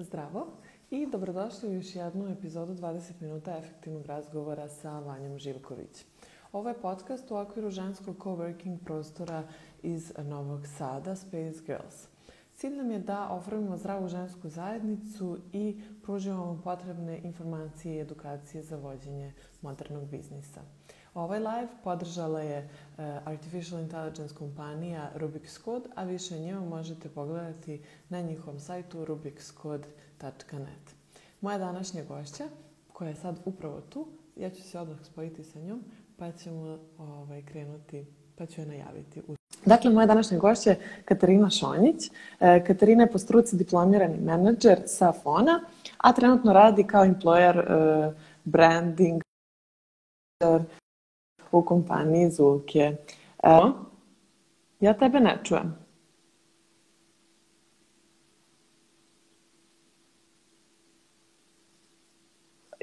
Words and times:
Zdravo 0.00 0.46
i 0.90 1.06
dobrodošli 1.06 1.68
u 1.68 1.72
još 1.72 1.96
jednu 1.96 2.28
epizodu 2.28 2.74
20 2.74 3.12
minuta 3.20 3.58
efektivnog 3.58 4.06
razgovora 4.06 4.68
sa 4.68 4.98
Vanjom 4.98 5.38
Živković. 5.38 6.04
Ovo 6.52 6.68
je 6.68 6.80
podcast 6.80 7.30
u 7.30 7.36
okviru 7.36 7.70
ženskog 7.70 8.16
coworking 8.18 8.78
prostora 8.84 9.42
iz 9.82 10.12
Novog 10.18 10.66
Sada, 10.78 11.16
Space 11.16 11.60
Girls. 11.66 12.08
Cilj 12.54 12.76
nam 12.76 12.90
je 12.90 12.98
da 12.98 13.28
oformimo 13.28 13.76
zdravu 13.76 14.08
žensku 14.08 14.48
zajednicu 14.48 15.38
i 15.52 15.80
pružimo 16.02 16.44
vam 16.44 16.62
potrebne 16.62 17.18
informacije 17.18 17.96
i 17.96 18.00
edukacije 18.00 18.62
za 18.62 18.76
vođenje 18.76 19.32
modernog 19.62 20.04
biznisa. 20.04 20.60
Ovaj 21.14 21.38
live 21.38 21.68
podržala 21.84 22.40
je 22.40 22.58
uh, 22.58 23.04
Artificial 23.24 23.80
Intelligence 23.80 24.34
kompanija 24.34 25.10
Rubik's 25.16 25.64
Code, 25.64 25.88
a 25.94 26.04
više 26.04 26.38
njima 26.38 26.60
možete 26.60 27.08
pogledati 27.08 27.82
na 28.08 28.20
njihovom 28.20 28.60
sajtu 28.60 29.04
rubikscode.net. 29.04 30.94
Moja 31.40 31.58
današnja 31.58 32.04
gošća, 32.04 32.44
koja 32.92 33.08
je 33.08 33.14
sad 33.16 33.40
upravo 33.44 33.80
tu, 33.80 34.06
ja 34.36 34.50
ću 34.50 34.62
se 34.62 34.78
odmah 34.78 34.98
spojiti 35.02 35.44
sa 35.44 35.60
njom, 35.60 35.82
pa 36.16 36.32
ćemo 36.32 36.78
ovaj, 36.98 37.42
krenuti, 37.42 38.06
pa 38.36 38.46
ću 38.46 38.60
je 38.60 38.66
najaviti. 38.66 39.22
Dakle, 39.66 39.90
moja 39.90 40.06
današnja 40.06 40.38
gošća 40.38 40.70
je 40.70 40.80
Katarina 41.04 41.50
Šonjić. 41.50 42.10
E, 42.40 42.64
Katarina 42.66 43.02
je 43.02 43.10
po 43.10 43.18
struci 43.18 43.56
diplomirani 43.56 44.18
menadžer 44.20 44.82
sa 44.86 45.12
FONA, 45.12 45.60
a 45.98 46.12
trenutno 46.12 46.52
radi 46.52 46.84
kao 46.84 47.04
employer 47.04 47.58
e, 47.58 48.14
branding 48.44 49.22
u 51.58 51.64
kompaniji 51.64 52.30
Zulke. 52.30 52.96
Evo, 53.42 53.72
ja 54.80 54.94
tebe 54.98 55.20
ne 55.20 55.40
čujem. 55.44 55.74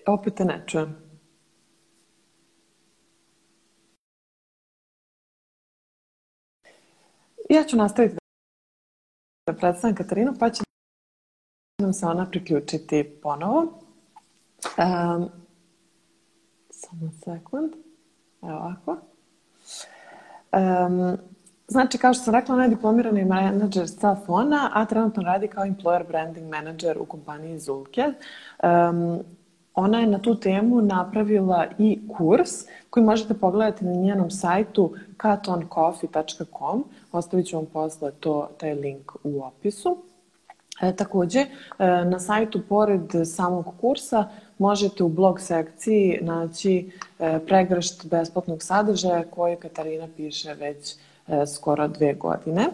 Opet 0.07 0.35
te 0.35 0.45
ne 0.45 0.63
čujem. 0.67 0.95
Ja 7.49 7.63
ću 7.63 7.77
nastaviti 7.77 8.15
da 9.47 9.53
predstavim 9.53 9.95
Katarinu, 9.95 10.33
pa 10.39 10.49
će 10.49 10.63
nam 11.81 11.93
se 11.93 12.05
ona 12.05 12.29
priključiti 12.29 13.19
ponovo. 13.21 13.61
Um, 13.61 15.29
samo 16.69 17.11
sekund. 17.23 17.90
Evo 18.41 18.57
ovako. 18.57 18.97
Um, 20.51 21.17
znači, 21.67 21.97
kao 21.97 22.13
što 22.13 22.23
sam 22.23 22.35
rekla, 22.35 22.55
ona 22.55 22.63
je 22.63 22.69
diplomirani 22.69 23.25
menadžer 23.25 23.89
sa 23.89 24.15
Fona, 24.25 24.69
a 24.73 24.85
trenutno 24.85 25.23
radi 25.23 25.47
kao 25.47 25.65
employer 25.65 26.07
branding 26.07 26.49
manager 26.49 26.97
u 26.97 27.05
kompaniji 27.05 27.59
Zulke. 27.59 28.13
Um, 28.63 29.19
ona 29.73 29.99
je 29.99 30.07
na 30.07 30.19
tu 30.19 30.39
temu 30.39 30.81
napravila 30.81 31.65
i 31.77 31.99
kurs 32.17 32.49
koji 32.89 33.05
možete 33.05 33.33
pogledati 33.33 33.85
na 33.85 33.93
njenom 33.93 34.31
sajtu 34.31 34.93
katoncoffee.com. 35.17 36.83
Ostavit 37.11 37.47
ću 37.47 37.55
vam 37.55 37.65
posle 37.65 38.11
to, 38.11 38.49
taj 38.57 38.73
link 38.73 39.11
u 39.23 39.43
opisu. 39.43 39.97
E, 40.81 40.95
takođe, 40.95 41.39
e, 41.39 41.47
na 42.05 42.19
sajtu, 42.19 42.61
pored 42.69 43.11
samog 43.25 43.73
kursa, 43.81 44.29
možete 44.57 45.03
u 45.03 45.09
blog 45.09 45.41
sekciji 45.41 46.19
naći 46.21 46.91
e, 47.19 47.39
pregršt 47.47 48.05
besplatnog 48.05 48.63
sadržaja 48.63 49.23
koje 49.23 49.55
Katarina 49.55 50.07
piše 50.17 50.53
već 50.53 50.95
e, 51.27 51.45
skoro 51.47 51.87
dve 51.87 52.13
godine. 52.13 52.67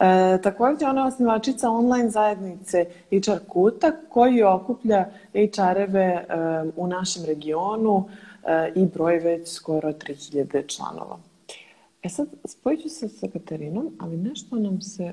E, 0.00 0.38
takođe, 0.42 0.86
ona 0.86 1.00
je 1.00 1.06
osnivačica 1.06 1.70
online 1.70 2.10
zajednice 2.10 2.86
HR 3.10 3.38
Kuta 3.48 3.92
koji 4.08 4.42
okuplja 4.42 5.06
HR-eve 5.32 6.00
e, 6.00 6.24
u 6.76 6.86
našem 6.86 7.24
regionu 7.24 8.08
e, 8.44 8.72
i 8.74 8.86
broj 8.86 9.18
već 9.18 9.48
skoro 9.48 9.92
3000 9.92 10.76
članova. 10.76 11.18
E 12.02 12.08
sad, 12.08 12.28
spojit 12.44 12.82
ću 12.82 12.88
se 12.88 13.08
sa 13.08 13.26
Katarinom, 13.32 13.96
ali 14.00 14.16
nešto 14.16 14.56
nam 14.56 14.80
se... 14.80 15.12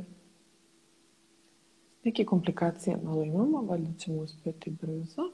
Neke 2.03 2.25
komplikacije 2.25 2.97
malo 3.03 3.23
imamo, 3.23 3.61
valjda 3.61 3.99
ćemo 3.99 4.21
uspeti 4.21 4.69
brzo. 4.69 5.31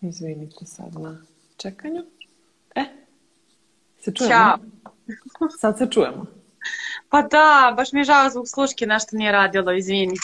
Izvinite 0.00 0.66
sad 0.66 0.94
na 0.94 1.22
čekanju. 1.56 2.02
E, 2.74 2.84
se 4.00 4.12
čujemo? 4.14 4.34
Ćao. 4.34 4.58
Sad 5.58 5.78
se 5.78 5.86
čujemo. 5.90 6.26
Pa 7.08 7.22
da, 7.22 7.74
baš 7.76 7.92
mi 7.92 8.00
je 8.00 8.04
žao 8.04 8.30
zbog 8.30 8.48
sluške 8.48 8.86
nešto 8.86 9.16
nije 9.16 9.32
radilo, 9.32 9.72
izvini. 9.72 10.14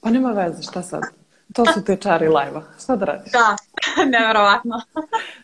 Pa 0.00 0.10
nema 0.10 0.32
veze, 0.32 0.62
šta 0.62 0.82
sad? 0.82 1.02
To 1.52 1.64
su 1.66 1.84
te 1.84 1.96
čari 1.96 2.28
live-a. 2.28 2.62
Šta 2.82 2.96
da 2.96 3.04
radiš? 3.04 3.32
Da, 3.32 3.56
neverovatno. 4.18 4.80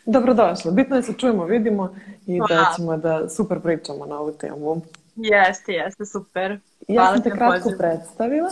Dobrodošla. 0.06 0.70
Bitno 0.70 0.96
je 0.96 1.00
da 1.00 1.06
se 1.06 1.18
čujemo, 1.18 1.44
vidimo 1.44 1.94
i 2.26 2.40
da 2.48 2.72
ćemo 2.76 2.96
da 2.96 3.28
super 3.28 3.60
pričamo 3.60 4.06
na 4.06 4.18
ovu 4.18 4.32
temu. 4.32 4.82
Jeste, 5.16 5.72
jeste, 5.72 6.06
super. 6.06 6.58
Ja 6.88 7.06
sam 7.06 7.22
te 7.22 7.30
kratko 7.30 7.58
pozivu. 7.58 7.78
predstavila, 7.78 8.50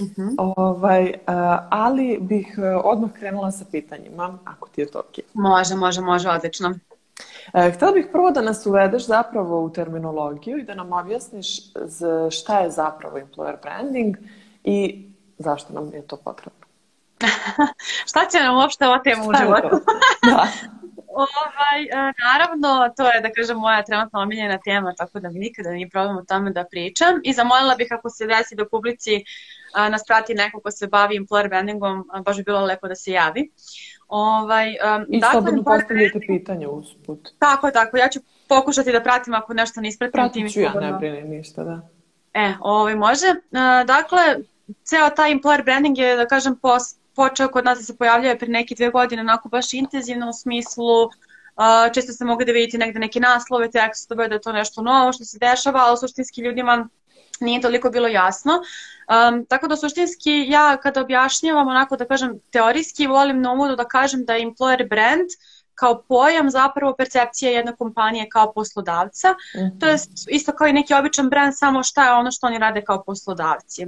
Mhm. 0.00 0.28
ovaj, 0.38 1.14
a, 1.26 1.66
ali 1.70 2.18
bih 2.20 2.54
e, 2.58 2.74
odmah 2.74 3.10
krenula 3.12 3.50
sa 3.50 3.64
pitanjima, 3.64 4.38
ako 4.44 4.68
ti 4.68 4.80
je 4.80 4.86
to 4.86 4.98
okej. 5.00 5.24
Može, 5.34 5.74
može, 5.76 6.00
može, 6.00 6.28
odlično. 6.30 6.74
E, 7.54 7.70
Htela 7.70 7.92
bih 7.92 8.06
prvo 8.12 8.30
da 8.30 8.40
nas 8.42 8.66
uvedeš 8.66 9.06
zapravo 9.06 9.60
u 9.60 9.70
terminologiju 9.70 10.58
i 10.58 10.62
da 10.62 10.74
nam 10.74 10.92
objasniš 10.92 11.48
šta 12.30 12.58
je 12.58 12.70
zapravo 12.70 13.18
employer 13.18 13.62
branding 13.62 14.16
i 14.64 15.06
zašto 15.38 15.72
nam 15.72 15.90
je 15.94 16.02
to 16.02 16.16
potrebno. 16.16 16.60
Šta 18.06 18.20
će 18.26 18.38
nam 18.38 18.56
uopšte 18.56 18.86
ova 18.86 18.98
tema 18.98 19.22
u 19.22 19.32
životu? 19.36 19.84
Da. 20.24 20.46
Ovaj, 21.20 21.82
e, 22.08 22.12
naravno, 22.24 22.94
to 22.96 23.10
je, 23.10 23.20
da 23.20 23.32
kažem, 23.32 23.56
moja 23.58 23.82
trenutno 23.82 24.20
omiljena 24.20 24.58
tema, 24.64 24.94
tako 24.94 25.20
da 25.20 25.30
mi 25.30 25.38
nikada 25.38 25.70
nije 25.70 25.88
problem 25.88 26.16
o 26.16 26.24
tome 26.24 26.50
da 26.50 26.64
pričam. 26.70 27.20
I 27.24 27.32
zamolila 27.32 27.74
bih 27.74 27.88
ako 27.90 28.10
se 28.10 28.26
desi 28.26 28.54
da 28.54 28.68
publici 28.68 29.24
a, 29.74 29.88
nas 29.88 30.04
prati 30.06 30.34
neko 30.34 30.60
ko 30.60 30.70
se 30.70 30.86
bavi 30.86 31.18
employer 31.20 31.48
brandingom, 31.48 32.08
a, 32.12 32.20
baš 32.20 32.36
bi 32.36 32.42
bilo 32.42 32.64
lepo 32.64 32.88
da 32.88 32.94
se 32.94 33.12
javi. 33.12 33.50
Ovaj, 34.08 34.68
um, 34.68 35.06
I 35.08 35.20
dakle, 35.20 35.32
slobodno 35.32 35.62
employer 35.62 35.80
postavljajte 35.80 36.20
pitanje 36.26 36.66
usput. 36.66 37.28
Tako, 37.38 37.70
tako. 37.70 37.96
Ja 37.96 38.08
ću 38.08 38.20
pokušati 38.48 38.92
da 38.92 39.02
pratim 39.02 39.34
ako 39.34 39.54
nešto 39.54 39.80
ne 39.80 39.88
ispratim. 39.88 40.12
Pratit 40.12 40.52
ću 40.52 40.60
ja, 40.60 40.70
slobodno- 40.70 40.90
ne 40.92 40.98
brini 40.98 41.36
ništa, 41.36 41.64
da. 41.64 41.88
E, 42.34 42.54
ovaj, 42.60 42.94
može. 42.94 43.26
E, 43.26 43.84
dakle, 43.84 44.20
ceo 44.84 45.10
taj 45.10 45.30
employer 45.30 45.64
branding 45.64 45.98
je, 45.98 46.16
da 46.16 46.26
kažem, 46.26 46.56
pos, 46.56 46.82
počeo 47.14 47.48
kod 47.48 47.64
nas 47.64 47.78
da 47.78 47.84
se 47.84 47.96
pojavljuje 47.96 48.38
pre 48.38 48.48
neke 48.48 48.74
dve 48.74 48.90
godine, 48.90 49.22
onako 49.22 49.48
baš 49.48 49.74
intenzivno 49.74 50.28
u 50.28 50.32
smislu 50.32 51.10
Uh, 51.56 51.92
često 51.94 52.12
ste 52.12 52.24
mogli 52.24 52.44
da 52.44 52.52
vidite 52.52 52.78
negde 52.78 52.98
neke 52.98 53.20
naslove, 53.20 53.70
tekstove, 53.70 54.28
da 54.28 54.34
je 54.34 54.40
to 54.40 54.52
nešto 54.52 54.82
novo 54.82 55.12
što 55.12 55.24
se 55.24 55.38
dešava, 55.38 55.80
ali 55.80 55.98
suštinski 55.98 56.40
ljudima 56.40 56.88
nije 57.40 57.60
toliko 57.60 57.90
bilo 57.90 58.08
jasno. 58.08 58.52
Um, 58.52 59.46
tako 59.46 59.68
da 59.68 59.76
suštinski 59.76 60.44
ja 60.48 60.76
kada 60.76 61.00
objašnjavam 61.00 61.68
onako 61.68 61.96
da 61.96 62.04
kažem 62.04 62.40
teorijski 62.50 63.06
volim 63.06 63.40
na 63.40 63.52
uvodu 63.52 63.76
da 63.76 63.84
kažem 63.84 64.24
da 64.24 64.34
je 64.34 64.46
employer 64.46 64.88
brand 64.88 65.28
kao 65.80 66.02
pojam 66.08 66.50
zapravo 66.50 66.94
percepcija 66.98 67.50
jedne 67.50 67.76
kompanije 67.76 68.28
kao 68.28 68.52
poslodavca. 68.52 69.28
Mhm. 69.56 69.78
To 69.78 69.86
je 69.86 69.96
isto 70.28 70.52
kao 70.52 70.66
i 70.66 70.72
neki 70.72 70.94
običan 70.94 71.28
brand, 71.30 71.52
samo 71.56 71.82
šta 71.82 72.04
je 72.04 72.12
ono 72.12 72.30
što 72.30 72.46
oni 72.46 72.58
rade 72.58 72.82
kao 72.84 73.02
poslodavci. 73.04 73.86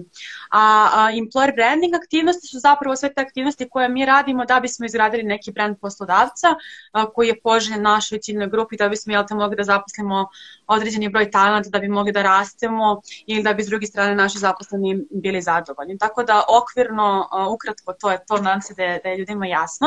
A, 0.50 0.88
a 0.94 1.10
employer 1.12 1.54
branding 1.54 1.94
aktivnosti 1.94 2.46
su 2.46 2.58
zapravo 2.58 2.96
sve 2.96 3.14
te 3.14 3.20
aktivnosti 3.20 3.68
koje 3.68 3.88
mi 3.88 4.06
radimo 4.06 4.44
da 4.44 4.60
bismo 4.60 4.86
izgradili 4.86 5.22
neki 5.22 5.52
brand 5.52 5.76
poslodavca 5.80 6.48
a, 6.92 7.06
koji 7.12 7.28
je 7.28 7.40
poželjen 7.40 7.82
našoj 7.82 8.18
ciljnoj 8.18 8.48
grupi 8.48 8.76
da 8.76 8.88
bismo 8.88 9.12
jel 9.12 9.24
te 9.28 9.34
mogli 9.34 9.56
da 9.56 9.64
zaposlimo 9.64 10.28
određeni 10.66 11.08
broj 11.08 11.30
talenata 11.30 11.68
da 11.70 11.78
bi 11.78 11.88
mogli 11.88 12.12
da 12.12 12.22
rastemo 12.22 13.00
ili 13.26 13.42
da 13.42 13.52
bi 13.52 13.62
s 13.62 13.66
druge 13.66 13.86
strane 13.86 14.14
naši 14.14 14.38
zaposleni 14.38 15.04
bili 15.10 15.42
zadovoljni. 15.42 15.98
Tako 15.98 16.22
da 16.22 16.42
okvirno, 16.62 17.28
a, 17.30 17.48
ukratko 17.48 17.92
to 17.92 18.10
je 18.10 18.18
to, 18.28 18.36
nadam 18.36 18.62
se 18.62 18.74
da 18.74 18.82
je, 18.82 19.00
da 19.04 19.08
je 19.08 19.18
ljudima 19.18 19.46
jasno. 19.46 19.86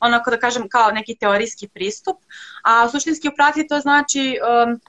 Onako 0.00 0.30
da 0.30 0.38
kažem 0.38 0.68
kao 0.68 0.90
neki 0.90 1.16
teorijski 1.44 1.68
pristup, 1.68 2.16
a 2.62 2.88
suštinski 2.88 3.28
u 3.28 3.32
praksi 3.36 3.66
to 3.68 3.80
znači 3.80 4.38
um, 4.40 4.80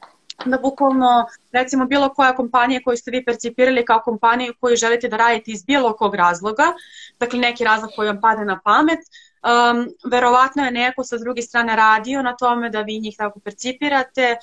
da 0.46 0.58
bukvalno 0.58 1.26
recimo 1.52 1.86
bilo 1.86 2.10
koja 2.10 2.36
kompanija 2.36 2.82
koju 2.86 2.98
ste 2.98 3.12
vi 3.12 3.26
percipirali 3.26 3.86
kao 3.86 4.00
kompaniju 4.00 4.54
koju 4.60 4.76
želite 4.76 5.08
da 5.08 5.18
radite 5.18 5.52
iz 5.52 5.64
bilo 5.64 5.94
kog 5.94 6.16
razloga, 6.16 6.64
dakle 7.20 7.40
neki 7.40 7.64
razlog 7.64 7.92
koji 7.96 8.08
vam 8.08 8.22
pade 8.22 8.46
na 8.46 8.60
pamet, 8.64 9.00
um, 9.00 9.88
verovatno 10.12 10.66
je 10.66 10.72
neko 10.72 11.04
sa 11.04 11.18
druge 11.18 11.42
strane 11.42 11.76
radio 11.76 12.22
na 12.22 12.36
tome 12.36 12.70
da 12.70 12.82
vi 12.82 13.00
njih 13.00 13.16
tako 13.18 13.40
percipirate, 13.40 14.38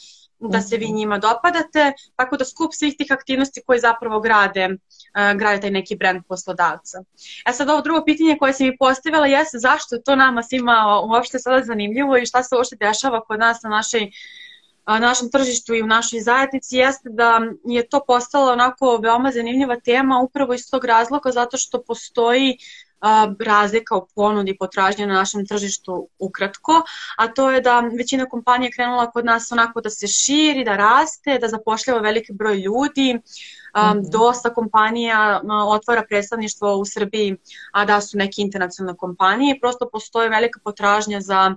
da 0.48 0.60
se 0.60 0.76
vi 0.76 0.92
njima 0.92 1.18
dopadate, 1.18 1.92
tako 2.16 2.36
da 2.36 2.44
skup 2.44 2.72
svih 2.72 2.94
tih 2.98 3.12
aktivnosti 3.12 3.62
koje 3.66 3.80
zapravo 3.80 4.20
grade, 4.20 4.68
uh, 4.68 5.38
grade 5.38 5.60
taj 5.60 5.70
neki 5.70 5.96
brand 5.96 6.22
poslodavca. 6.28 7.02
E 7.48 7.52
sad 7.52 7.70
ovo 7.70 7.80
drugo 7.80 8.04
pitanje 8.04 8.36
koje 8.38 8.52
sam 8.52 8.66
mi 8.66 8.76
postavila 8.76 9.26
jeste 9.26 9.58
zašto 9.58 9.94
je 9.94 10.02
to 10.02 10.16
nama 10.16 10.42
svima 10.42 11.00
uopšte 11.04 11.38
sada 11.38 11.64
zanimljivo 11.64 12.16
i 12.16 12.26
šta 12.26 12.42
se 12.42 12.56
uopšte 12.56 12.76
dešava 12.76 13.20
kod 13.20 13.38
nas 13.38 13.62
na 13.62 13.70
našoj 13.70 14.10
na 14.86 14.98
našem 14.98 15.30
tržištu 15.30 15.74
i 15.74 15.82
u 15.82 15.86
našoj 15.86 16.20
zajednici 16.20 16.76
jeste 16.76 17.08
da 17.10 17.40
je 17.64 17.88
to 17.88 18.00
postala 18.06 18.52
onako 18.52 18.96
veoma 18.96 19.30
zanimljiva 19.30 19.80
tema 19.80 20.20
upravo 20.20 20.54
iz 20.54 20.70
tog 20.70 20.84
razloga 20.84 21.30
zato 21.30 21.56
što 21.56 21.82
postoji 21.82 22.58
razlika 23.46 23.96
u 23.96 24.06
ponudi 24.14 24.50
i 24.50 24.56
potražnje 24.58 25.06
na 25.06 25.14
našem 25.14 25.46
tržištu 25.46 26.08
ukratko, 26.18 26.82
a 27.16 27.28
to 27.28 27.50
je 27.50 27.60
da 27.60 27.80
većina 27.80 28.26
kompanija 28.26 28.70
krenula 28.74 29.10
kod 29.10 29.24
nas 29.24 29.52
onako 29.52 29.80
da 29.80 29.90
se 29.90 30.06
širi, 30.06 30.64
da 30.64 30.76
raste, 30.76 31.38
da 31.38 31.48
zapošljava 31.48 32.00
veliki 32.00 32.32
broj 32.32 32.56
ljudi, 32.56 33.20
Um, 33.72 34.02
dosta 34.10 34.54
kompanija 34.54 35.40
otvara 35.68 36.02
predstavništvo 36.08 36.76
u 36.76 36.84
Srbiji, 36.84 37.36
a 37.72 37.84
da 37.84 38.00
su 38.00 38.18
neke 38.18 38.42
internacionalne 38.42 38.98
kompanije. 38.98 39.60
Prosto 39.60 39.88
postoji 39.92 40.28
velika 40.28 40.60
potražnja 40.64 41.20
za 41.20 41.54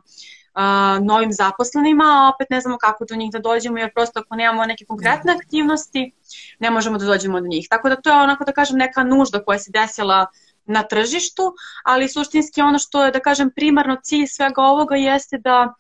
uh, 0.55 1.05
novim 1.05 1.33
zaposlenima, 1.33 2.03
a 2.03 2.31
opet 2.35 2.49
ne 2.49 2.61
znamo 2.61 2.77
kako 2.77 3.05
do 3.05 3.15
njih 3.15 3.31
da 3.31 3.39
dođemo, 3.39 3.77
jer 3.77 3.93
prosto 3.93 4.19
ako 4.19 4.35
nemamo 4.35 4.65
neke 4.65 4.85
konkretne 4.85 5.33
aktivnosti, 5.33 6.11
ne 6.59 6.71
možemo 6.71 6.97
da 6.97 7.05
dođemo 7.05 7.41
do 7.41 7.47
njih. 7.47 7.67
Tako 7.69 7.89
da 7.89 7.95
to 7.95 8.09
je 8.09 8.23
onako 8.23 8.43
da 8.45 8.51
kažem 8.51 8.77
neka 8.77 9.03
nužda 9.03 9.43
koja 9.43 9.59
se 9.59 9.71
desila 9.71 10.25
na 10.65 10.83
tržištu, 10.83 11.53
ali 11.83 12.09
suštinski 12.09 12.61
ono 12.61 12.79
što 12.79 13.05
je, 13.05 13.11
da 13.11 13.19
kažem, 13.19 13.51
primarno 13.55 13.97
cilj 14.03 14.27
svega 14.27 14.61
ovoga 14.61 14.95
jeste 14.95 15.37
da 15.37 15.73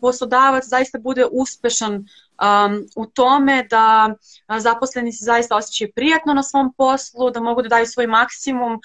poslodavac 0.00 0.64
zaista 0.64 0.98
bude 0.98 1.26
uspešan 1.32 1.94
um, 1.94 2.86
u 2.96 3.06
tome 3.06 3.66
da 3.70 4.14
zaposleni 4.58 5.12
se 5.12 5.24
zaista 5.24 5.56
osjećaju 5.56 5.90
prijatno 5.94 6.34
na 6.34 6.42
svom 6.42 6.74
poslu, 6.76 7.30
da 7.30 7.40
mogu 7.40 7.62
da 7.62 7.68
daju 7.68 7.86
svoj 7.86 8.06
maksimum 8.06 8.80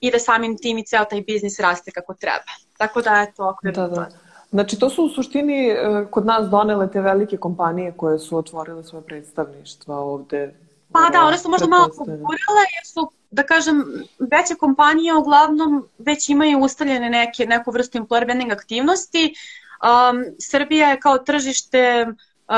i 0.00 0.10
da 0.10 0.18
samim 0.18 0.58
tim 0.58 0.78
i 0.78 0.86
ceo 0.86 1.04
taj 1.04 1.20
biznis 1.20 1.60
raste 1.60 1.90
kako 1.90 2.14
treba. 2.14 2.52
Tako 2.78 3.02
da 3.02 3.20
je 3.20 3.32
to 3.32 3.48
okvirno. 3.48 3.88
Da, 3.88 3.94
da. 3.94 4.08
Znači, 4.50 4.78
to 4.78 4.90
su 4.90 5.04
u 5.04 5.08
suštini 5.08 5.68
e, 5.68 6.06
kod 6.10 6.26
nas 6.26 6.48
donele 6.48 6.90
te 6.90 7.00
velike 7.00 7.36
kompanije 7.36 7.92
koje 7.96 8.18
su 8.18 8.36
otvorile 8.36 8.84
svoje 8.84 9.04
predstavništva 9.04 9.96
ovde. 9.96 10.54
Pa 10.92 11.10
da, 11.12 11.24
one 11.24 11.38
su 11.38 11.50
možda 11.50 11.66
malo 11.66 11.88
pogurale 11.98 12.64
jer 12.76 12.86
su 12.86 13.10
da 13.30 13.42
kažem, 13.42 13.84
veće 14.18 14.54
kompanije 14.54 15.14
uglavnom 15.14 15.88
već 15.98 16.28
imaju 16.28 16.58
ustaljene 16.58 17.10
neke, 17.10 17.46
neku 17.46 17.70
vrstu 17.70 17.98
employer 17.98 18.24
branding 18.24 18.52
aktivnosti. 18.52 19.34
Um, 19.82 20.24
Srbija 20.38 20.88
je 20.90 21.00
kao 21.00 21.18
tržište 21.18 22.06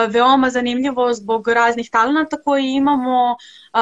veoma 0.08 0.50
zanimljivo 0.50 1.12
zbog 1.14 1.48
raznih 1.48 1.90
talenata 1.90 2.36
koji 2.42 2.66
imamo. 2.66 3.36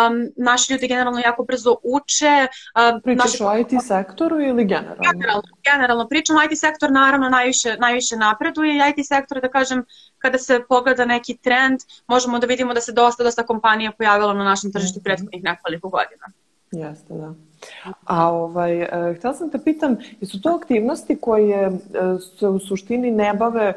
Um, 0.09 0.33
naši 0.37 0.73
ljudi 0.73 0.89
generalno 0.89 1.21
jako 1.21 1.45
brzo 1.45 1.77
uče. 1.83 2.47
Um, 2.93 3.01
Pričaš 3.03 3.41
naši... 3.41 3.43
o 3.43 3.59
IT 3.59 3.83
sektoru 3.87 4.41
ili 4.41 4.65
generalno? 4.65 5.03
Generalno, 5.13 5.43
generalno 5.73 6.09
pričam. 6.09 6.37
IT 6.51 6.59
sektor 6.59 6.91
naravno 6.91 7.29
najviše, 7.29 7.77
najviše 7.77 8.17
napreduje 8.17 8.93
IT 8.97 9.07
sektor, 9.07 9.41
da 9.41 9.49
kažem, 9.49 9.85
kada 10.19 10.39
se 10.39 10.61
pogleda 10.69 11.05
neki 11.05 11.37
trend, 11.37 11.81
možemo 12.07 12.39
da 12.39 12.47
vidimo 12.47 12.75
da 12.75 12.81
se 12.81 12.93
dosta, 12.93 13.25
dosta 13.25 13.43
kompanija 13.43 13.93
pojavilo 13.99 14.33
na 14.33 14.45
našem 14.45 14.73
tržištu 14.73 14.99
mm 14.99 15.01
-hmm. 15.01 15.05
prethodnih 15.05 15.43
nekoliko 15.43 15.89
godina. 15.89 16.27
Jeste, 16.73 17.15
da. 17.15 17.35
A 18.05 18.33
ovaj, 18.33 18.83
e, 18.83 19.15
htela 19.19 19.35
sam 19.35 19.51
te 19.51 19.59
pitam, 19.65 19.97
jesu 20.21 20.41
to 20.41 20.59
aktivnosti 20.63 21.19
koje 21.21 21.67
e, 21.67 21.71
se 22.39 22.49
u 22.49 22.59
suštini 22.59 23.11
ne 23.11 23.35
bave 23.35 23.75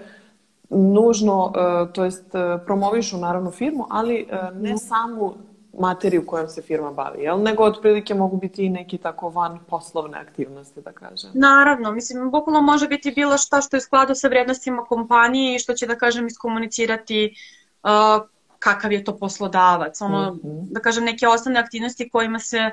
nužno, 0.71 1.53
e, 1.55 1.93
to 1.93 2.03
jest 2.03 2.25
promovišu 2.65 3.17
naravno 3.17 3.51
firmu, 3.51 3.87
ali 3.89 4.27
ne 4.53 4.69
mhm. 4.69 4.77
samu 4.77 5.33
materiju 5.79 6.25
kojom 6.25 6.47
se 6.47 6.61
firma 6.61 6.91
bavi, 6.91 7.23
jel? 7.23 7.41
nego 7.41 7.63
otprilike 7.63 8.13
mogu 8.13 8.37
biti 8.37 8.65
i 8.65 8.69
neki 8.69 8.97
tako 8.97 9.29
van 9.29 9.59
poslovne 9.69 10.17
aktivnosti, 10.17 10.81
da 10.81 10.91
kažem. 10.91 11.29
Naravno, 11.33 11.91
mislim, 11.91 12.31
bukvalno 12.31 12.61
može 12.61 12.87
biti 12.87 13.11
bilo 13.11 13.37
šta 13.37 13.61
što 13.61 13.75
je 13.75 13.77
u 13.77 13.81
skladu 13.81 14.15
sa 14.15 14.27
vrednostima 14.27 14.83
kompanije 14.83 15.55
i 15.55 15.59
što 15.59 15.73
će, 15.73 15.87
da 15.87 15.95
kažem, 15.95 16.27
iskomunicirati 16.27 17.35
uh, 17.83 18.27
kakav 18.59 18.91
je 18.91 19.03
to 19.03 19.17
poslodavac. 19.17 20.01
Ono, 20.01 20.33
mm 20.33 20.39
-hmm. 20.39 20.67
da 20.71 20.79
kažem, 20.79 21.03
neke 21.03 21.27
osnovne 21.27 21.59
aktivnosti 21.59 22.09
kojima 22.09 22.39
se 22.39 22.71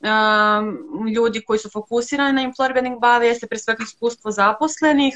um, 0.00 1.08
ljudi 1.08 1.40
koji 1.40 1.58
su 1.58 1.70
fokusirani 1.70 2.32
na 2.32 2.50
employer 2.50 2.72
branding 2.72 3.00
bave 3.00 3.26
jeste 3.26 3.46
pre 3.46 3.58
svega 3.58 3.82
iskustvo 3.82 4.30
zaposlenih, 4.30 5.14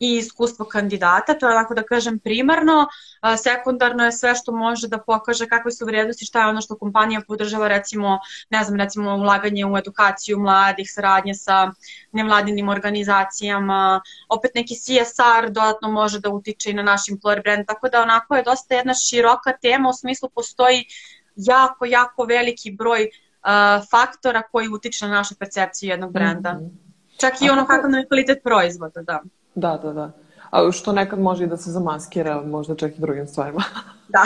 i 0.00 0.16
iskustvo 0.16 0.64
kandidata, 0.64 1.34
to 1.34 1.48
je 1.48 1.54
onako 1.54 1.74
da 1.74 1.82
kažem 1.82 2.18
primarno, 2.18 2.86
sekundarno 3.42 4.04
je 4.04 4.12
sve 4.12 4.34
što 4.34 4.52
može 4.52 4.88
da 4.88 4.98
pokaže 4.98 5.46
kakve 5.46 5.72
su 5.72 5.86
vrednosti, 5.86 6.24
šta 6.24 6.40
je 6.40 6.46
ono 6.46 6.60
što 6.60 6.78
kompanija 6.78 7.20
podržava, 7.26 7.68
recimo, 7.68 8.18
ne 8.50 8.64
znam, 8.64 8.80
recimo 8.80 9.14
ulaganje 9.14 9.66
u 9.66 9.76
edukaciju 9.76 10.38
mladih, 10.38 10.90
saradnje 10.92 11.34
sa 11.34 11.70
nevladinim 12.12 12.68
organizacijama, 12.68 14.00
opet 14.28 14.50
neki 14.54 14.74
CSR 14.74 15.50
dodatno 15.50 15.90
može 15.90 16.20
da 16.20 16.30
utiče 16.30 16.70
i 16.70 16.74
na 16.74 16.82
naš 16.82 17.06
employer 17.06 17.42
brand, 17.42 17.66
tako 17.66 17.88
da 17.88 18.02
onako 18.02 18.36
je 18.36 18.42
dosta 18.42 18.74
jedna 18.74 18.94
široka 18.94 19.52
tema, 19.62 19.88
u 19.88 19.92
smislu 19.92 20.28
postoji 20.34 20.84
jako, 21.36 21.84
jako 21.84 22.24
veliki 22.24 22.70
broj 22.70 23.02
uh, 23.04 23.84
faktora 23.90 24.42
koji 24.42 24.68
utiče 24.68 25.06
na 25.06 25.14
našu 25.14 25.34
percepciju 25.34 25.90
jednog 25.90 26.12
brenda. 26.12 26.52
Mm 26.52 26.58
-hmm. 26.58 26.90
Čak 27.20 27.42
i 27.42 27.50
ono 27.50 27.66
kakav 27.66 27.90
nam 27.90 28.00
je 28.00 28.06
kvalitet 28.06 28.38
proizvoda, 28.42 29.02
da. 29.02 29.22
Da, 29.54 29.80
da, 29.82 29.92
da. 29.92 30.10
A 30.50 30.72
što 30.72 30.92
nekad 30.92 31.20
može 31.20 31.44
i 31.44 31.46
da 31.46 31.56
se 31.56 31.70
zamaskira, 31.70 32.42
možda 32.42 32.74
čak 32.74 32.98
i 32.98 33.00
drugim 33.00 33.26
stvarima. 33.26 33.62
Da. 34.12 34.22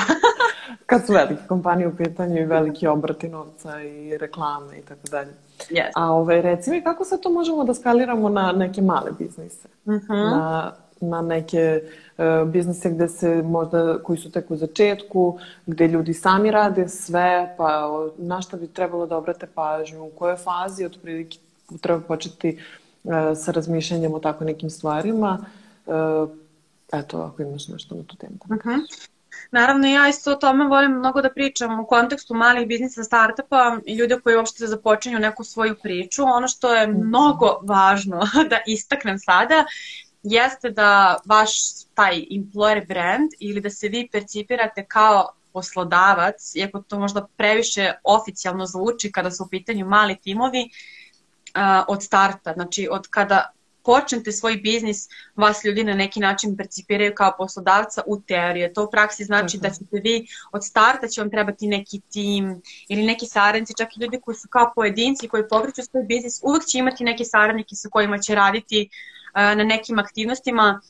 Kad 0.87 1.07
su 1.07 1.13
velike 1.13 1.43
kompanije 1.49 1.89
u 1.89 1.97
pitanju 1.97 2.41
i 2.41 2.45
veliki 2.45 2.87
obrati 2.87 3.29
novca 3.29 3.83
i 3.83 4.19
reklame 4.19 4.79
i 4.79 4.83
tako 4.83 5.09
dalje. 5.11 5.33
Yes. 5.71 5.91
A 5.95 6.13
ovaj, 6.13 6.43
reci 6.43 6.71
mi, 6.71 6.85
kako 6.85 7.05
se 7.05 7.21
to 7.21 7.31
možemo 7.31 7.65
da 7.65 7.75
skaliramo 7.75 8.29
na 8.29 8.53
neke 8.53 8.83
male 8.83 9.11
biznise? 9.19 9.69
Uh 9.85 9.95
mhm. 9.95 10.13
-huh. 10.13 10.31
Na, 10.31 10.73
na 11.01 11.23
neke 11.23 11.83
uh, 12.19 12.49
biznise 12.49 12.91
gde 12.91 13.09
se 13.09 13.43
možda, 13.43 14.03
koji 14.03 14.19
su 14.19 14.31
tek 14.31 14.51
u 14.51 14.57
začetku, 14.57 15.39
gde 15.67 15.89
ljudi 15.89 16.15
sami 16.15 16.51
rade 16.51 16.89
sve, 16.89 17.55
pa 17.59 17.91
na 18.19 18.43
šta 18.43 18.57
bi 18.57 18.67
trebalo 18.67 19.07
da 19.07 19.17
obrate 19.17 19.47
pažnju, 19.47 20.05
u 20.05 20.11
kojoj 20.11 20.37
fazi 20.37 20.85
otprilike 20.85 21.39
treba 21.81 22.01
početi 22.01 22.49
E, 22.49 22.84
sa 23.37 23.53
razmišljanjem 23.53 24.15
o 24.15 24.19
tako 24.19 24.45
nekim 24.45 24.71
stvarima. 24.71 25.47
E, 25.87 25.91
eto, 26.93 27.19
ako 27.19 27.43
imaš 27.43 27.69
nešto 27.69 27.95
na 27.95 28.03
tu 28.03 28.17
temu. 28.17 28.37
Uh 28.45 28.57
-huh. 28.57 28.81
Naravno, 29.51 29.89
ja 29.89 30.09
isto 30.09 30.33
o 30.33 30.37
tome 30.37 30.65
volim 30.65 30.93
mnogo 30.93 31.23
da 31.23 31.31
pričam 31.31 31.81
u 31.81 31.87
kontekstu 31.87 32.35
malih 32.35 32.69
biznisa, 32.69 33.05
startupa 33.05 33.79
i 33.87 33.95
ljudi 33.97 34.15
koji 34.25 34.37
uopšte 34.37 34.67
započinju 34.67 35.19
neku 35.19 35.45
svoju 35.45 35.77
priču. 35.83 36.23
Ono 36.23 36.49
što 36.49 36.75
je 36.75 36.87
mhm. 36.87 37.07
mnogo 37.07 37.61
važno 37.63 38.21
da 38.51 38.59
istaknem 38.67 39.19
sada 39.19 39.65
jeste 40.23 40.71
da 40.71 41.17
vaš 41.27 41.51
taj 41.95 42.17
employer 42.17 42.89
brand 42.89 43.31
ili 43.41 43.61
da 43.61 43.71
se 43.71 43.89
vi 43.89 44.09
percipirate 44.13 44.85
kao 44.85 45.33
poslodavac, 45.53 46.55
iako 46.55 46.83
to 46.83 46.99
možda 46.99 47.27
previše 47.37 47.93
oficijalno 48.05 48.67
zvuči 48.67 49.13
kada 49.13 49.31
su 49.31 49.45
u 49.45 49.49
pitanju 49.49 49.87
mali 49.87 50.17
timovi, 50.17 50.61
uh, 50.61 51.04
od 51.89 52.03
starta, 52.03 52.53
znači 52.53 52.89
od 52.91 53.09
kada 53.09 53.55
počnete 53.85 54.33
svoj 54.33 54.57
biznis, 54.57 55.09
vas 55.37 55.65
ljudi 55.65 55.85
na 55.85 55.95
neki 55.95 56.21
način 56.21 56.57
percipiraju 56.57 57.15
kao 57.15 57.35
poslodavca 57.39 58.03
u 58.07 58.21
teoriji. 58.21 58.73
To 58.73 58.85
u 58.85 58.91
praksi 58.91 59.25
znači 59.25 59.59
da 59.59 59.71
ćete 59.71 60.01
vi 60.05 60.27
od 60.53 60.65
starta 60.65 61.09
će 61.09 61.21
vam 61.21 61.31
trebati 61.31 61.67
neki 61.67 62.01
tim 62.01 62.63
ili 62.89 63.03
neki 63.03 63.27
saradnici, 63.27 63.75
čak 63.79 63.97
i 63.97 64.01
ljudi 64.01 64.21
koji 64.21 64.35
su 64.35 64.49
kao 64.49 64.73
pojedinci 64.75 65.29
koji 65.29 65.49
pokreću 65.49 65.83
svoj 65.83 66.03
biznis, 66.03 66.41
uvek 66.43 66.65
će 66.65 66.79
imati 66.79 67.05
neke 67.05 67.25
saradnike 67.25 67.75
sa 67.75 67.89
kojima 67.89 68.19
će 68.19 68.35
raditi 68.35 68.89
na 69.35 69.65
nekim 69.65 69.99
aktivnostima. 69.99 70.81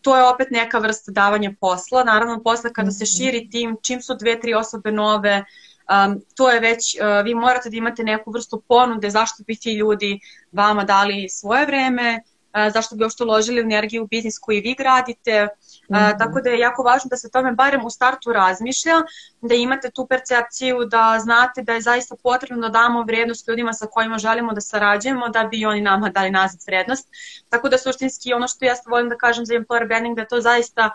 to 0.00 0.16
je 0.16 0.24
opet 0.24 0.50
neka 0.50 0.78
vrsta 0.78 1.12
davanja 1.12 1.52
posla. 1.60 2.04
Naravno, 2.04 2.42
posle 2.42 2.72
kada 2.72 2.90
se 2.90 3.04
mhm. 3.04 3.10
širi 3.16 3.50
tim, 3.50 3.76
čim 3.82 4.02
su 4.02 4.14
dve, 4.14 4.40
tri 4.40 4.54
osobe 4.54 4.92
nove, 4.92 5.44
um, 5.90 6.20
to 6.36 6.50
je 6.50 6.60
već, 6.60 6.96
uh, 7.00 7.24
vi 7.24 7.34
morate 7.34 7.70
da 7.70 7.76
imate 7.76 8.04
neku 8.04 8.30
vrstu 8.30 8.62
ponude 8.68 9.10
zašto 9.10 9.44
bi 9.46 9.56
ti 9.56 9.74
ljudi 9.74 10.20
vama 10.52 10.84
dali 10.84 11.28
svoje 11.28 11.66
vreme, 11.66 12.20
uh, 12.22 12.72
zašto 12.72 12.96
bi 12.96 13.04
uopšte 13.04 13.24
uložili 13.24 13.60
energiju 13.60 14.02
u 14.02 14.06
biznis 14.06 14.38
koji 14.38 14.60
vi 14.60 14.74
gradite, 14.78 15.48
Mm 15.90 15.94
-hmm. 15.94 16.18
tako 16.18 16.40
da 16.40 16.50
je 16.50 16.58
jako 16.58 16.82
važno 16.82 17.08
da 17.08 17.16
se 17.16 17.30
tome 17.30 17.52
barem 17.52 17.84
u 17.84 17.90
startu 17.90 18.32
razmišlja, 18.32 18.92
da 19.40 19.54
imate 19.54 19.90
tu 19.90 20.06
percepciju 20.06 20.84
da 20.84 21.18
znate 21.20 21.62
da 21.62 21.72
je 21.72 21.80
zaista 21.80 22.14
potrebno 22.22 22.68
da 22.68 22.68
damo 22.68 23.02
vrednost 23.02 23.48
ljudima 23.48 23.72
sa 23.72 23.86
kojima 23.86 24.18
želimo 24.18 24.52
da 24.52 24.60
sarađujemo 24.60 25.28
da 25.28 25.44
bi 25.44 25.66
oni 25.66 25.80
nama 25.80 26.08
dali 26.08 26.30
nazad 26.30 26.60
vrednost. 26.66 27.08
Tako 27.48 27.68
da 27.68 27.78
suštinski 27.78 28.32
ono 28.32 28.48
što 28.48 28.64
ja 28.64 28.74
volim 28.86 29.08
da 29.08 29.16
kažem 29.16 29.46
za 29.46 29.54
employer 29.54 29.86
branding 29.86 30.16
da 30.16 30.26
to 30.26 30.40
zaista 30.40 30.90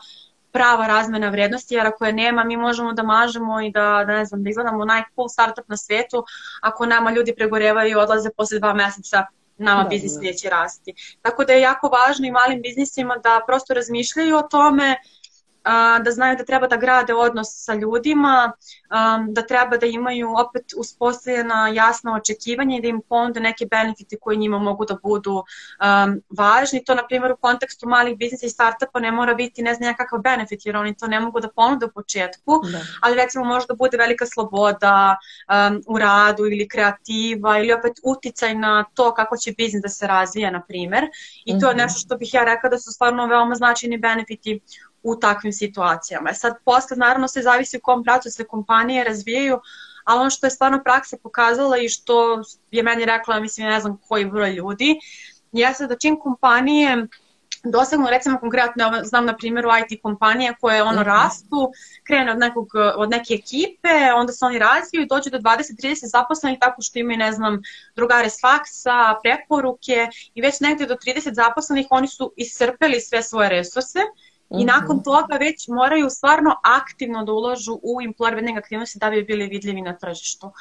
prava 0.52 0.88
razmena 0.88 1.30
vrednosti, 1.30 1.76
jer 1.76 1.88
ako 1.88 2.06
je 2.06 2.14
nema, 2.14 2.44
mi 2.44 2.58
možemo 2.58 2.94
da 2.94 3.04
mažemo 3.04 3.62
i 3.62 3.72
da, 3.72 4.04
da 4.08 4.14
ne 4.14 4.26
znam, 4.26 4.44
da 4.44 4.50
izgledamo 4.50 4.86
najcool 4.86 5.28
startup 5.30 5.68
na 5.68 5.78
svetu, 5.78 6.26
ako 6.62 6.86
nama 6.86 7.12
ljudi 7.12 7.36
pregorevaju 7.36 7.92
i 7.92 7.96
odlaze 7.96 8.30
posle 8.38 8.60
dva 8.60 8.74
meseca 8.74 9.26
nama 9.58 9.84
da, 9.84 9.90
biznis 9.90 10.14
da. 10.14 10.22
neće 10.22 10.50
rasti. 10.50 10.94
Tako 11.22 11.46
da 11.46 11.54
je 11.54 11.62
jako 11.62 11.88
važno 11.88 12.28
i 12.28 12.32
malim 12.32 12.62
biznisima 12.62 13.18
da 13.24 13.42
prosto 13.48 13.74
razmišljaju 13.74 14.38
o 14.38 14.42
tome 14.42 14.98
da 16.04 16.12
znaju 16.12 16.38
da 16.38 16.46
treba 16.46 16.68
da 16.68 16.76
grade 16.76 17.14
odnos 17.14 17.48
sa 17.52 17.74
ljudima, 17.74 18.52
da 19.30 19.42
treba 19.42 19.78
da 19.78 19.86
imaju 19.86 20.30
opet 20.38 20.74
uspostavljena 20.78 21.68
jasna 21.68 22.16
očekivanja 22.16 22.78
i 22.78 22.82
da 22.82 22.88
im 22.88 23.02
ponude 23.10 23.40
neke 23.40 23.66
benefite 23.66 24.18
koji 24.22 24.38
njima 24.38 24.60
mogu 24.60 24.86
da 24.86 24.98
budu 25.04 25.44
važni. 26.30 26.84
To, 26.86 26.96
na 26.96 27.08
primjer, 27.08 27.32
u 27.32 27.38
kontekstu 27.38 27.90
malih 27.90 28.18
biznisa 28.18 28.46
i 28.46 28.50
startupa 28.50 29.00
ne 29.00 29.12
mora 29.12 29.34
biti 29.34 29.62
ne 29.62 29.74
znam 29.74 29.88
nekakav 29.88 30.20
benefit, 30.20 30.66
jer 30.66 30.78
oni 30.78 30.96
to 30.96 31.08
ne 31.08 31.20
mogu 31.20 31.40
da 31.40 31.50
ponude 31.50 31.86
u 31.86 31.92
početku, 31.92 32.62
da. 32.72 32.80
ali 33.02 33.16
recimo 33.16 33.46
može 33.46 33.68
da 33.68 33.76
bude 33.76 33.98
velika 33.98 34.26
sloboda 34.26 35.18
u 35.88 35.98
radu 35.98 36.46
ili 36.46 36.68
kreativa 36.68 37.60
ili 37.60 37.74
opet 37.74 37.94
uticaj 38.04 38.56
na 38.56 38.86
to 38.94 39.14
kako 39.14 39.38
će 39.38 39.54
biznis 39.58 39.82
da 39.82 39.90
se 39.90 40.08
razvija, 40.08 40.52
na 40.52 40.62
primjer. 40.62 41.08
I 41.46 41.60
to 41.60 41.68
je 41.68 41.74
mhm. 41.74 41.82
nešto 41.82 42.00
što 42.00 42.18
bih 42.18 42.34
ja 42.34 42.44
rekla 42.44 42.70
da 42.70 42.78
su 42.78 42.92
stvarno 42.92 43.28
veoma 43.28 43.56
značajni 43.56 43.98
benefiti 43.98 44.60
u 45.04 45.16
takvim 45.16 45.54
situacijama. 45.54 46.30
E 46.30 46.34
sad, 46.34 46.54
posle, 46.66 46.98
naravno, 46.98 47.28
se 47.28 47.42
zavisi 47.42 47.78
u 47.78 47.82
kom 47.84 48.04
pracu 48.04 48.32
se 48.32 48.44
kompanije 48.44 49.04
razvijaju, 49.04 49.60
ali 50.04 50.20
ono 50.20 50.30
što 50.30 50.46
je 50.46 50.52
stvarno 50.52 50.84
praksa 50.84 51.18
pokazala 51.24 51.78
i 51.78 51.90
što 51.90 52.42
je 52.72 52.84
meni 52.84 53.06
rekla, 53.06 53.40
mislim, 53.40 53.68
ne 53.68 53.80
znam 53.80 53.98
koji 54.08 54.26
broj 54.26 54.52
ljudi, 54.54 55.00
jeste 55.52 55.88
da 55.88 55.98
čim 55.98 56.20
kompanije 56.20 57.08
dosegnu, 57.64 58.08
recimo 58.10 58.40
konkretno, 58.40 58.92
znam 59.04 59.26
na 59.26 59.38
primjeru 59.38 59.70
IT 59.70 60.02
kompanije 60.02 60.54
koje 60.62 60.84
ono 60.84 61.02
mhm. 61.02 61.10
rastu, 61.10 61.72
krene 62.04 62.32
od, 62.32 62.40
nekog, 62.40 62.68
od 62.96 63.10
neke 63.10 63.34
ekipe, 63.34 64.14
onda 64.16 64.34
se 64.34 64.46
oni 64.46 64.60
razviju 64.60 65.02
i 65.02 65.08
dođu 65.08 65.30
do 65.30 65.38
20-30 65.38 66.06
zaposlenih 66.06 66.60
tako 66.60 66.82
što 66.82 67.00
imaju, 67.00 67.18
ne 67.18 67.32
znam, 67.32 67.62
drugare 67.96 68.30
s 68.30 68.42
faksa, 68.42 69.16
preporuke 69.24 70.08
i 70.34 70.42
već 70.42 70.60
negde 70.60 70.86
do 70.86 70.96
30 70.96 71.34
zaposlenih 71.34 71.88
oni 71.90 72.08
su 72.08 72.34
iscrpeli 72.38 73.02
sve 73.02 73.24
svoje 73.24 73.50
resurse 73.50 74.00
I 74.60 74.66
nakon 74.66 74.96
mhm. 74.96 75.04
toga 75.04 75.36
već 75.40 75.68
moraju 75.68 76.10
stvarno 76.10 76.56
aktivno 76.64 77.24
da 77.24 77.32
uložu 77.32 77.80
u 77.84 78.02
employer 78.02 78.32
branding 78.32 78.58
aktivnosti 78.58 79.00
da 79.00 79.10
bi 79.10 79.24
bili 79.24 79.48
vidljivi 79.48 79.82
na 79.82 79.98
tržištu. 79.98 80.52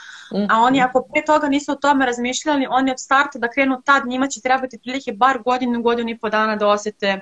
A 0.48 0.58
oni 0.58 0.78
mhm. 0.78 0.88
ako 0.88 1.08
pre 1.12 1.24
toga 1.24 1.48
nisu 1.48 1.72
o 1.72 1.74
tome 1.74 2.06
razmišljali, 2.06 2.66
oni 2.70 2.90
od 2.90 3.00
starta 3.00 3.38
da 3.38 3.50
krenu 3.50 3.82
tad, 3.84 4.06
njima 4.06 4.28
će 4.28 4.40
trebati 4.40 4.78
prilike 4.78 5.12
bar 5.12 5.38
godinu, 5.42 5.82
godinu 5.82 6.10
i 6.10 6.18
po 6.18 6.28
dana 6.28 6.56
da 6.56 6.68
osete 6.68 7.20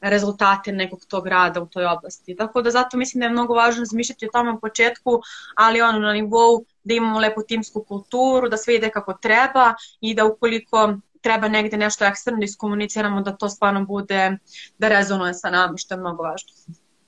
rezultate 0.00 0.72
nekog 0.72 1.04
tog 1.08 1.26
rada 1.26 1.62
u 1.62 1.66
toj 1.66 1.86
oblasti. 1.86 2.36
Tako 2.36 2.62
da 2.62 2.70
zato 2.70 2.96
mislim 2.96 3.20
da 3.20 3.26
je 3.26 3.30
mnogo 3.30 3.54
važno 3.54 3.80
razmišljati 3.80 4.26
o 4.26 4.32
tome 4.32 4.52
u 4.52 4.60
početku, 4.60 5.20
ali 5.54 5.80
ono 5.80 5.98
na 5.98 6.12
nivou 6.12 6.64
da 6.84 6.94
imamo 6.94 7.18
lepu 7.18 7.42
timsku 7.42 7.84
kulturu, 7.84 8.48
da 8.48 8.56
sve 8.56 8.74
ide 8.74 8.90
kako 8.90 9.14
treba 9.14 9.74
i 10.00 10.14
da 10.14 10.24
ukoliko 10.24 10.94
treba 11.26 11.48
negde 11.48 11.76
nešto 11.76 12.04
eksterno 12.04 12.38
da 12.38 12.44
iskomuniciramo 12.44 13.20
da 13.20 13.32
to 13.36 13.48
stvarno 13.48 13.84
bude, 13.84 14.38
da 14.78 14.88
rezonuje 14.88 15.34
sa 15.34 15.50
nama, 15.50 15.76
što 15.76 15.94
je 15.94 16.00
mnogo 16.00 16.22
važno. 16.22 16.52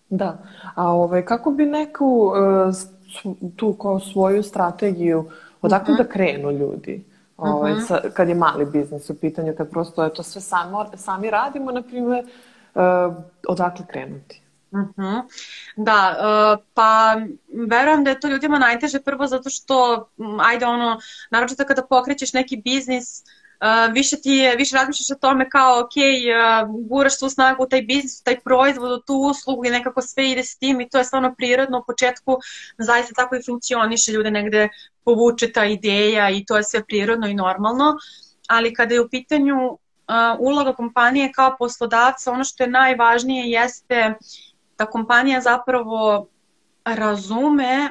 Da, 0.08 0.38
a 0.74 0.86
ovaj, 0.92 1.24
kako 1.24 1.50
bi 1.50 1.66
neku 1.66 2.32
uh, 2.32 2.74
tu 3.56 3.72
kao 3.74 4.00
svoju 4.00 4.42
strategiju, 4.42 5.30
odakle 5.62 5.92
uh 5.92 5.98
mhm. 5.98 6.02
-huh. 6.02 6.06
da 6.06 6.12
krenu 6.12 6.50
ljudi? 6.50 7.04
Ovaj, 7.36 7.72
uh 7.72 7.78
mhm. 7.78 7.84
-huh. 7.84 7.88
sa, 7.88 8.10
kad 8.14 8.28
je 8.28 8.34
mali 8.34 8.66
biznis 8.66 9.10
u 9.10 9.14
pitanju, 9.20 9.54
kad 9.56 9.70
prosto 9.70 10.04
je 10.04 10.14
to 10.14 10.22
sve 10.22 10.40
samo, 10.40 10.86
sami 10.96 11.30
radimo, 11.30 11.72
na 11.72 11.82
primjer, 11.82 12.24
uh, 12.74 13.14
odakle 13.48 13.86
krenuti? 13.86 14.42
Uh 14.70 14.78
mhm. 14.78 14.90
-huh. 14.96 15.22
Da, 15.76 16.16
uh, 16.18 16.64
pa 16.74 17.16
verujem 17.70 18.04
da 18.04 18.10
je 18.10 18.20
to 18.20 18.28
ljudima 18.28 18.58
najteže 18.58 19.00
prvo 19.00 19.26
zato 19.26 19.50
što, 19.50 20.08
ajde 20.40 20.66
ono, 20.66 20.98
naročito 21.30 21.64
kada 21.64 21.82
pokrećeš 21.82 22.32
neki 22.32 22.56
biznis, 22.64 23.22
Uh, 23.22 23.38
više 23.92 24.16
ti 24.16 24.30
je, 24.30 24.56
više 24.56 24.76
razmišljaš 24.76 25.10
o 25.10 25.20
tome 25.20 25.50
kao, 25.50 25.80
ok, 25.80 25.92
guraš 26.88 27.18
svu 27.18 27.30
snagu 27.30 27.62
u 27.62 27.68
taj 27.68 27.82
biznis, 27.82 28.20
u 28.20 28.24
taj 28.24 28.40
proizvod, 28.40 28.92
u 28.92 29.02
tu 29.02 29.14
uslugu 29.14 29.64
i 29.64 29.70
nekako 29.70 30.02
sve 30.02 30.30
ide 30.30 30.44
s 30.44 30.56
tim 30.56 30.80
i 30.80 30.88
to 30.88 30.98
je 30.98 31.04
stvarno 31.04 31.34
prirodno. 31.34 31.78
U 31.78 31.84
početku, 31.86 32.38
zaista 32.78 33.14
tako 33.14 33.36
i 33.36 33.42
funkcioniše, 33.46 34.12
ljude 34.12 34.30
negde 34.30 34.68
povuče 35.04 35.52
ta 35.52 35.64
ideja 35.64 36.30
i 36.30 36.44
to 36.44 36.56
je 36.56 36.64
sve 36.64 36.84
prirodno 36.84 37.26
i 37.26 37.34
normalno, 37.34 37.96
ali 38.48 38.74
kada 38.74 38.94
je 38.94 39.00
u 39.00 39.08
pitanju 39.08 39.78
uloga 40.38 40.72
kompanije 40.72 41.32
kao 41.32 41.56
poslodavca, 41.58 42.32
ono 42.32 42.44
što 42.44 42.62
je 42.62 42.70
najvažnije 42.70 43.50
jeste 43.50 44.14
da 44.78 44.86
kompanija 44.86 45.40
zapravo 45.40 46.28
razume 46.84 47.90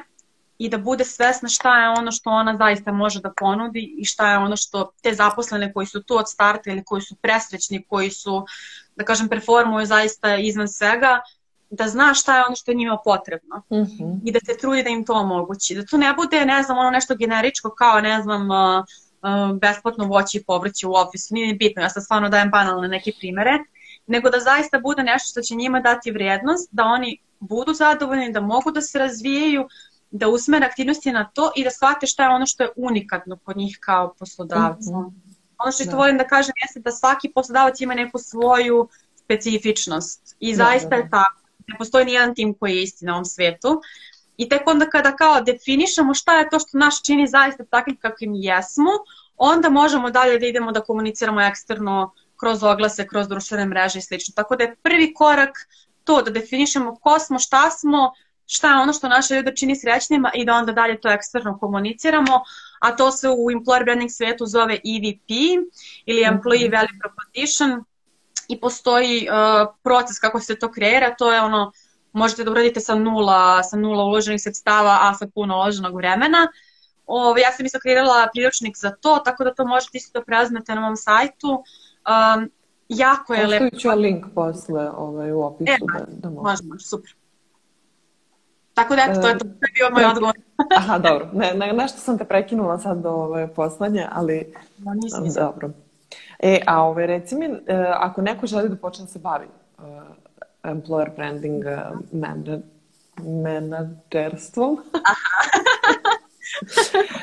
i 0.58 0.68
da 0.68 0.78
bude 0.78 1.04
svesna 1.04 1.48
šta 1.48 1.82
je 1.82 1.88
ono 1.88 2.12
što 2.12 2.30
ona 2.30 2.56
zaista 2.56 2.92
može 2.92 3.20
da 3.20 3.32
ponudi 3.36 3.94
i 3.98 4.04
šta 4.04 4.30
je 4.30 4.38
ono 4.38 4.56
što 4.56 4.90
te 5.02 5.14
zaposlene 5.14 5.72
koji 5.72 5.86
su 5.86 6.02
tu 6.02 6.16
od 6.16 6.30
starta 6.30 6.70
ili 6.70 6.84
koji 6.84 7.02
su 7.02 7.16
presrećni, 7.16 7.84
koji 7.88 8.10
su, 8.10 8.46
da 8.96 9.04
kažem, 9.04 9.28
performuju 9.28 9.86
zaista 9.86 10.36
izvan 10.36 10.68
svega, 10.68 11.20
da 11.70 11.88
zna 11.88 12.14
šta 12.14 12.36
je 12.36 12.44
ono 12.46 12.56
što 12.56 12.70
je 12.70 12.74
njima 12.74 12.98
potrebno 13.04 13.56
mm 13.56 13.74
-hmm. 13.74 14.20
i 14.24 14.32
da 14.32 14.38
se 14.46 14.58
trudi 14.58 14.82
da 14.82 14.90
im 14.90 15.04
to 15.04 15.12
omogući. 15.12 15.74
Da 15.74 15.86
to 15.86 15.96
ne 15.96 16.14
bude, 16.14 16.44
ne 16.46 16.62
znam, 16.62 16.78
ono 16.78 16.90
nešto 16.90 17.16
generičko 17.16 17.74
kao, 17.78 18.00
ne 18.00 18.22
znam, 18.22 18.50
uh, 18.50 18.84
uh, 19.22 19.58
besplatno 19.60 20.04
voće 20.04 20.38
i 20.38 20.44
povrće 20.44 20.86
u 20.86 20.94
ofisu, 20.94 21.34
nije 21.34 21.54
bitno, 21.54 21.82
ja 21.82 21.88
sad 21.88 22.04
stvarno 22.04 22.28
dajem 22.28 22.50
banalne 22.50 22.88
neke 22.88 23.12
primere, 23.20 23.58
nego 24.06 24.30
da 24.30 24.40
zaista 24.40 24.78
bude 24.78 25.02
nešto 25.02 25.30
što 25.30 25.42
će 25.42 25.54
njima 25.54 25.80
dati 25.80 26.10
vrijednost, 26.10 26.68
da 26.72 26.84
oni 26.84 27.18
budu 27.40 27.72
zadovoljni, 27.74 28.32
da 28.32 28.40
mogu 28.40 28.70
da 28.70 28.80
se 28.80 28.98
razvijaju, 28.98 29.68
da 30.10 30.28
usmere 30.28 30.66
aktivnosti 30.66 31.12
na 31.12 31.30
to 31.34 31.52
i 31.56 31.64
da 31.64 31.70
shvate 31.70 32.06
šta 32.06 32.22
je 32.22 32.28
ono 32.28 32.46
što 32.46 32.62
je 32.62 32.70
unikatno 32.76 33.36
kod 33.36 33.56
njih 33.56 33.78
kao 33.80 34.14
poslodavca. 34.18 34.90
Mm 34.90 34.94
-hmm. 34.94 35.12
Ono 35.58 35.72
što 35.72 35.84
da. 35.84 35.96
volim 35.96 36.18
da 36.18 36.26
kažem 36.26 36.52
jeste 36.62 36.80
da 36.80 36.92
svaki 36.92 37.32
poslodavac 37.34 37.80
ima 37.80 37.94
neku 37.94 38.18
svoju 38.18 38.88
specifičnost 39.16 40.36
i 40.40 40.52
da, 40.52 40.56
zaista 40.56 40.88
da, 40.88 40.96
da. 40.96 41.02
je 41.02 41.10
tako. 41.10 41.40
Ne 41.66 41.78
postoji 41.78 42.04
ni 42.04 42.12
jedan 42.12 42.34
tim 42.34 42.54
koji 42.54 42.76
je 42.76 42.82
isti 42.82 43.04
na 43.04 43.12
ovom 43.12 43.24
svetu. 43.24 43.80
I 44.36 44.48
tek 44.48 44.62
onda 44.66 44.90
kada 44.90 45.16
kao 45.16 45.40
definišemo 45.40 46.14
šta 46.14 46.38
je 46.38 46.50
to 46.50 46.58
što 46.58 46.78
naš 46.78 47.02
čini 47.02 47.26
zaista 47.26 47.64
takvim 47.64 47.96
kakvim 47.96 48.34
jesmo, 48.34 48.90
onda 49.36 49.68
možemo 49.68 50.10
dalje 50.10 50.38
da 50.38 50.46
idemo 50.46 50.72
da 50.72 50.80
komuniciramo 50.80 51.40
eksterno 51.40 52.12
kroz 52.36 52.62
oglase, 52.62 53.06
kroz 53.06 53.28
društvene 53.28 53.66
mreže 53.66 53.98
i 53.98 54.02
slično. 54.02 54.32
Tako 54.36 54.56
da 54.56 54.64
je 54.64 54.76
prvi 54.82 55.14
korak 55.14 55.58
to 56.04 56.22
da 56.22 56.30
definišemo 56.30 56.96
ko 56.96 57.18
smo, 57.18 57.38
šta 57.38 57.70
smo, 57.70 58.12
šta 58.50 58.78
ono 58.82 58.92
što 58.92 59.08
naše 59.08 59.34
ljude 59.34 59.56
čini 59.56 59.76
srećnima 59.76 60.30
i 60.34 60.44
da 60.44 60.54
onda 60.54 60.72
dalje 60.72 61.00
to 61.00 61.08
eksterno 61.08 61.58
komuniciramo, 61.58 62.40
a 62.80 62.96
to 62.96 63.10
se 63.10 63.28
u 63.28 63.50
employer 63.50 63.84
branding 63.84 64.10
svetu 64.10 64.46
zove 64.46 64.74
EVP 64.74 65.30
ili 66.06 66.22
Employee 66.22 66.66
mhm. 66.66 66.76
Value 66.76 66.98
Proposition 67.00 67.84
i 68.48 68.60
postoji 68.60 69.28
uh, 69.28 69.74
proces 69.82 70.18
kako 70.18 70.40
se 70.40 70.58
to 70.58 70.72
kreira, 70.72 71.14
to 71.16 71.32
je 71.32 71.40
ono 71.40 71.72
možete 72.12 72.44
da 72.44 72.50
uradite 72.50 72.80
sa 72.80 72.94
nula, 72.94 73.62
sa 73.62 73.76
nula 73.76 74.04
uloženih 74.04 74.42
sredstava, 74.42 74.98
a 75.00 75.14
sa 75.14 75.26
puno 75.34 75.56
uloženog 75.56 75.96
vremena. 75.96 76.48
Ove, 77.06 77.40
ja 77.40 77.52
sam 77.52 77.66
isto 77.66 77.78
kreirala 77.80 78.28
priručnik 78.32 78.76
za 78.76 78.90
to, 78.90 79.18
tako 79.24 79.44
da 79.44 79.54
to 79.54 79.66
možete 79.66 79.98
isto 79.98 80.18
da 80.18 80.24
preuzmete 80.24 80.74
na 80.74 80.80
mom 80.80 80.96
sajtu. 80.96 81.50
Um, 81.52 82.50
jako 82.88 83.34
je 83.34 83.46
lepo. 83.46 83.64
Ostavit 83.64 83.80
ću 83.80 83.90
link 83.90 84.26
posle 84.34 84.90
ovaj, 84.90 85.32
u 85.32 85.40
opisu. 85.40 85.72
E, 85.72 85.76
da, 85.92 86.04
da 86.08 86.30
može, 86.30 86.62
može, 86.64 86.84
super. 86.84 87.17
Tako 88.78 88.96
da, 88.96 89.02
eto, 89.10 89.20
to 89.20 89.28
je 89.28 89.38
to, 89.38 89.46
je 89.46 89.72
bio 89.74 89.90
moj 89.92 90.04
odgovor. 90.04 90.34
Aha, 90.78 90.98
dobro. 90.98 91.28
Ne, 91.32 91.54
ne, 91.54 91.72
nešto 91.72 92.00
sam 92.00 92.18
te 92.18 92.24
prekinula 92.24 92.78
sad 92.78 92.98
do 92.98 93.10
ove 93.10 93.54
poslednje, 93.54 94.06
ali... 94.12 94.54
No, 94.78 94.94
nisam, 94.94 95.22
nisam. 95.22 95.46
Dobro. 95.46 95.70
E, 96.38 96.60
a 96.66 96.82
ove, 96.82 97.06
reci 97.06 97.36
mi, 97.36 97.46
e, 97.46 97.58
ako 97.94 98.22
neko 98.22 98.46
želi 98.46 98.68
da 98.68 98.76
počne 98.76 99.04
da 99.04 99.10
se 99.10 99.18
bavi 99.18 99.46
uh, 99.78 99.84
employer 100.62 101.16
branding 101.16 101.64
uh, 101.64 101.98
man, 102.12 102.62
menadžerstvom, 103.22 104.78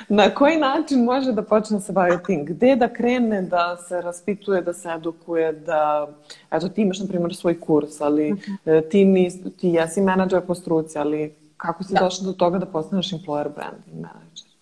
na 0.10 0.30
koji 0.30 0.58
način 0.58 1.04
može 1.04 1.32
da 1.32 1.42
počne 1.42 1.78
da 1.78 1.82
se 1.82 1.94
bavi 1.94 2.18
tim? 2.26 2.46
Gde 2.46 2.76
da 2.76 2.94
krene 2.94 3.42
da 3.42 3.78
se 3.88 4.02
raspituje, 4.02 4.62
da 4.62 4.74
se 4.74 4.90
edukuje, 4.90 5.52
da... 5.52 6.08
Eto, 6.52 6.70
ti 6.70 6.82
imaš, 6.82 7.00
na 7.00 7.08
primjer, 7.08 7.36
svoj 7.36 7.60
kurs, 7.60 8.02
ali 8.02 8.34
mhm. 8.34 8.54
ti, 8.92 9.06
nis, 9.06 9.34
ti 9.58 9.70
jesi 9.70 10.02
menadžer 10.02 10.42
po 10.42 10.56
struci, 10.56 10.98
ali 10.98 11.45
Kako 11.58 11.84
si 11.84 11.94
da. 11.94 12.00
došla 12.00 12.26
do 12.26 12.34
toga 12.34 12.60
da 12.60 12.66
postaneš 12.66 13.12
employer 13.12 13.54
branding 13.56 14.02
manager? 14.02 14.56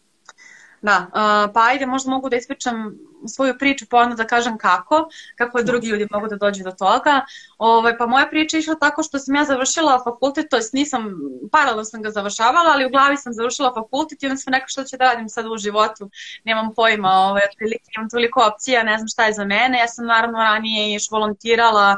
Da, 0.84 1.08
uh, 1.08 1.52
pa 1.54 1.62
ajde, 1.66 1.86
možda 1.86 2.12
mogu 2.12 2.30
da 2.30 2.36
ispričam 2.36 2.96
svoju 3.28 3.58
priču, 3.60 3.86
pa 3.90 3.98
onda 3.98 4.16
da 4.16 4.28
kažem 4.28 4.58
kako, 4.58 5.10
kako 5.36 5.58
da. 5.58 5.64
drugi 5.64 5.88
ljudi 5.88 6.08
mogu 6.12 6.28
da 6.28 6.36
dođu 6.36 6.64
do 6.64 6.72
toga. 6.72 7.22
Ove, 7.58 7.78
ovaj, 7.78 7.98
pa 7.98 8.06
moja 8.06 8.28
priča 8.28 8.58
je 8.58 8.60
išla 8.60 8.76
tako 8.76 9.04
što 9.04 9.20
sam 9.20 9.36
ja 9.36 9.44
završila 9.44 10.02
fakultet, 10.04 10.50
to 10.50 10.56
jest 10.56 10.74
nisam, 10.74 11.16
paralelno 11.52 11.84
sam 11.84 12.02
ga 12.02 12.12
završavala, 12.12 12.72
ali 12.74 12.86
u 12.86 12.90
glavi 12.90 13.18
sam 13.18 13.34
završila 13.34 13.74
fakultet 13.74 14.24
i 14.24 14.26
onda 14.26 14.38
sam 14.38 14.54
rekla 14.54 14.68
što 14.68 14.84
ću 14.84 14.98
da 14.98 15.04
radim 15.06 15.30
sad 15.30 15.46
u 15.46 15.58
životu, 15.58 16.10
nemam 16.44 16.74
pojma, 16.76 17.10
ove, 17.10 17.30
ovaj, 17.30 17.42
otprilike 17.52 17.92
imam 17.98 18.10
toliko 18.10 18.50
opcija, 18.54 18.84
ne 18.84 18.98
znam 18.98 19.08
šta 19.08 19.26
je 19.26 19.34
za 19.34 19.46
mene. 19.46 19.80
Ja 19.80 19.88
sam 19.88 20.06
naravno 20.06 20.38
ranije 20.38 20.94
još 20.94 21.12
volontirala 21.12 21.98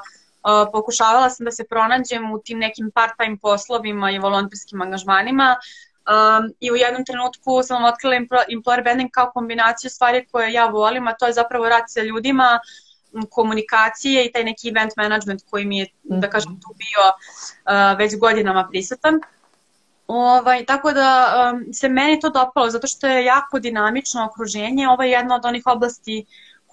pokušavala 0.72 1.30
sam 1.30 1.46
da 1.46 1.52
se 1.52 1.64
pronađem 1.70 2.32
u 2.32 2.40
tim 2.40 2.60
nekim 2.60 2.92
part-time 2.92 3.38
poslovima 3.42 4.12
i 4.12 4.20
volonterskim 4.20 4.82
angažmanima 4.82 5.56
um, 5.56 6.54
i 6.60 6.72
u 6.72 6.76
jednom 6.76 7.06
trenutku 7.06 7.64
sam 7.64 7.84
otkrila 7.84 8.16
employer 8.16 8.84
branding 8.84 9.12
kao 9.12 9.32
kombinaciju 9.32 9.90
stvari 9.90 10.26
koje 10.32 10.54
ja 10.54 10.66
volim, 10.66 11.08
a 11.08 11.14
to 11.14 11.28
je 11.28 11.34
zapravo 11.34 11.70
rad 11.70 11.84
sa 11.88 12.02
ljudima, 12.02 12.60
komunikacije 13.30 14.26
i 14.26 14.32
taj 14.32 14.44
neki 14.44 14.70
event 14.70 14.92
management 14.98 15.42
koji 15.50 15.66
mi 15.66 15.78
je, 15.80 15.88
da 16.04 16.30
kažem, 16.30 16.60
tu 16.62 16.74
bio 16.78 17.04
uh, 17.10 17.98
već 17.98 18.20
godinama 18.20 18.68
prisutan. 18.70 19.20
Ovaj, 20.08 20.66
tako 20.66 20.92
da 20.92 21.34
um, 21.54 21.74
se 21.74 21.90
meni 21.90 22.20
to 22.20 22.30
dopalo 22.30 22.70
zato 22.70 22.88
što 22.88 23.08
je 23.08 23.26
jako 23.26 23.60
dinamično 23.60 24.26
okruženje. 24.26 24.90
Ovo 24.90 25.04
je 25.04 25.12
jedna 25.12 25.36
od 25.36 25.46
onih 25.46 25.64
oblasti 25.66 26.26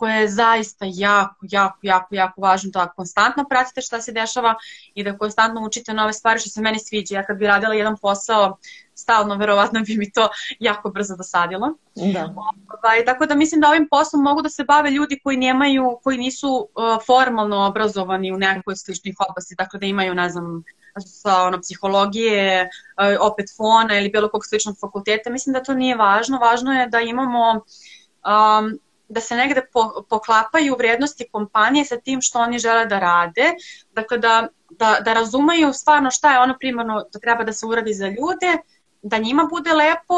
koja 0.02 0.14
je 0.14 0.28
zaista 0.28 0.84
jako, 0.88 1.46
jako, 1.50 1.78
jako, 1.82 2.14
jako 2.14 2.40
važno 2.40 2.70
da 2.70 2.88
konstantno 2.96 3.44
pratite 3.48 3.80
šta 3.80 4.00
se 4.00 4.12
dešava 4.12 4.54
i 4.94 5.04
da 5.04 5.18
konstantno 5.18 5.60
učite 5.66 5.94
nove 5.94 6.12
stvari 6.12 6.40
što 6.40 6.50
se 6.50 6.60
meni 6.60 6.78
sviđa. 6.78 7.14
Ja 7.14 7.22
kad 7.26 7.38
bi 7.38 7.46
radila 7.46 7.74
jedan 7.74 7.96
posao 7.96 8.56
stalno, 8.94 9.36
verovatno 9.36 9.80
bi 9.86 9.96
mi 9.96 10.10
to 10.10 10.28
jako 10.58 10.90
brzo 10.90 11.16
dosadilo. 11.16 11.68
Da. 11.94 12.34
Ovaj, 12.82 13.04
tako 13.04 13.26
da 13.26 13.34
mislim 13.34 13.60
da 13.60 13.68
ovim 13.68 13.88
poslom 13.90 14.22
mogu 14.22 14.42
da 14.42 14.48
se 14.48 14.64
bave 14.64 14.90
ljudi 14.90 15.20
koji 15.24 15.36
nemaju, 15.36 15.98
koji 16.02 16.18
nisu 16.18 16.50
uh, 16.50 16.98
formalno 17.06 17.66
obrazovani 17.66 18.32
u 18.32 18.38
nekoj 18.38 18.76
sličnih 18.76 19.14
oblasti, 19.30 19.54
dakle 19.54 19.80
da 19.80 19.86
imaju, 19.86 20.14
ne 20.14 20.28
znam, 20.30 20.64
sa 20.98 21.42
ono, 21.42 21.60
psihologije, 21.60 22.62
uh, 22.62 23.32
opet 23.32 23.46
fona 23.56 23.98
ili 23.98 24.10
bilo 24.10 24.28
kog 24.28 24.46
sličnog 24.46 24.76
fakulteta. 24.80 25.30
Mislim 25.30 25.52
da 25.52 25.62
to 25.62 25.74
nije 25.74 25.96
važno. 25.96 26.38
Važno 26.38 26.72
je 26.72 26.86
da 26.86 27.00
imamo 27.00 27.52
um, 27.52 28.78
da 29.12 29.20
se 29.20 29.36
negde 29.36 29.62
po, 29.72 30.04
poklapaju 30.10 30.76
vrednosti 30.78 31.28
kompanije 31.32 31.84
sa 31.84 31.96
tim 32.00 32.20
što 32.22 32.38
oni 32.38 32.58
žele 32.58 32.86
da 32.86 32.98
rade. 32.98 33.50
Dakle, 33.92 34.18
da, 34.18 34.48
da, 34.70 34.96
da 35.04 35.12
razumeju 35.12 35.72
stvarno 35.72 36.10
šta 36.10 36.32
je 36.32 36.40
ono 36.40 36.56
primarno 36.58 37.02
da 37.12 37.18
treba 37.18 37.44
da 37.44 37.52
se 37.52 37.66
uradi 37.66 37.94
za 37.94 38.08
ljude, 38.08 38.56
da 39.02 39.18
njima 39.18 39.48
bude 39.50 39.72
lepo 39.72 40.14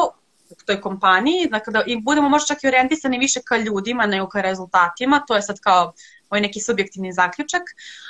u 0.51 0.65
toj 0.67 0.81
kompaniji, 0.81 1.49
dakle 1.51 1.73
da 1.73 1.83
i 1.87 2.01
budemo 2.01 2.29
možda 2.29 2.55
čak 2.55 2.65
i 2.65 2.69
orijentisani 2.69 3.19
više 3.19 3.41
ka 3.45 3.57
ljudima 3.57 4.07
nego 4.07 4.29
ka 4.29 4.41
rezultatima, 4.41 5.25
to 5.27 5.37
je 5.37 5.43
sad 5.43 5.61
kao 5.61 5.93
ovaj 6.35 6.41
neki 6.41 6.61
subjektivni 6.61 7.13
zaključak, 7.13 7.63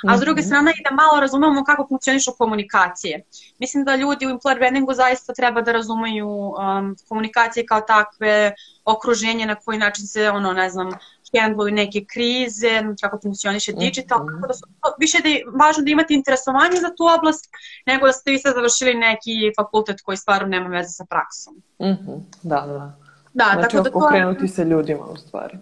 a 0.09 0.17
s 0.17 0.19
druge 0.19 0.41
mhm. 0.41 0.47
strane 0.47 0.71
i 0.71 0.83
da 0.89 0.95
malo 0.95 1.19
razumemo 1.19 1.63
kako 1.63 1.87
funkcionišu 1.87 2.31
komunikacije. 2.37 3.23
Mislim 3.59 3.85
da 3.85 3.95
ljudi 3.95 4.25
u 4.25 4.29
employer 4.29 4.57
brandingu 4.57 4.93
zaista 4.93 5.33
treba 5.33 5.61
da 5.61 5.71
razumeju 5.71 6.29
um, 6.29 6.95
komunikacije 7.09 7.65
kao 7.65 7.81
takve, 7.81 8.53
okruženje 8.85 9.45
na 9.45 9.55
koji 9.55 9.77
način 9.77 10.07
se, 10.07 10.29
ono, 10.29 10.53
ne 10.53 10.69
znam, 10.69 10.89
hendluju 11.33 11.73
neke 11.73 12.05
krize, 12.05 12.81
kako 13.01 13.19
funkcioniše 13.21 13.73
digital, 13.73 14.19
mm 14.19 14.27
-hmm. 14.27 14.35
tako 14.35 14.47
da 14.47 14.53
su 14.53 14.65
više 14.99 15.17
da 15.23 15.29
je 15.29 15.43
važno 15.53 15.83
da 15.83 15.91
imate 15.91 16.13
interesovanje 16.13 16.77
za 16.81 16.89
tu 16.97 17.03
oblast, 17.17 17.45
nego 17.85 18.05
da 18.05 18.13
ste 18.13 18.31
vi 18.31 18.39
sad 18.39 18.53
završili 18.55 18.93
neki 18.93 19.51
fakultet 19.57 20.01
koji 20.01 20.17
stvarno 20.17 20.47
nema 20.47 20.69
veze 20.69 20.89
sa 20.89 21.05
praksom. 21.09 21.53
Mm 21.79 21.85
-hmm. 21.85 22.19
Da, 22.43 22.61
da. 22.67 22.97
Da, 23.33 23.49
znači, 23.53 23.75
tako 23.75 23.83
da 23.83 23.91
to... 23.91 24.05
okrenuti 24.05 24.47
se 24.47 24.63
ljudima 24.63 25.05
u 25.05 25.17
stvari. 25.17 25.57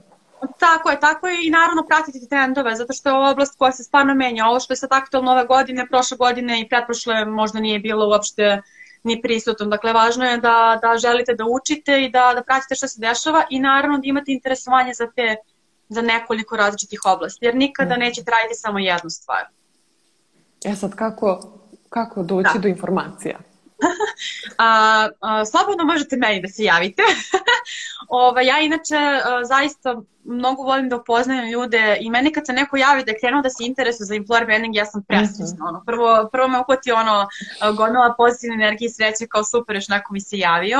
Tako 0.59 0.89
je, 0.89 0.99
tako 0.99 1.27
je 1.27 1.47
i 1.47 1.49
naravno 1.49 1.83
pratiti 1.87 2.29
trendove, 2.29 2.75
zato 2.75 2.93
što 2.93 3.09
je 3.09 3.15
ova 3.15 3.29
oblast 3.29 3.57
koja 3.57 3.71
se 3.71 3.83
stvarno 3.83 4.13
menja. 4.13 4.45
Ovo 4.45 4.59
što 4.59 4.73
je 4.73 4.77
sad 4.77 4.89
aktualno 4.93 5.31
ove 5.31 5.45
godine, 5.45 5.87
prošle 5.87 6.17
godine 6.17 6.61
i 6.61 6.69
pretprošle 6.69 7.25
možda 7.25 7.59
nije 7.59 7.79
bilo 7.79 8.07
uopšte 8.07 8.61
ni 9.03 9.21
prisutno. 9.21 9.65
Dakle, 9.65 9.93
važno 9.93 10.25
je 10.25 10.37
da, 10.37 10.79
da 10.81 10.97
želite 10.97 11.33
da 11.33 11.45
učite 11.45 12.03
i 12.03 12.09
da, 12.09 12.31
da 12.35 12.43
pratite 12.43 12.75
šta 12.75 12.87
se 12.87 13.01
dešava 13.01 13.43
i 13.49 13.59
naravno 13.59 13.97
da 13.97 14.03
imate 14.05 14.31
interesovanje 14.31 14.93
za 14.93 15.07
te 15.15 15.35
za 15.89 16.01
nekoliko 16.01 16.57
različitih 16.57 16.99
oblasti, 17.05 17.45
jer 17.45 17.55
nikada 17.55 17.95
mm. 17.95 17.99
nećete 17.99 18.31
raditi 18.31 18.59
samo 18.59 18.79
jednu 18.79 19.09
stvar. 19.09 19.43
E 20.65 20.75
sad, 20.75 20.95
kako, 20.95 21.59
kako 21.89 22.23
doći 22.23 22.49
da. 22.53 22.59
do 22.59 22.67
informacija? 22.67 23.39
A, 24.57 25.09
a, 25.21 25.45
slobodno 25.45 25.83
možete 25.85 26.17
meni 26.17 26.41
da 26.41 26.47
se 26.47 26.63
javite. 26.63 27.01
Ova, 28.09 28.41
ja 28.41 28.59
inače 28.59 28.95
a, 28.95 29.45
zaista 29.45 30.01
mnogo 30.23 30.63
volim 30.63 30.89
da 30.89 30.95
upoznajem 30.95 31.51
ljude 31.51 31.97
i 31.99 32.09
meni 32.09 32.31
kad 32.31 32.45
se 32.45 32.53
neko 32.53 32.77
javi 32.77 33.03
da 33.03 33.11
je 33.11 33.19
krenuo 33.19 33.41
da 33.41 33.49
se 33.49 33.63
interesuje 33.65 34.05
za 34.05 34.15
employer 34.15 34.45
branding, 34.45 34.75
ja 34.75 34.85
sam 34.85 35.03
presrećna. 35.03 35.45
Mm 35.45 35.57
-hmm. 35.57 35.67
ono, 35.67 35.83
prvo, 35.85 36.29
prvo 36.31 36.47
me 36.47 36.59
uhvati 36.59 36.91
ono 36.91 37.27
gomila 37.77 38.13
pozitivne 38.17 38.55
energije 38.55 38.87
i 38.87 38.93
sreće 38.93 39.27
kao 39.27 39.43
super, 39.43 39.75
još 39.75 39.87
neko 39.87 40.13
mi 40.13 40.21
se 40.21 40.37
javio. 40.37 40.79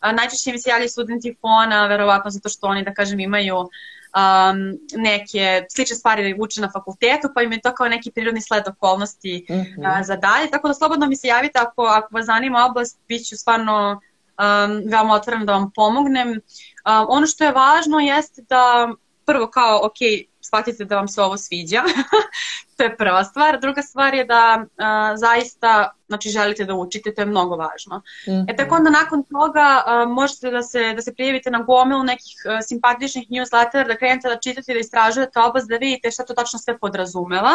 A, 0.00 0.12
najčešće 0.12 0.52
mi 0.52 0.58
se 0.58 0.70
javljaju 0.70 0.88
studenti 0.88 1.36
fona, 1.40 1.86
verovatno 1.86 2.30
zato 2.30 2.48
što 2.48 2.66
oni, 2.66 2.84
da 2.84 2.94
kažem, 2.94 3.20
imaju 3.20 3.56
uh, 3.56 3.68
um, 4.16 4.78
neke 4.96 5.64
slične 5.70 5.96
stvari 5.96 6.36
uče 6.40 6.60
na 6.60 6.70
fakultetu, 6.70 7.28
pa 7.34 7.42
im 7.42 7.52
je 7.52 7.60
to 7.60 7.74
kao 7.74 7.88
neki 7.88 8.10
prirodni 8.10 8.42
sled 8.42 8.68
okolnosti 8.68 9.46
mm 9.50 9.54
-hmm. 9.54 10.00
uh, 10.00 10.06
za 10.06 10.16
dalje. 10.16 10.50
Tako 10.50 10.68
da 10.68 10.74
slobodno 10.74 11.06
mi 11.06 11.16
se 11.16 11.28
javite 11.28 11.58
ako, 11.58 11.82
ako 11.82 12.14
vas 12.14 12.26
zanima 12.26 12.66
oblast, 12.70 12.98
bit 13.08 13.28
ću 13.28 13.36
stvarno 13.36 14.00
um, 14.40 14.82
veoma 14.90 15.14
otvorena 15.14 15.44
da 15.44 15.52
vam 15.52 15.70
pomognem. 15.74 16.28
Um, 16.28 17.06
ono 17.08 17.26
što 17.26 17.44
je 17.44 17.52
važno 17.52 17.98
jeste 17.98 18.42
da 18.48 18.88
prvo 19.26 19.46
kao, 19.50 19.80
ok, 19.86 20.28
shvatite 20.40 20.84
da 20.84 20.96
vam 20.96 21.08
se 21.08 21.22
ovo 21.22 21.36
sviđa. 21.36 21.82
to 22.80 22.84
je 22.84 22.96
prva 22.96 23.24
stvar. 23.24 23.60
Druga 23.60 23.82
stvar 23.82 24.14
je 24.14 24.24
da 24.24 24.64
a, 24.76 25.16
zaista 25.16 25.90
znači, 26.06 26.28
želite 26.28 26.64
da 26.64 26.74
učite, 26.74 27.14
to 27.14 27.22
je 27.22 27.26
mnogo 27.26 27.56
važno. 27.56 27.96
Mm 27.98 28.30
-hmm. 28.30 28.44
E 28.48 28.56
tako 28.56 28.74
onda 28.74 28.90
nakon 28.90 29.22
toga 29.22 29.82
a, 29.86 30.04
možete 30.08 30.50
da 30.50 30.62
se, 30.62 30.92
da 30.94 31.02
se 31.02 31.14
prijavite 31.14 31.50
na 31.50 31.58
gomilu 31.62 32.02
nekih 32.02 32.36
a, 32.48 32.62
simpatičnih 32.62 33.28
newslettera, 33.30 33.86
da 33.86 33.96
krenete 33.96 34.28
da 34.28 34.38
čitate, 34.38 34.72
da 34.72 34.78
istražujete 34.78 35.40
oblast, 35.40 35.68
da 35.68 35.76
vidite 35.76 36.10
šta 36.10 36.24
to 36.24 36.34
tačno 36.34 36.58
sve 36.58 36.78
podrazumeva. 36.78 37.52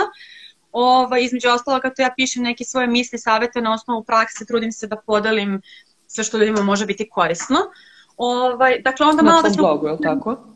Ova, 0.71 1.19
između 1.19 1.49
ostalo, 1.49 1.79
kako 1.79 2.01
ja 2.01 2.13
pišem 2.15 2.43
neke 2.43 2.63
svoje 2.63 2.87
misli, 2.87 3.19
savete 3.19 3.61
na 3.61 3.73
osnovu 3.73 4.03
prakse, 4.03 4.45
trudim 4.45 4.71
se 4.71 4.87
da 4.87 4.95
podelim 4.95 5.61
sve 6.07 6.23
što 6.23 6.37
ljudima 6.37 6.61
može 6.61 6.85
biti 6.85 7.09
korisno. 7.09 7.57
Ovaj, 8.17 8.81
dakle, 8.81 9.05
onda 9.05 9.21
na 9.21 9.31
malo 9.31 9.41
da 9.41 9.49
se... 9.49 9.57
blogu, 9.57 9.87
je 9.87 9.93
li 9.93 10.01
tako? 10.01 10.54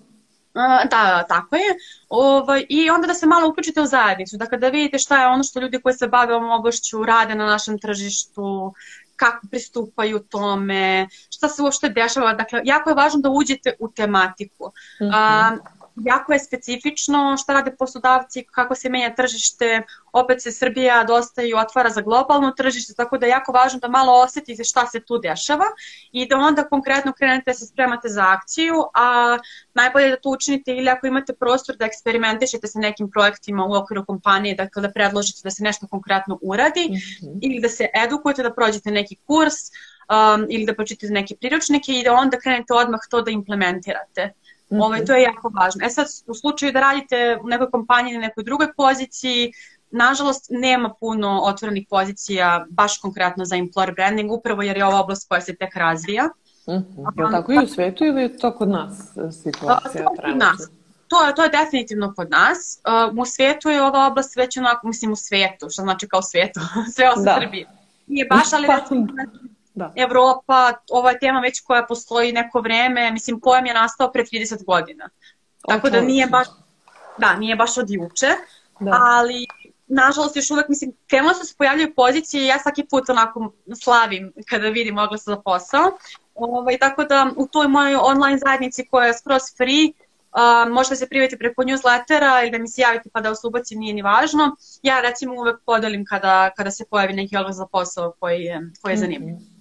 Da, 0.89 1.25
tako 1.27 1.55
je. 1.55 1.75
Ovaj, 2.09 2.65
I 2.69 2.89
onda 2.89 3.07
da 3.07 3.13
se 3.13 3.27
malo 3.27 3.49
uključite 3.49 3.81
u 3.81 3.85
zajednicu, 3.85 4.38
da 4.38 4.69
vidite 4.69 4.99
šta 4.99 5.21
je 5.21 5.27
ono 5.27 5.43
što 5.43 5.59
ljudi 5.59 5.81
koji 5.81 5.95
se 5.95 6.07
bave 6.07 6.35
ovom 6.35 6.51
oblašću 6.51 7.03
rade 7.03 7.35
na 7.35 7.45
našem 7.45 7.79
tržištu, 7.79 8.73
kako 9.15 9.47
pristupaju 9.47 10.19
tome, 10.19 11.07
šta 11.29 11.49
se 11.49 11.62
uopšte 11.62 11.89
dešava. 11.89 12.33
Dakle, 12.33 12.62
jako 12.63 12.89
je 12.89 12.95
važno 12.95 13.21
da 13.21 13.29
uđete 13.29 13.75
u 13.79 13.91
tematiku. 13.91 14.71
Mm 15.01 15.05
-hmm. 15.05 15.53
um, 15.53 15.79
jako 16.05 16.33
je 16.33 16.39
specifično 16.39 17.38
šta 17.38 17.53
rade 17.53 17.71
poslodavci, 17.79 18.43
kako 18.51 18.75
se 18.75 18.89
menja 18.89 19.15
tržište, 19.15 19.81
opet 20.13 20.41
se 20.41 20.51
Srbija 20.51 21.03
dosta 21.03 21.43
i 21.43 21.53
otvara 21.53 21.89
za 21.89 22.01
globalno 22.01 22.51
tržište, 22.51 22.93
tako 22.93 23.17
da 23.17 23.25
je 23.25 23.29
jako 23.29 23.51
važno 23.51 23.79
da 23.79 23.88
malo 23.88 24.21
osetite 24.23 24.63
šta 24.63 24.88
se 24.88 24.99
tu 24.99 25.17
dešava 25.17 25.65
i 26.12 26.27
da 26.27 26.38
onda 26.38 26.63
konkretno 26.63 27.13
krenete 27.13 27.51
da 27.51 27.53
se 27.53 27.65
spremate 27.65 28.09
za 28.09 28.23
akciju, 28.27 28.73
a 28.93 29.38
najbolje 29.73 30.05
je 30.05 30.09
da 30.09 30.21
to 30.21 30.29
učinite 30.29 30.71
ili 30.71 30.89
ako 30.89 31.07
imate 31.07 31.33
prostor 31.33 31.75
da 31.75 31.85
eksperimentišete 31.85 32.67
sa 32.67 32.79
nekim 32.79 33.12
projektima 33.12 33.65
u 33.65 33.73
okviru 33.73 34.05
kompanije, 34.05 34.55
dakle 34.55 34.81
da 34.81 34.91
predložite 34.91 35.41
da 35.43 35.51
se 35.51 35.63
nešto 35.63 35.88
konkretno 35.88 36.39
uradi 36.41 36.88
mm 36.89 36.93
-hmm. 36.93 37.39
ili 37.41 37.59
da 37.59 37.69
se 37.69 37.88
edukujete, 38.05 38.43
da 38.43 38.53
prođete 38.53 38.91
neki 38.91 39.15
kurs, 39.15 39.55
um, 40.09 40.45
ili 40.49 40.65
da 40.65 40.73
pročitate 40.73 41.13
neke 41.13 41.35
priručnike 41.35 41.93
i 41.93 42.03
da 42.03 42.13
onda 42.13 42.39
krenete 42.39 42.73
odmah 42.73 42.99
to 43.09 43.21
da 43.21 43.31
implementirate. 43.31 44.33
Mm 44.71 44.75
-hmm. 44.75 44.84
Ovaj, 44.84 45.05
to 45.05 45.13
je 45.13 45.23
jako 45.23 45.49
važno. 45.49 45.86
E 45.86 45.89
sad, 45.89 46.08
u 46.27 46.34
slučaju 46.34 46.71
da 46.71 46.79
radite 46.79 47.39
u 47.43 47.47
nekoj 47.47 47.71
kompaniji 47.71 48.13
na 48.13 48.19
nekoj 48.19 48.43
drugoj 48.43 48.73
poziciji, 48.77 49.51
nažalost 49.91 50.47
nema 50.49 50.93
puno 50.99 51.41
otvorenih 51.43 51.88
pozicija 51.89 52.65
baš 52.69 52.97
konkretno 52.97 53.45
za 53.45 53.55
employer 53.55 53.95
branding, 53.95 54.32
upravo 54.32 54.62
jer 54.62 54.77
je 54.77 54.86
ova 54.86 54.99
oblast 54.99 55.29
koja 55.29 55.41
se 55.41 55.55
tek 55.55 55.75
razvija. 55.75 56.25
Mm 56.67 56.71
-hmm. 56.71 57.19
Je 57.19 57.25
li 57.25 57.32
tako 57.32 57.53
i 57.53 57.58
u 57.63 57.67
svetu 57.67 58.03
ili 58.03 58.21
je 58.21 58.38
to 58.38 58.55
kod 58.55 58.69
nas 58.69 59.17
e, 59.17 59.32
situacija? 59.32 60.03
To 60.03 60.10
kod 60.10 60.38
nas. 60.38 60.69
To 61.08 61.27
je, 61.27 61.36
to 61.36 61.43
je 61.43 61.49
definitivno 61.49 62.13
kod 62.13 62.29
nas. 62.29 62.82
Uh, 63.10 63.17
u 63.17 63.25
svetu 63.25 63.69
je 63.69 63.84
ova 63.84 64.08
oblast 64.08 64.36
već 64.36 64.58
onako, 64.58 64.88
mislim 64.88 65.12
u 65.12 65.15
svetu, 65.15 65.69
što 65.69 65.82
znači 65.82 66.08
kao 66.08 66.21
svetu, 66.21 66.60
sve 66.95 67.10
osim 67.10 67.23
da. 67.23 67.39
Srbije. 67.41 67.67
Nije 68.08 68.25
baš, 68.25 68.53
ali 68.53 68.67
pa, 68.67 68.75
recimo, 68.75 69.08
da. 69.73 69.93
Evropa, 69.95 70.73
ova 70.91 71.12
je 71.12 71.19
tema 71.19 71.39
već 71.39 71.62
koja 71.62 71.86
postoji 71.86 72.32
neko 72.32 72.62
vreme, 72.62 73.12
mislim 73.12 73.39
pojam 73.39 73.65
je 73.65 73.73
nastao 73.73 74.12
pre 74.12 74.23
30 74.23 74.65
godina. 74.65 75.10
Tako 75.67 75.89
da 75.89 76.01
nije 76.01 76.27
baš, 76.27 76.47
da, 77.17 77.36
nije 77.36 77.55
baš 77.55 77.77
od 77.77 77.89
juče, 77.89 78.27
da. 78.79 78.91
ali 79.01 79.45
nažalost 79.88 80.36
još 80.36 80.51
uvek, 80.51 80.69
mislim, 80.69 80.93
krenulo 81.08 81.34
se 81.34 81.39
da 81.39 81.45
se 81.45 81.55
pojavljaju 81.58 81.95
pozicije 81.95 82.43
i 82.43 82.47
ja 82.47 82.60
svaki 82.60 82.86
put 82.89 83.10
onako 83.10 83.53
slavim 83.84 84.34
kada 84.49 84.69
vidim 84.69 84.97
oglasa 84.97 85.32
za 85.32 85.41
posao. 85.41 85.91
Ovaj, 86.36 86.77
tako 86.77 87.03
da 87.03 87.32
u 87.38 87.47
toj 87.47 87.67
mojoj 87.67 87.95
online 87.95 88.38
zajednici 88.38 88.88
koja 88.88 89.08
je 89.08 89.13
skroz 89.13 89.41
free, 89.58 89.91
Uh, 90.29 90.71
možete 90.73 90.95
se 90.95 91.08
prijaviti 91.10 91.38
preko 91.38 91.63
newslettera 91.63 92.41
ili 92.41 92.51
da 92.51 92.58
mi 92.58 92.67
se 92.67 92.82
javite 92.82 93.10
pa 93.13 93.21
da 93.21 93.29
vas 93.29 93.43
ubacim, 93.43 93.79
nije 93.79 93.93
ni 93.93 94.01
važno. 94.01 94.55
Ja 94.84 95.01
recimo 95.01 95.34
uvek 95.34 95.55
podelim 95.65 96.05
kada, 96.05 96.49
kada 96.58 96.71
se 96.71 96.86
pojavi 96.89 97.13
neki 97.13 97.38
oglas 97.38 97.55
za 97.55 97.65
posao 97.65 98.13
koji 98.19 98.43
je, 98.43 98.62
koji 98.82 98.93
je 98.93 98.97
zanimljiv. 98.97 99.36
Mm 99.36 99.39
-hmm. 99.39 99.59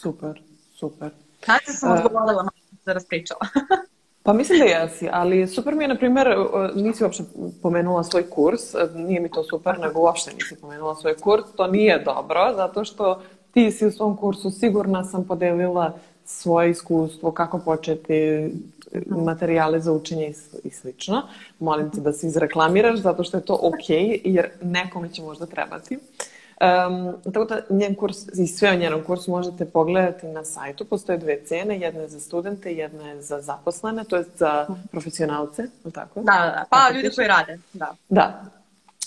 Super, 0.00 0.42
super. 0.74 1.10
Znači 1.44 1.72
sam 1.72 1.92
odgovorila 1.92 2.42
na 2.42 2.50
se 2.84 2.94
raspričala. 2.94 3.40
Pa 4.22 4.32
mislim 4.32 4.58
da 4.58 4.64
jesi, 4.64 5.08
ali 5.12 5.48
super 5.48 5.74
mi 5.74 5.84
je, 5.84 5.88
na 5.88 5.96
primjer, 5.96 6.28
nisi 6.74 7.04
uopšte 7.04 7.24
pomenula 7.62 8.04
svoj 8.04 8.30
kurs, 8.30 8.60
nije 8.94 9.20
mi 9.20 9.30
to 9.30 9.44
super, 9.44 9.78
nego 9.78 10.00
uopšte 10.00 10.34
nisi 10.34 10.60
pomenula 10.60 10.94
svoj 10.94 11.16
kurs, 11.16 11.44
to 11.56 11.66
nije 11.66 11.98
dobro, 11.98 12.52
zato 12.56 12.84
što 12.84 13.22
ti 13.54 13.70
si 13.70 13.86
u 13.86 13.90
svom 13.90 14.16
kursu 14.16 14.50
sigurna 14.50 15.04
sam 15.04 15.24
podelila 15.24 15.98
svoje 16.24 16.70
iskustvo, 16.70 17.30
kako 17.30 17.58
početi, 17.58 18.50
materijale 19.06 19.80
za 19.80 19.92
učenje 19.92 20.32
i 20.64 20.70
slično. 20.70 21.22
Molim 21.58 21.90
te 21.90 22.00
da 22.00 22.12
se 22.12 22.26
izreklamiraš 22.26 22.98
zato 22.98 23.24
što 23.24 23.36
je 23.36 23.44
to 23.44 23.58
ok, 23.62 23.90
jer 24.24 24.50
nekome 24.62 25.08
će 25.08 25.22
možda 25.22 25.46
trebati. 25.46 25.98
Um, 26.60 27.14
tako 27.32 27.44
da 27.44 27.60
njen 27.70 27.94
kurs 27.94 28.16
i 28.38 28.46
sve 28.46 28.70
o 28.70 28.74
njenom 28.74 29.02
kursu 29.04 29.30
možete 29.30 29.64
pogledati 29.64 30.26
na 30.26 30.44
sajtu. 30.44 30.84
Postoje 30.84 31.18
dve 31.18 31.44
cene, 31.44 31.80
jedna 31.80 32.00
je 32.00 32.08
za 32.08 32.20
studente, 32.20 32.72
jedna 32.74 33.08
je 33.08 33.22
za 33.22 33.40
zaposlene, 33.40 34.04
to 34.04 34.16
je 34.16 34.24
za 34.36 34.66
profesionalce, 34.90 35.62
tako? 35.94 36.20
Da, 36.20 36.32
da, 36.32 36.64
pa 36.70 36.76
tako 36.76 36.94
ljudi 36.94 37.10
koji 37.14 37.28
rade, 37.28 37.58
da. 37.72 37.94
Da, 38.08 38.44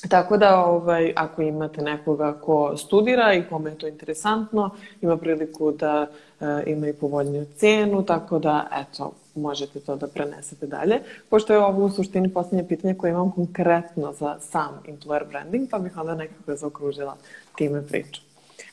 Tako 0.10 0.38
da, 0.38 0.66
ovaj, 0.66 1.14
ako 1.16 1.42
imate 1.42 1.82
nekoga 1.82 2.34
ko 2.34 2.78
studira 2.78 3.34
i 3.34 3.44
kome 3.50 3.70
je 3.70 3.78
to 3.78 3.88
interesantno, 3.88 4.70
ima 5.02 5.18
priliku 5.18 5.72
da 5.72 6.08
e, 6.42 6.64
ima 6.66 6.88
i 6.88 6.94
povoljniju 6.94 7.46
cenu, 7.58 8.06
tako 8.06 8.40
da, 8.40 8.68
eto, 8.82 9.12
možete 9.40 9.80
to 9.80 9.96
da 9.96 10.08
prenesete 10.08 10.68
dalje. 10.68 11.00
Pošto 11.30 11.54
je 11.54 11.60
ovo 11.60 11.86
u 11.86 11.90
suštini 11.90 12.34
poslednje 12.34 12.68
pitanje 12.68 12.96
koje 12.96 13.10
imam 13.10 13.32
konkretno 13.32 14.14
za 14.14 14.38
sam 14.40 14.82
employer 14.88 15.28
branding, 15.28 15.70
pa 15.70 15.80
bih 15.80 15.98
onda 15.98 16.16
nekako 16.16 16.56
zaokružila 16.56 17.18
time 17.56 17.88
priču. 17.88 18.22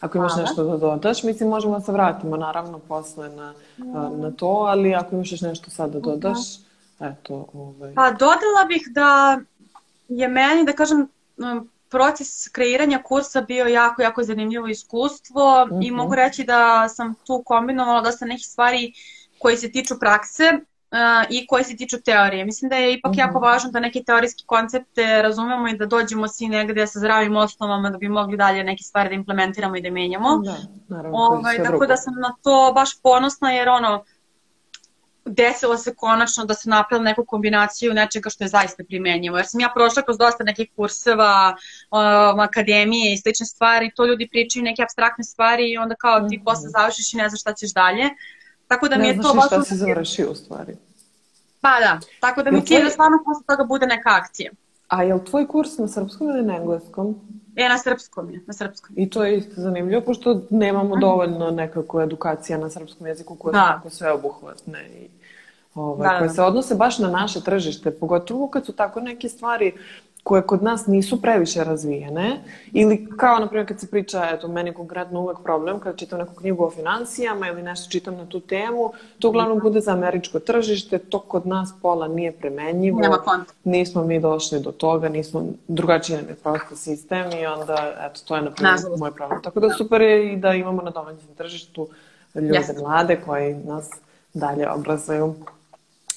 Ako 0.00 0.18
imaš 0.18 0.32
Hvala. 0.32 0.46
nešto 0.46 0.64
da 0.64 0.76
dodaš, 0.76 1.22
mislim 1.22 1.48
možemo 1.48 1.78
da 1.78 1.80
se 1.80 1.92
vratimo 1.92 2.36
naravno 2.36 2.78
posle 2.78 3.28
na, 3.28 3.54
na 4.16 4.30
to, 4.30 4.46
ali 4.46 4.94
ako 4.94 5.14
imaš 5.14 5.32
još 5.32 5.40
nešto 5.40 5.70
sad 5.70 5.90
da 5.90 6.00
dodaš, 6.00 6.38
eto. 7.00 7.46
Ovaj... 7.52 7.94
Pa 7.94 8.10
dodala 8.10 8.64
bih 8.68 8.88
da 8.90 9.40
je 10.08 10.28
meni, 10.28 10.64
da 10.64 10.72
kažem, 10.72 11.08
proces 11.88 12.48
kreiranja 12.48 13.02
kursa 13.02 13.40
bio 13.40 13.66
jako, 13.66 14.02
jako 14.02 14.22
zanimljivo 14.22 14.68
iskustvo 14.68 15.66
mm 15.66 15.70
-hmm. 15.70 15.86
i 15.86 15.90
mhm. 15.90 15.96
mogu 15.96 16.14
reći 16.14 16.44
da 16.44 16.88
sam 16.88 17.14
tu 17.26 17.42
kombinovala 17.44 18.00
dosta 18.00 18.26
nekih 18.26 18.46
stvari 18.46 18.92
koje 19.38 19.56
se 19.56 19.72
tiču 19.72 19.98
prakse 20.00 20.44
uh, 20.52 21.26
i 21.30 21.46
koje 21.46 21.64
se 21.64 21.76
tiču 21.76 21.96
teorije. 22.04 22.44
Mislim 22.44 22.68
da 22.68 22.76
je 22.76 22.92
ipak 22.92 23.12
mm 23.12 23.14
-hmm. 23.14 23.18
jako 23.18 23.38
važno 23.38 23.70
da 23.70 23.80
neke 23.80 24.02
teorijske 24.02 24.42
koncepte 24.46 25.22
razumemo 25.22 25.68
i 25.68 25.76
da 25.76 25.86
dođemo 25.86 26.28
svi 26.28 26.48
negde 26.48 26.86
sa 26.86 26.98
zdravim 26.98 27.36
osnovama 27.36 27.90
da 27.90 27.98
bi 27.98 28.08
mogli 28.08 28.36
dalje 28.36 28.64
neke 28.64 28.82
stvari 28.82 29.08
da 29.08 29.14
implementiramo 29.14 29.76
i 29.76 29.82
da 29.82 29.90
menjamo. 29.90 30.38
Da, 30.38 30.56
naravno. 30.88 31.18
Ovaj, 31.18 31.62
tako 31.62 31.86
da 31.86 31.96
sam 31.96 32.14
na 32.14 32.34
to 32.42 32.72
baš 32.74 33.00
ponosna 33.02 33.52
jer 33.52 33.68
ono, 33.68 34.04
desilo 35.26 35.76
se 35.76 35.94
konačno 35.94 36.44
da 36.44 36.54
se 36.54 36.70
napravila 36.70 37.04
neku 37.04 37.24
kombinaciju 37.24 37.94
nečega 37.94 38.30
što 38.30 38.44
je 38.44 38.48
zaista 38.48 38.84
primenjivo. 38.84 39.36
Jer 39.36 39.46
sam 39.46 39.60
ja 39.60 39.72
prošla 39.74 40.02
kroz 40.02 40.18
dosta 40.18 40.44
nekih 40.44 40.68
kurseva, 40.76 41.56
um, 41.90 42.40
akademije 42.40 43.12
i 43.12 43.18
slične 43.18 43.46
stvari, 43.46 43.90
to 43.96 44.06
ljudi 44.06 44.28
pričaju 44.30 44.62
neke 44.62 44.82
abstraktne 44.82 45.24
stvari 45.24 45.70
i 45.70 45.78
onda 45.78 45.94
kao 45.94 46.20
ti 46.20 46.38
-hmm. 46.38 46.44
posle 46.44 46.68
završiš 46.68 47.14
i 47.14 47.16
ne 47.16 47.28
znaš 47.28 47.40
šta 47.40 47.52
ćeš 47.52 47.72
dalje. 47.72 48.04
Tako 48.68 48.88
da 48.88 48.96
ne 48.96 49.02
mi 49.02 49.08
je 49.08 49.22
to 49.22 49.34
baš... 49.34 49.46
Šta 49.46 49.62
si 49.62 49.76
završio 49.76 50.30
u 50.30 50.34
stvari. 50.34 50.76
Pa 51.60 51.80
da, 51.80 52.00
tako 52.20 52.42
da 52.42 52.50
mi 52.50 52.66
cilj 52.66 52.84
da 52.84 52.90
stvarno 52.90 53.18
posle 53.24 53.42
toga 53.46 53.64
bude 53.64 53.86
neka 53.86 54.10
akcija. 54.10 54.52
A 54.88 55.02
je 55.02 55.14
li 55.14 55.24
tvoj 55.24 55.46
kurs 55.46 55.78
na 55.78 55.88
srpskom 55.88 56.28
ili 56.28 56.42
na 56.42 56.56
engleskom? 56.56 57.20
Je, 57.54 57.68
na 57.68 57.78
srpskom 57.78 58.30
je, 58.30 58.40
na 58.46 58.52
srpskom. 58.52 58.94
I 58.98 59.10
to 59.10 59.24
je 59.24 59.38
isto 59.38 59.60
zanimljivo, 59.60 60.00
pošto 60.00 60.40
nemamo 60.50 60.96
dovoljno 60.96 61.50
nekako 61.50 62.02
edukacija 62.02 62.58
na 62.58 62.70
srpskom 62.70 63.06
jeziku 63.06 63.34
koja 63.34 63.52
da. 63.52 63.72
tako 63.74 63.90
sve 63.90 64.12
obuhvatne 64.12 64.88
i 64.88 65.08
ovaj, 65.74 66.08
da, 66.08 66.18
koje 66.18 66.28
da. 66.28 66.34
se 66.34 66.42
odnose 66.42 66.74
baš 66.74 66.98
na 66.98 67.08
naše 67.08 67.40
tržište, 67.40 67.90
pogotovo 67.90 68.48
kad 68.48 68.66
su 68.66 68.72
tako 68.72 69.00
neke 69.00 69.28
stvari 69.28 69.72
koje 70.26 70.42
kod 70.42 70.62
nas 70.62 70.86
nisu 70.86 71.22
previše 71.22 71.64
razvijene 71.64 72.40
ili 72.72 73.08
kao 73.16 73.38
na 73.38 73.46
primjer 73.48 73.68
kad 73.68 73.80
se 73.80 73.86
priča, 73.86 74.28
eto 74.32 74.48
meni 74.48 74.74
konkretno 74.74 75.20
uvek 75.20 75.38
problem 75.42 75.80
kad 75.80 75.98
čitam 75.98 76.18
neku 76.18 76.34
knjigu 76.34 76.64
o 76.64 76.70
financijama 76.70 77.48
ili 77.48 77.62
nešto 77.62 77.90
čitam 77.90 78.16
na 78.16 78.26
tu 78.26 78.40
temu, 78.40 78.92
to 79.18 79.28
uglavnom 79.28 79.60
bude 79.60 79.80
za 79.80 79.92
američko 79.92 80.38
tržište, 80.38 80.98
to 80.98 81.18
kod 81.18 81.46
nas 81.46 81.74
pola 81.82 82.08
nije 82.08 82.32
premenjivo. 82.32 83.00
Nema 83.00 83.16
konta. 83.16 83.52
Nismo 83.64 84.04
mi 84.04 84.20
došli 84.20 84.60
do 84.60 84.72
toga, 84.72 85.08
nismo 85.08 85.44
drugačiji 85.68 86.16
nam 86.16 86.28
je 86.28 86.34
prosto 86.34 86.76
sistem 86.76 87.32
i 87.32 87.46
onda 87.46 87.94
eto 88.10 88.20
to 88.24 88.36
je 88.36 88.42
na 88.42 88.50
primjer 88.50 88.78
moj 88.98 89.10
problem. 89.10 89.42
Tako 89.42 89.60
da 89.60 89.70
super 89.70 90.00
je 90.00 90.32
i 90.32 90.36
da 90.36 90.54
imamo 90.54 90.82
na 90.82 90.90
domaćem 90.90 91.34
tržištu 91.36 91.88
ljude 92.34 92.58
yes. 92.58 92.82
mlade 92.82 93.20
koji 93.26 93.54
nas 93.54 93.90
dalje 94.34 94.70
obrazuju. 94.70 95.34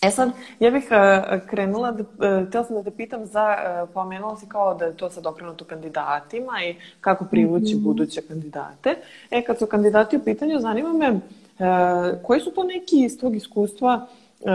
E 0.02 0.12
sad, 0.12 0.32
ja 0.60 0.72
bih 0.72 0.84
uh, 0.92 1.48
krenula, 1.48 1.92
da, 1.92 2.04
uh, 2.04 2.48
htjela 2.48 2.66
sam 2.66 2.76
da 2.76 2.84
te 2.84 2.92
pitam 2.92 3.26
za, 3.26 3.56
uh, 3.84 3.90
pomenula 3.94 4.38
si 4.38 4.46
kao 4.50 4.74
da 4.74 4.86
je 4.86 4.98
to 4.98 5.10
sad 5.10 5.26
okrenuto 5.26 5.66
kandidatima 5.66 6.64
i 6.64 6.76
kako 7.02 7.26
privući 7.26 7.76
mm 7.76 7.80
-hmm. 7.80 7.84
buduće 7.84 8.22
kandidate. 8.22 8.96
E, 9.32 9.44
kad 9.44 9.60
su 9.60 9.66
kandidati 9.66 10.18
u 10.18 10.24
pitanju, 10.24 10.60
zanima 10.60 10.94
me 10.94 11.12
uh, 11.12 11.20
koji 12.24 12.40
su 12.40 12.52
to 12.52 12.64
neki 12.64 13.06
iz 13.06 13.20
tvog 13.20 13.36
iskustva 13.36 14.08
uh, 14.40 14.50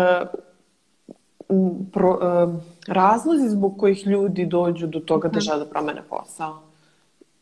pro, 1.93 2.11
uh, 2.11 2.55
razlozi 2.87 3.49
zbog 3.49 3.79
kojih 3.79 4.07
ljudi 4.07 4.47
dođu 4.47 4.87
do 4.87 5.01
toga 5.01 5.29
da 5.29 5.37
mhm. 5.37 5.45
žele 5.45 5.59
da 5.59 5.71
promene 5.71 6.03
posao? 6.11 6.63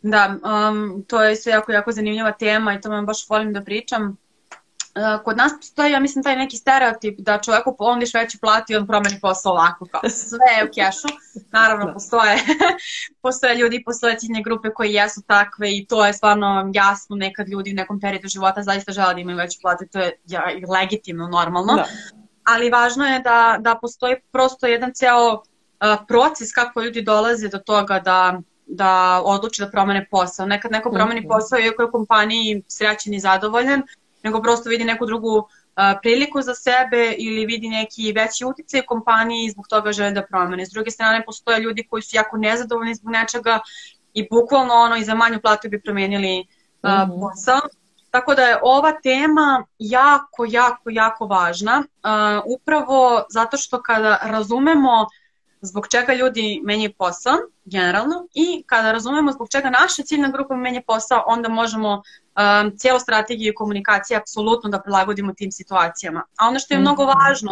Da, 0.02 0.34
um, 0.70 1.04
to 1.06 1.22
je 1.22 1.36
sve 1.36 1.52
jako, 1.52 1.72
jako 1.72 1.92
zanimljiva 1.92 2.32
tema 2.32 2.74
i 2.74 2.80
to 2.80 2.90
vam 2.90 3.06
baš 3.06 3.28
volim 3.28 3.52
da 3.52 3.60
pričam. 3.60 4.16
Eh, 4.94 5.18
kod 5.24 5.36
nas 5.36 5.52
postoji, 5.60 5.92
ja 5.92 6.00
mislim, 6.00 6.24
taj 6.24 6.36
neki 6.36 6.56
stereotip 6.56 7.20
da 7.20 7.38
čoveku 7.38 7.76
ponudiš 7.76 8.14
veću 8.14 8.38
platu 8.40 8.72
i 8.72 8.76
on 8.76 8.86
promeni 8.86 9.20
posao 9.20 9.52
ovako, 9.52 9.86
kao 9.86 10.00
sve 10.10 10.46
je 10.58 10.64
u 10.64 10.68
kešu. 10.74 11.08
Naravno, 11.50 11.86
da. 11.86 11.92
postoje, 11.92 12.36
postoje 13.22 13.54
ljudi, 13.54 13.82
postoje 13.84 14.18
ciljne 14.18 14.42
grupe 14.42 14.70
koji 14.70 14.92
jesu 14.92 15.22
takve 15.26 15.76
i 15.76 15.86
to 15.86 16.06
je 16.06 16.12
stvarno 16.12 16.70
jasno 16.74 17.16
nekad 17.16 17.48
ljudi 17.48 17.72
u 17.72 17.74
nekom 17.74 18.00
periodu 18.00 18.28
života 18.28 18.62
zaista 18.62 18.92
žele 18.92 19.14
da 19.14 19.20
imaju 19.20 19.36
veću 19.36 19.58
platu 19.62 19.84
i 19.84 19.88
to 19.88 19.98
je 19.98 20.12
ja, 20.26 20.42
legitimno, 20.80 21.28
normalno. 21.28 21.74
Da. 21.74 21.84
Ali 22.44 22.70
važno 22.70 23.06
je 23.06 23.20
da, 23.20 23.56
da 23.60 23.78
postoji 23.80 24.16
prosto 24.32 24.66
jedan 24.66 24.92
ceo 24.94 25.32
uh, 25.32 25.40
proces 26.08 26.52
kako 26.52 26.82
ljudi 26.82 27.02
dolaze 27.02 27.48
do 27.48 27.58
toga 27.58 27.98
da 27.98 28.40
da 28.66 29.22
odluči 29.24 29.62
da 29.62 29.70
promene 29.70 30.06
posao. 30.10 30.46
Nekad 30.46 30.72
neko 30.72 30.90
promeni 30.90 31.20
mhm. 31.20 31.28
posao 31.28 31.58
iako 31.58 31.82
je 31.82 31.88
u 31.88 31.92
kompaniji 31.92 32.62
srećen 32.68 33.14
i 33.14 33.20
zadovoljan, 33.20 33.82
nego 34.22 34.42
prosto 34.42 34.70
vidi 34.70 34.84
neku 34.84 35.06
drugu 35.06 35.48
priliku 36.02 36.42
za 36.42 36.54
sebe 36.54 37.14
ili 37.18 37.46
vidi 37.46 37.68
neki 37.68 38.12
veći 38.12 38.44
uticaj 38.44 38.80
u 38.80 38.86
kompaniji 38.86 39.44
i 39.44 39.50
zbog 39.50 39.68
toga 39.68 39.92
žele 39.92 40.10
da 40.10 40.22
promene. 40.22 40.66
S 40.66 40.70
druge 40.70 40.90
strane, 40.90 41.24
postoje 41.24 41.60
ljudi 41.60 41.86
koji 41.90 42.02
su 42.02 42.16
jako 42.16 42.36
nezadovoljni 42.36 42.94
zbog 42.94 43.12
nečega 43.12 43.60
i 44.14 44.28
bukvalno 44.30 44.74
ono 44.74 44.96
i 44.96 45.04
za 45.04 45.14
manju 45.14 45.40
platu 45.40 45.68
bi 45.68 45.82
promenili 45.82 46.46
uh, 46.82 46.90
mm 46.90 46.94
-hmm. 46.94 47.20
posao. 47.20 47.60
Tako 48.10 48.34
da 48.34 48.42
je 48.42 48.58
ova 48.62 48.92
tema 48.92 49.66
jako, 49.78 50.44
jako, 50.48 50.90
jako 50.90 51.26
važna, 51.26 51.78
uh, 51.78 52.42
upravo 52.56 53.24
zato 53.30 53.56
što 53.56 53.82
kada 53.82 54.18
razumemo 54.22 55.06
zbog 55.62 55.88
čega 55.88 56.14
ljudi 56.14 56.60
menjaju 56.64 56.92
posao, 56.98 57.34
generalno, 57.64 58.26
i 58.34 58.62
kada 58.66 58.92
razumemo 58.92 59.32
zbog 59.32 59.48
čega 59.50 59.70
naša 59.70 60.02
ciljna 60.02 60.28
grupa 60.28 60.56
menja 60.56 60.82
posao, 60.86 61.24
onda 61.26 61.48
možemo 61.48 61.92
um, 61.92 62.76
cijelu 62.76 63.00
strategiju 63.00 63.52
komunikacije 63.56 64.16
apsolutno 64.16 64.70
da 64.70 64.80
prilagodimo 64.80 65.32
tim 65.32 65.52
situacijama. 65.52 66.22
A 66.38 66.48
ono 66.48 66.58
što 66.58 66.74
je 66.74 66.80
mnogo 66.80 67.02
mhm. 67.02 67.12
važno, 67.18 67.50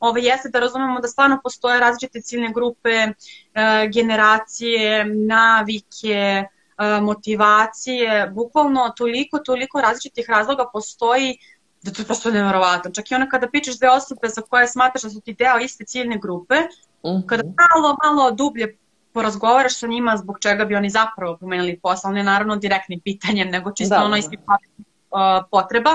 ovo 0.00 0.10
ovaj, 0.10 0.22
jeste 0.22 0.48
da 0.48 0.60
razumemo 0.60 1.00
da 1.00 1.08
stvarno 1.08 1.40
postoje 1.42 1.80
različite 1.80 2.20
ciljne 2.20 2.52
grupe, 2.52 3.06
uh, 3.06 3.90
generacije, 3.92 5.04
navike, 5.04 6.44
uh, 6.44 7.04
motivacije, 7.04 8.30
bukvalno 8.34 8.92
toliko, 8.96 9.38
toliko 9.38 9.80
različitih 9.80 10.30
razloga 10.30 10.70
postoji 10.72 11.38
da 11.82 11.92
to 11.92 12.02
je 12.02 12.06
prosto 12.06 12.30
nevjerovatno. 12.30 12.90
Čak 12.90 13.10
i 13.10 13.14
ono 13.14 13.28
kada 13.30 13.50
pičeš 13.50 13.78
dve 13.78 13.90
osobe 13.90 14.28
za 14.28 14.42
koje 14.42 14.68
smatraš 14.68 15.02
da 15.02 15.10
su 15.10 15.20
ti 15.20 15.34
deo 15.34 15.58
iste 15.58 15.84
ciljne 15.84 16.18
grupe, 16.18 16.54
kada 17.26 17.42
malo, 17.42 17.96
malo 18.04 18.30
dublje 18.30 18.76
porazgovaraš 19.12 19.78
sa 19.78 19.86
njima 19.86 20.16
zbog 20.16 20.38
čega 20.40 20.64
bi 20.64 20.74
oni 20.74 20.90
zapravo 20.90 21.36
pomenuli 21.36 21.78
posao, 21.82 22.12
ne 22.12 22.22
naravno 22.22 22.56
direktnim 22.56 23.00
pitanjem, 23.00 23.48
nego 23.48 23.72
čisto 23.72 23.94
da, 23.94 24.04
ono 24.04 24.16
da. 24.16 24.58
uh, 25.10 25.44
potreba. 25.50 25.90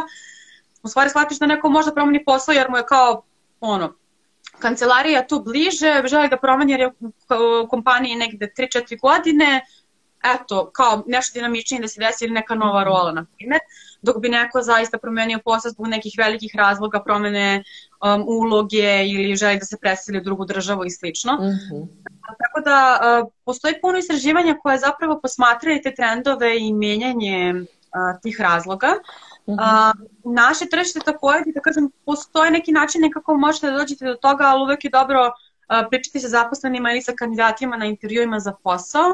U 0.83 0.87
stvari 0.87 1.09
shvatiš 1.09 1.39
da 1.39 1.45
neko 1.45 1.69
možda 1.69 1.93
promeni 1.93 2.25
posao 2.25 2.53
jer 2.53 2.69
mu 2.69 2.77
je 2.77 2.85
kao 2.85 3.21
ono, 3.59 3.93
kancelarija 4.59 5.27
tu 5.27 5.41
bliže, 5.45 6.03
želi 6.05 6.29
da 6.29 6.37
promeni 6.37 6.71
jer 6.71 6.79
je 6.79 6.87
u 7.63 7.67
kompaniji 7.69 8.15
negde 8.15 8.53
3-4 8.57 9.01
godine, 9.01 9.65
eto, 10.23 10.69
kao 10.73 11.03
nešto 11.07 11.39
dinamičnije 11.39 11.81
da 11.81 11.87
se 11.87 11.99
desi 11.99 12.25
ili 12.25 12.33
neka 12.33 12.55
nova 12.55 12.83
rola, 12.83 13.11
na 13.11 13.25
primjer, 13.35 13.59
dok 14.03 14.21
bi 14.21 14.29
neko 14.29 14.61
zaista 14.61 14.97
promenio 14.97 15.39
posao 15.45 15.71
zbog 15.71 15.87
nekih 15.87 16.13
velikih 16.17 16.55
razloga, 16.55 17.03
promene 17.03 17.63
um, 18.01 18.23
uloge 18.27 19.05
ili 19.07 19.35
želi 19.35 19.59
da 19.59 19.65
se 19.65 19.77
preseli 19.77 20.17
u 20.17 20.23
drugu 20.23 20.45
državu 20.45 20.85
i 20.85 20.91
slično. 20.91 21.33
Mm 21.33 21.43
-hmm. 21.43 21.87
Tako 22.43 22.61
da 22.65 22.99
uh, 22.99 23.31
postoji 23.45 23.81
puno 23.81 23.97
istraživanja 23.97 24.57
koje 24.63 24.77
zapravo 24.77 25.19
posmatraju 25.21 25.79
te 25.83 25.95
trendove 25.95 26.59
i 26.59 26.73
menjanje 26.73 27.53
uh, 27.53 28.21
tih 28.21 28.41
razloga. 28.41 28.87
Mm 29.47 29.51
-hmm. 29.51 29.91
uh, 29.93 30.33
naše 30.33 30.65
tržište 30.65 30.99
takođe, 30.99 31.51
da 31.55 31.61
kažem, 31.61 31.91
postoje 32.05 32.51
neki 32.51 32.71
način 32.71 33.01
nekako 33.01 33.37
možete 33.37 33.71
da 33.71 33.77
dođete 33.77 34.05
do 34.05 34.15
toga, 34.15 34.43
ali 34.43 34.63
uvek 34.63 34.83
je 34.83 34.89
dobro 34.89 35.25
uh, 35.27 35.87
pričati 35.89 36.19
sa 36.19 36.27
zaposlenima 36.27 36.91
ili 36.91 37.01
sa 37.01 37.13
kandidatima 37.15 37.77
na 37.77 37.85
intervjuima 37.85 38.39
za 38.39 38.53
posao. 38.63 39.13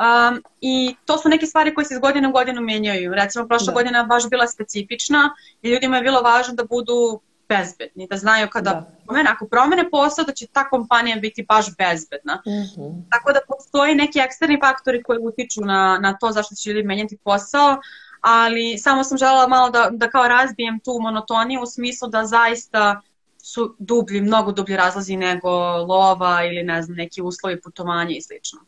Um, 0.00 0.42
I 0.60 0.96
to 1.04 1.18
su 1.18 1.28
neke 1.28 1.46
stvari 1.46 1.74
koje 1.74 1.84
se 1.84 1.94
iz 1.94 2.00
godine 2.00 2.28
u 2.28 2.32
godinu 2.32 2.60
menjaju. 2.60 3.14
Recimo, 3.14 3.48
prošla 3.48 3.66
da. 3.66 3.72
godina 3.72 4.04
baš 4.04 4.28
bila 4.30 4.46
specifična 4.46 5.34
i 5.62 5.70
ljudima 5.70 5.96
je 5.96 6.02
bilo 6.02 6.20
važno 6.20 6.54
da 6.54 6.64
budu 6.64 7.20
bezbedni, 7.48 8.06
da 8.10 8.16
znaju 8.16 8.48
kada 8.52 8.70
da. 8.70 8.90
promene, 9.06 9.30
ako 9.30 9.46
promene 9.46 9.90
posao, 9.90 10.24
da 10.24 10.32
će 10.32 10.46
ta 10.46 10.68
kompanija 10.68 11.16
biti 11.16 11.46
baš 11.48 11.66
bezbedna. 11.78 12.34
Mm 12.46 12.50
-hmm. 12.50 13.02
Tako 13.10 13.32
da 13.32 13.40
postoji 13.48 13.94
neki 13.94 14.18
eksterni 14.18 14.58
faktori 14.60 15.02
koji 15.02 15.18
utiču 15.22 15.60
na, 15.60 15.98
na 16.02 16.16
to 16.18 16.32
zašto 16.32 16.54
će 16.54 16.70
ljudi 16.70 16.86
menjati 16.86 17.18
posao, 17.24 17.76
ali 18.20 18.78
samo 18.78 19.04
sam 19.04 19.18
želela 19.18 19.48
malo 19.48 19.70
da, 19.70 19.88
da 19.92 20.10
kao 20.10 20.28
razbijem 20.28 20.80
tu 20.80 20.98
monotoniju 21.00 21.60
u 21.62 21.66
smislu 21.66 22.08
da 22.08 22.26
zaista 22.26 23.00
su 23.42 23.76
dublji, 23.78 24.20
mnogo 24.20 24.52
dublji 24.52 24.76
razlazi 24.76 25.16
nego 25.16 25.50
lova 25.76 26.44
ili 26.44 26.62
ne 26.62 26.82
znam, 26.82 26.96
neki 26.96 27.22
uslovi 27.22 27.60
putovanja 27.60 28.16
i 28.16 28.22
slično. 28.22 28.60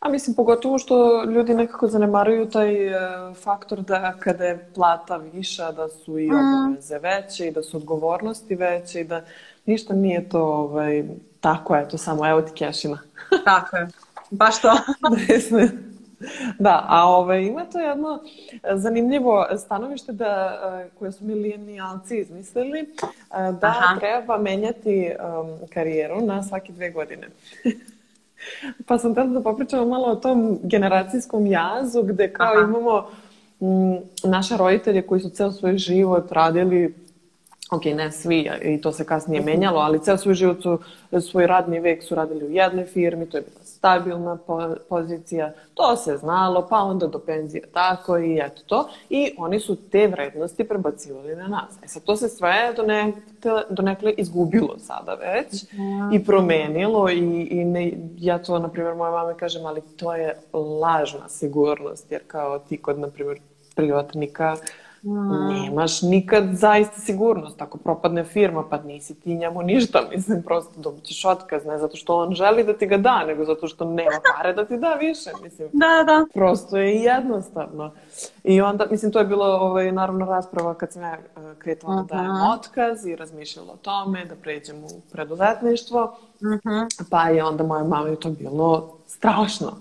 A 0.00 0.08
mislim, 0.08 0.36
pogotovo 0.36 0.78
što 0.78 1.24
ljudi 1.24 1.54
nekako 1.54 1.86
zanemaruju 1.86 2.50
taj 2.50 2.86
e, 2.86 3.00
faktor 3.34 3.80
da 3.80 4.14
kada 4.20 4.44
je 4.44 4.68
plata 4.74 5.16
viša, 5.16 5.72
da 5.72 5.88
su 5.88 6.18
i 6.18 6.30
mm. 6.30 6.34
obaveze 6.34 6.98
veće 6.98 7.46
i 7.46 7.50
da 7.50 7.62
su 7.62 7.76
odgovornosti 7.76 8.54
veće 8.54 9.00
i 9.00 9.04
da 9.04 9.22
ništa 9.66 9.94
nije 9.94 10.28
to 10.28 10.42
ovaj, 10.42 11.04
tako, 11.40 11.76
eto, 11.76 11.98
samo 11.98 12.26
evo 12.26 12.42
ti 12.42 12.52
kešina. 12.54 12.98
tako 13.44 13.76
je, 13.76 13.88
baš 14.30 14.60
to. 14.60 14.72
Da, 16.58 16.84
a 16.88 17.04
ovaj, 17.04 17.42
ima 17.42 17.64
to 17.64 17.80
jedno 17.80 18.22
zanimljivo 18.74 19.46
stanovište 19.58 20.12
da, 20.12 20.60
e, 20.86 20.90
koje 20.98 21.12
su 21.12 21.24
milenijalci 21.24 22.18
izmislili, 22.18 22.80
e, 22.80 22.86
da 23.60 23.66
Aha. 23.66 23.98
treba 23.98 24.38
menjati 24.38 25.10
um, 25.10 25.68
karijeru 25.74 26.20
na 26.20 26.42
svake 26.42 26.72
dve 26.72 26.90
godine. 26.90 27.28
pa 28.86 28.98
sam 28.98 29.14
tada 29.14 29.30
da 29.30 29.40
popričamo 29.40 29.86
malo 29.86 30.06
o 30.06 30.16
tom 30.16 30.58
generacijskom 30.62 31.46
jazu 31.46 32.02
gde 32.02 32.32
kao 32.32 32.52
Aha. 32.56 32.64
imamo 32.68 33.06
m, 33.60 34.00
naše 34.24 34.56
roditelje 34.56 35.02
koji 35.02 35.20
su 35.20 35.30
ceo 35.30 35.52
svoj 35.52 35.78
život 35.78 36.32
radili 36.32 36.94
ok, 37.70 37.84
ne 37.84 38.12
svi, 38.12 38.50
i 38.62 38.80
to 38.80 38.92
se 38.92 39.04
kasnije 39.04 39.40
mhm. 39.40 39.50
menjalo, 39.50 39.80
ali 39.80 40.02
ceo 40.02 40.16
svoj 40.16 40.34
život 40.34 40.62
su, 40.62 40.78
svoj 41.20 41.46
radni 41.46 41.80
vek 41.80 42.02
su 42.02 42.14
radili 42.14 42.46
u 42.46 42.50
jednoj 42.50 42.84
firmi, 42.84 43.26
to 43.26 43.36
je 43.36 43.42
stabilna 43.78 44.36
po, 44.46 44.74
pozicija, 44.88 45.52
to 45.74 45.96
se 45.96 46.16
znalo, 46.16 46.66
pa 46.70 46.76
onda 46.76 47.06
do 47.06 47.18
penzije 47.18 47.62
tako 47.72 48.18
i 48.18 48.38
eto 48.38 48.62
to. 48.66 48.88
I 49.10 49.34
oni 49.38 49.60
su 49.60 49.76
te 49.90 50.06
vrednosti 50.06 50.68
prebacivali 50.68 51.36
na 51.36 51.46
nas. 51.46 51.78
E 51.82 51.88
sad, 51.88 52.02
to 52.02 52.16
se 52.16 52.28
sve 52.28 52.74
do 53.70 53.82
nekle 53.82 54.12
izgubilo 54.12 54.78
sada 54.78 55.14
već 55.14 55.64
ja. 55.72 56.10
i 56.12 56.24
promenilo 56.24 57.10
i, 57.10 57.48
i 57.50 57.64
ne, 57.64 57.92
ja 58.16 58.38
to, 58.38 58.58
na 58.58 58.68
primjer, 58.68 58.94
moja 58.94 59.10
mama 59.10 59.34
kažem, 59.34 59.66
ali 59.66 59.80
to 59.96 60.14
je 60.14 60.36
lažna 60.52 61.28
sigurnost, 61.28 62.12
jer 62.12 62.22
kao 62.26 62.58
ti 62.58 62.76
kod, 62.76 62.98
na 62.98 63.08
primjer, 63.08 63.38
privatnika, 63.74 64.56
Mm. 65.02 65.48
Nemaš 65.48 66.02
nikad 66.02 66.44
zaista 66.52 67.00
sigurnost. 67.00 67.62
Ako 67.62 67.78
propadne 67.78 68.24
firma, 68.24 68.64
pa 68.70 68.78
nisi 68.82 69.14
ti 69.14 69.34
njemu 69.34 69.62
ništa. 69.62 70.02
Mislim, 70.10 70.42
prosto 70.42 70.80
dobit 70.80 71.04
ćeš 71.04 71.24
otkaz. 71.24 71.64
Ne 71.66 71.78
zato 71.78 71.96
što 71.96 72.16
on 72.16 72.34
želi 72.34 72.64
da 72.64 72.72
ti 72.72 72.86
ga 72.86 72.96
da, 72.96 73.24
nego 73.24 73.44
zato 73.44 73.68
što 73.68 73.84
nema 73.84 74.20
pare 74.36 74.52
da 74.52 74.64
ti 74.64 74.76
da 74.76 74.94
više. 74.94 75.30
Mislim, 75.42 75.68
da, 75.72 76.04
da. 76.06 76.26
Prosto 76.34 76.76
je 76.76 76.94
jednostavno. 76.94 77.92
I 78.44 78.60
onda, 78.60 78.86
mislim, 78.90 79.12
to 79.12 79.18
je 79.18 79.24
bilo 79.24 79.46
ovaj, 79.46 79.92
naravno 79.92 80.26
rasprava 80.26 80.74
kad 80.74 80.92
sam 80.92 81.02
ja 81.02 81.18
uh, 81.36 81.58
kretala 81.58 81.94
uh 81.94 82.00
-huh. 82.00 82.08
da 82.08 82.14
dajem 82.16 82.50
otkaz 82.58 83.06
i 83.06 83.16
razmišljala 83.16 83.72
o 83.72 83.76
tome, 83.76 84.24
da 84.24 84.34
pređem 84.34 84.84
u 84.84 84.88
preduzetništvo. 85.12 86.16
Uh 86.40 86.46
mhm. 86.46 86.68
-huh. 86.68 87.10
Pa 87.10 87.28
je 87.28 87.44
onda 87.44 87.64
moja 87.64 87.84
mama 87.84 88.08
je 88.08 88.20
to 88.20 88.30
bilo 88.30 88.96
strašno. 89.06 89.72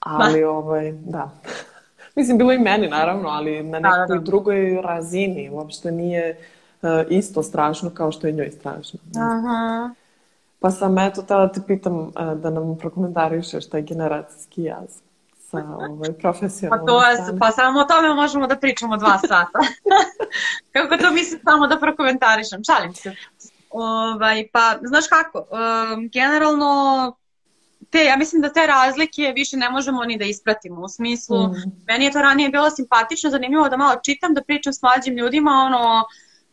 Ali, 0.00 0.40
da. 0.40 0.50
ovaj, 0.50 0.92
da. 0.92 1.30
Mislim, 2.14 2.38
bilo 2.38 2.52
i 2.52 2.58
meni, 2.58 2.88
naravno, 2.88 3.28
ali 3.28 3.62
na 3.62 3.80
da, 3.80 3.90
nekoj 3.90 4.16
da, 4.16 4.20
da. 4.20 4.24
drugoj 4.24 4.80
razini. 4.82 5.50
Uopšte 5.50 5.90
nije 5.90 6.36
uh, 6.82 6.88
isto 7.08 7.42
strašno 7.42 7.90
kao 7.90 8.12
što 8.12 8.26
je 8.26 8.32
njoj 8.32 8.50
strašno. 8.50 8.98
Aha. 9.16 9.90
Pa 10.60 10.70
sam 10.70 10.98
eto 10.98 11.22
tada 11.22 11.52
te 11.52 11.60
pitam 11.66 11.98
uh, 11.98 12.12
da 12.34 12.50
nam 12.50 12.78
prokomentarišeš 12.78 13.68
taj 13.68 13.82
generacijski 13.82 14.62
jaz 14.62 15.00
sa 15.50 15.58
ovaj, 15.58 16.12
profesionalnom 16.12 16.86
pa, 16.86 16.92
to 16.92 17.06
je, 17.06 17.38
pa 17.38 17.50
samo 17.50 17.80
o 17.80 17.84
tome 17.84 18.14
možemo 18.14 18.46
da 18.46 18.56
pričamo 18.56 18.96
dva 18.96 19.18
sata. 19.18 19.58
kako 20.72 20.96
to 20.96 21.10
mislim 21.10 21.40
samo 21.44 21.66
da 21.66 21.78
prokomentarišem? 21.80 22.62
Šalim 22.64 22.94
se. 22.94 23.14
Ovaj, 23.70 24.48
pa, 24.52 24.74
znaš 24.82 25.04
kako, 25.06 25.38
um, 25.38 26.08
generalno 26.12 26.72
te, 27.92 28.04
ja 28.04 28.16
mislim 28.16 28.42
da 28.42 28.52
te 28.52 28.66
razlike 28.66 29.32
više 29.36 29.56
ne 29.56 29.70
možemo 29.70 30.04
ni 30.04 30.18
da 30.18 30.24
ispratimo. 30.24 30.80
U 30.80 30.88
smislu, 30.88 31.46
mm. 31.46 31.54
meni 31.86 32.04
je 32.04 32.12
to 32.12 32.22
ranije 32.22 32.48
bilo 32.48 32.70
simpatično, 32.70 33.30
zanimljivo 33.30 33.68
da 33.68 33.76
malo 33.76 34.00
čitam, 34.04 34.34
da 34.34 34.42
pričam 34.42 34.72
s 34.72 34.82
mlađim 34.82 35.16
ljudima, 35.16 35.50
ono, 35.50 36.04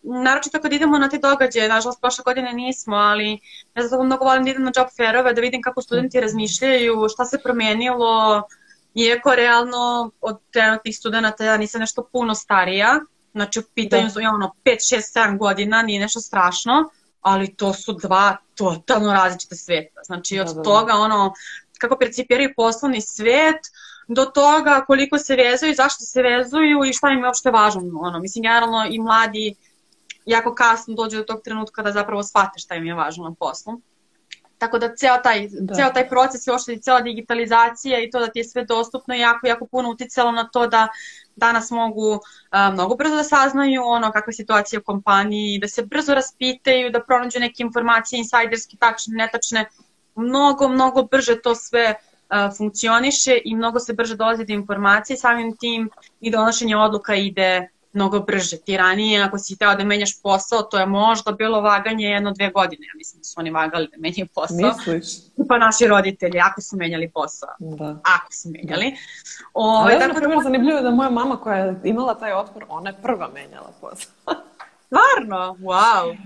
naročito 0.01 0.61
kad 0.61 0.73
idemo 0.73 0.97
na 0.97 1.09
te 1.09 1.17
događaje, 1.17 1.69
nažalost 1.69 2.01
prošle 2.01 2.23
godine 2.23 2.53
nismo, 2.53 2.95
ali 2.95 3.39
ja 3.75 3.87
zato 3.87 4.03
mnogo 4.03 4.25
volim 4.25 4.43
da 4.43 4.49
idem 4.49 4.63
na 4.63 4.71
job 4.75 4.87
fairove, 4.97 5.33
da 5.33 5.41
vidim 5.41 5.61
kako 5.61 5.81
studenti 5.81 6.21
razmišljaju, 6.21 7.07
šta 7.13 7.25
se 7.25 7.39
promenilo, 7.43 8.43
iako 8.93 9.35
realno 9.35 10.11
od 10.21 10.39
trenutnih 10.51 10.97
studenta 10.97 11.45
ja 11.45 11.57
nisam 11.57 11.81
nešto 11.81 12.09
puno 12.11 12.35
starija, 12.35 12.99
znači 13.31 13.59
u 13.59 13.63
pitanju 13.75 14.03
da. 14.03 14.09
su 14.09 14.19
ono 14.19 14.51
5, 14.65 14.95
6, 14.95 15.19
7 15.19 15.37
godina, 15.37 15.81
nije 15.81 15.99
nešto 15.99 16.19
strašno, 16.19 16.89
ali 17.21 17.55
to 17.55 17.73
su 17.73 17.93
dva 17.93 18.37
totalno 18.59 19.13
različite 19.13 19.55
sveta. 19.55 20.01
Znači 20.03 20.39
od 20.39 20.47
da, 20.47 20.53
da, 20.53 20.57
da. 20.57 20.63
toga 20.63 20.93
ono 20.93 21.33
kako 21.77 21.97
percipiraju 21.97 22.53
poslovni 22.55 23.01
svet 23.01 23.59
do 24.07 24.25
toga 24.25 24.83
koliko 24.87 25.17
se 25.17 25.35
vezuju, 25.35 25.73
zašto 25.75 26.03
se 26.03 26.21
vezuju 26.21 26.85
i 26.85 26.93
šta 26.93 27.09
im 27.09 27.19
je 27.19 27.25
uopšte 27.25 27.51
važno. 27.51 27.81
Ono, 28.01 28.19
mislim, 28.19 28.41
generalno 28.41 28.85
i 28.89 28.99
mladi 28.99 29.55
jako 30.25 30.55
kasno 30.55 30.95
dođu 30.95 31.17
do 31.17 31.23
tog 31.23 31.41
trenutka 31.43 31.81
da 31.83 31.91
zapravo 31.91 32.23
shvate 32.23 32.59
šta 32.59 32.75
im 32.75 32.85
je 32.85 32.93
važno 32.93 33.29
na 33.29 33.35
poslu. 33.39 33.81
Tako 34.57 34.79
da 34.79 34.95
ceo 34.95 35.17
taj, 35.23 35.47
da. 35.51 35.75
ceo 35.75 35.89
taj 35.93 36.09
proces 36.09 36.47
i 36.47 36.51
uopšte 36.51 36.77
cela 36.77 37.01
digitalizacija 37.01 37.99
i 37.99 38.09
to 38.09 38.19
da 38.19 38.27
ti 38.27 38.39
je 38.39 38.43
sve 38.43 38.65
dostupno 38.65 39.15
jako, 39.15 39.47
jako 39.47 39.65
puno 39.65 39.89
uticalo 39.89 40.31
na 40.31 40.49
to 40.49 40.67
da 40.67 40.87
danas 41.39 41.71
mogu 41.71 42.19
a, 42.49 42.71
mnogo 42.71 42.95
brzo 42.95 43.15
da 43.15 43.23
saznaju 43.23 43.83
ono 43.85 44.11
kakva 44.11 44.31
je 44.31 44.35
situacija 44.41 44.79
u 44.79 44.83
kompaniji, 44.83 45.59
da 45.59 45.67
se 45.67 45.85
brzo 45.85 46.13
raspitaju, 46.13 46.91
da 46.91 47.03
pronađu 47.03 47.39
neke 47.39 47.63
informacije 47.63 48.19
insajderske, 48.19 48.77
tačne, 48.77 49.15
netačne, 49.15 49.65
mnogo, 50.15 50.67
mnogo 50.67 51.03
brže 51.03 51.39
to 51.41 51.55
sve 51.55 51.95
a, 52.29 52.51
funkcioniše 52.57 53.39
i 53.45 53.55
mnogo 53.55 53.79
se 53.79 53.93
brže 53.93 54.15
dolazi 54.15 54.45
do 54.45 54.53
informacije, 54.53 55.17
samim 55.17 55.55
tim 55.57 55.89
i 56.19 56.31
donošenje 56.31 56.77
odluka 56.77 57.15
ide 57.15 57.69
mnogo 57.93 58.19
brže. 58.19 58.57
Ti 58.57 58.77
ranije, 58.77 59.23
ako 59.23 59.37
si 59.37 59.55
hteo 59.55 59.75
da 59.75 59.83
menjaš 59.83 60.21
posao, 60.21 60.61
to 60.61 60.79
je 60.79 60.85
možda 60.85 61.31
bilo 61.31 61.61
vaganje 61.61 62.05
jedno, 62.05 62.31
dve 62.31 62.49
godine. 62.49 62.87
Ja 62.87 62.93
mislim 62.95 63.19
da 63.19 63.23
su 63.23 63.39
oni 63.39 63.51
vagali 63.51 63.87
da 63.91 63.97
menjaju 63.97 64.27
posao. 64.35 64.57
Misliš? 64.57 65.05
Pa 65.47 65.57
naši 65.57 65.87
roditelji, 65.87 66.39
ako 66.39 66.61
su 66.61 66.77
menjali 66.77 67.09
posao. 67.09 67.49
Da. 67.59 67.85
Ako 67.85 68.33
su 68.33 68.49
menjali. 68.49 68.91
Da. 68.91 68.97
O, 69.53 69.63
Ali 69.63 69.93
ja, 69.93 70.09
primjer, 70.15 70.37
da... 70.37 70.43
zanimljivo 70.43 70.81
da 70.81 70.91
moja 70.91 71.09
mama 71.09 71.37
koja 71.37 71.57
je 71.57 71.81
imala 71.83 72.15
taj 72.15 72.33
otpor, 72.33 72.65
ona 72.69 72.89
je 72.89 72.95
prva 73.01 73.29
menjala 73.33 73.71
posao. 73.81 74.11
Stvarno? 74.87 75.55
Wow. 75.59 76.17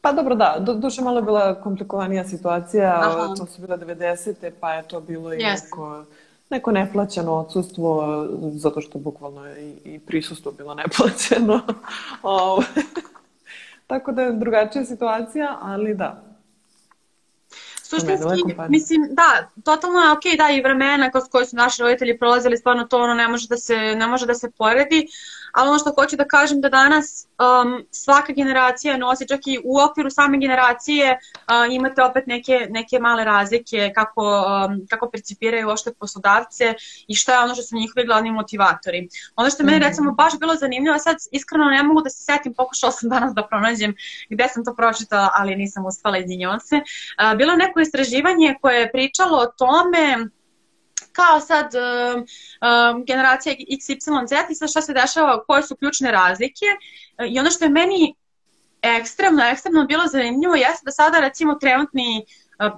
Pa 0.00 0.12
dobro, 0.12 0.34
da, 0.34 0.56
do, 0.60 0.74
duše 0.74 1.02
malo 1.02 1.18
je 1.18 1.22
bila 1.22 1.60
komplikovanija 1.60 2.24
situacija, 2.24 3.00
Aha. 3.02 3.34
to 3.38 3.46
su 3.46 3.60
bile 3.60 3.76
90. 3.76 4.50
pa 4.60 4.72
je 4.72 4.88
to 4.88 5.00
bilo 5.00 5.34
i 5.34 5.36
yes. 5.36 5.64
neko 5.64 6.04
neko 6.52 6.72
neplaćeno 6.72 7.32
odsustvo, 7.32 8.26
zato 8.52 8.80
što 8.80 8.98
bukvalno 8.98 9.46
je 9.46 9.74
i, 9.84 9.98
prisustvo 9.98 10.52
bilo 10.52 10.74
neplaćeno. 10.74 11.60
Ovaj. 12.22 12.66
Tako 13.86 14.12
da 14.12 14.22
je 14.22 14.32
drugačija 14.32 14.84
situacija, 14.84 15.58
ali 15.62 15.94
da. 15.94 16.22
Suštinski, 17.82 18.54
mislim, 18.68 19.08
da, 19.10 19.48
totalno 19.64 20.00
je 20.00 20.12
okej, 20.12 20.32
okay, 20.32 20.38
da, 20.38 20.50
i 20.50 20.62
vremena 20.62 21.10
kroz 21.10 21.24
koje 21.30 21.46
su 21.46 21.56
naši 21.56 21.82
roditelji 21.82 22.18
prolazili, 22.18 22.56
stvarno 22.56 22.84
to 22.84 22.98
ono 22.98 23.14
ne 23.14 23.28
može 23.28 23.48
da 23.48 23.56
se, 23.56 23.76
ne 23.76 24.06
može 24.06 24.26
da 24.26 24.34
se 24.34 24.50
poredi, 24.50 25.06
ali 25.52 25.68
ono 25.68 25.78
što 25.78 25.92
hoću 25.94 26.16
da 26.16 26.24
kažem 26.24 26.60
da 26.60 26.68
danas 26.68 27.26
um, 27.26 27.86
svaka 27.90 28.32
generacija 28.32 28.96
nosi, 28.96 29.28
čak 29.28 29.40
i 29.46 29.58
u 29.64 29.80
okviru 29.80 30.10
same 30.10 30.38
generacije 30.38 31.18
uh, 31.18 31.74
imate 31.74 32.02
opet 32.02 32.26
neke, 32.26 32.66
neke 32.70 32.98
male 32.98 33.24
razlike 33.24 33.92
kako, 33.94 34.22
um, 34.22 34.86
kako 34.90 35.10
percipiraju 35.10 35.68
ošte 35.68 35.92
poslodavce 35.94 36.74
i 37.08 37.14
šta 37.14 37.32
je 37.32 37.44
ono 37.44 37.54
što 37.54 37.62
su 37.62 37.76
njihovi 37.76 38.06
glavni 38.06 38.30
motivatori. 38.30 39.08
Ono 39.36 39.50
što 39.50 39.62
je 39.62 39.66
meni 39.66 39.78
mhm. 39.78 39.88
recimo 39.88 40.12
baš 40.12 40.38
bilo 40.38 40.54
zanimljivo, 40.54 40.98
sad 40.98 41.16
iskreno 41.32 41.64
ne 41.64 41.82
mogu 41.82 42.02
da 42.02 42.10
se 42.10 42.24
setim, 42.24 42.54
pokušala 42.54 42.92
sam 42.92 43.08
danas 43.08 43.34
da 43.34 43.46
pronađem 43.46 43.94
gde 44.30 44.48
sam 44.48 44.64
to 44.64 44.74
pročitala, 44.74 45.30
ali 45.34 45.56
nisam 45.56 45.86
uspela, 45.86 46.18
izvinjavam 46.18 46.60
se. 46.60 46.76
Uh, 46.76 47.38
bilo 47.38 47.56
neko 47.56 47.80
istraživanje 47.80 48.54
koje 48.60 48.80
je 48.80 48.92
pričalo 48.92 49.38
o 49.38 49.46
tome 49.46 50.28
kao 51.12 51.40
sad 51.40 51.70
um, 51.74 52.20
um, 52.20 53.04
generacija 53.04 53.54
XYZ 53.54 54.50
i 54.50 54.54
sad 54.54 54.70
šta 54.70 54.82
se 54.82 54.92
dešava, 54.92 55.44
koje 55.44 55.62
su 55.62 55.76
ključne 55.76 56.10
razlike. 56.10 56.66
I 57.28 57.40
ono 57.40 57.50
što 57.50 57.64
je 57.64 57.70
meni 57.70 58.14
ekstremno, 58.82 59.44
ekstremno 59.44 59.84
bilo 59.84 60.06
zanimljivo 60.06 60.54
jeste 60.54 60.84
da 60.84 60.90
sada 60.90 61.20
recimo 61.20 61.54
trenutni 61.54 62.24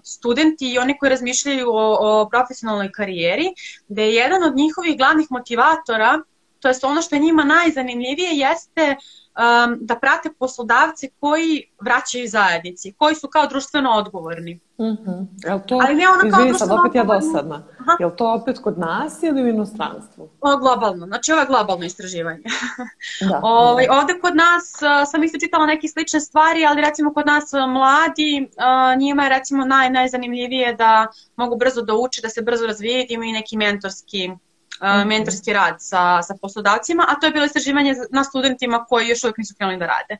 studenti 0.04 0.72
i 0.72 0.78
oni 0.78 0.98
koji 0.98 1.10
razmišljaju 1.10 1.68
o, 1.68 1.96
o 2.00 2.28
profesionalnoj 2.28 2.92
karijeri, 2.92 3.46
da 3.88 4.02
je 4.02 4.14
jedan 4.14 4.42
od 4.42 4.56
njihovih 4.56 4.98
glavnih 4.98 5.26
motivatora, 5.30 6.18
to 6.64 6.68
jest 6.68 6.84
ono 6.84 7.02
što 7.02 7.14
je 7.14 7.20
njima 7.20 7.44
najzanimljivije, 7.44 8.30
jeste 8.30 8.96
um, 8.96 9.78
da 9.80 9.96
prate 9.96 10.30
poslodavce 10.38 11.08
koji 11.20 11.70
vraćaju 11.80 12.28
zajednici, 12.28 12.94
koji 12.98 13.14
su 13.14 13.28
kao 13.28 13.46
društveno 13.46 13.90
odgovorni. 13.90 14.54
Mm 14.54 14.82
-hmm. 14.82 15.26
Jel 15.46 15.60
to, 15.66 15.80
Ali 15.82 15.94
ne 15.94 16.08
ono 16.08 16.28
izvini 16.28 16.58
sad, 16.58 16.70
opet 16.70 16.94
ja 16.94 17.04
dosadna. 17.04 17.62
Aha. 17.80 17.96
Jel 18.00 18.10
to 18.16 18.32
opet 18.34 18.58
kod 18.58 18.78
nas 18.78 19.22
ili 19.22 19.42
u 19.42 19.48
inostranstvu? 19.48 20.28
O, 20.40 20.56
globalno, 20.56 21.06
znači 21.06 21.32
ovo 21.32 21.40
je 21.40 21.46
globalno 21.46 21.84
istraživanje. 21.84 22.42
da, 23.30 23.40
o, 23.42 23.48
ovaj, 23.70 23.86
da. 23.86 23.92
Ovde 23.92 24.18
kod 24.20 24.36
nas 24.36 24.74
uh, 24.82 25.10
sam 25.10 25.22
isto 25.24 25.38
čitala 25.38 25.66
neke 25.66 25.88
slične 25.88 26.20
stvari, 26.20 26.66
ali 26.66 26.80
recimo 26.82 27.14
kod 27.14 27.26
nas 27.26 27.44
uh, 27.52 27.70
mladi, 27.70 28.48
uh, 28.48 28.98
njima 29.00 29.22
je 29.22 29.28
recimo 29.28 29.64
naj, 29.64 29.90
najzanimljivije 29.90 30.74
da 30.74 31.06
mogu 31.36 31.56
brzo 31.56 31.82
da 31.82 31.94
uče, 31.94 32.22
da 32.22 32.28
se 32.28 32.42
brzo 32.42 32.66
razvijaju, 32.66 33.04
da 33.08 33.14
imaju 33.14 33.32
neki 33.32 33.56
mentorski 33.56 34.30
uh, 34.80 35.06
mentorski 35.06 35.52
rad 35.52 35.76
sa, 35.78 36.22
sa 36.22 36.34
poslodavcima, 36.42 37.04
a 37.08 37.20
to 37.20 37.26
je 37.26 37.32
bilo 37.32 37.44
istraživanje 37.44 37.94
na 38.10 38.24
studentima 38.24 38.84
koji 38.84 39.08
još 39.08 39.24
uvijek 39.24 39.38
nisu 39.38 39.54
krenuli 39.54 39.78
da 39.78 39.86
rade. 39.86 40.16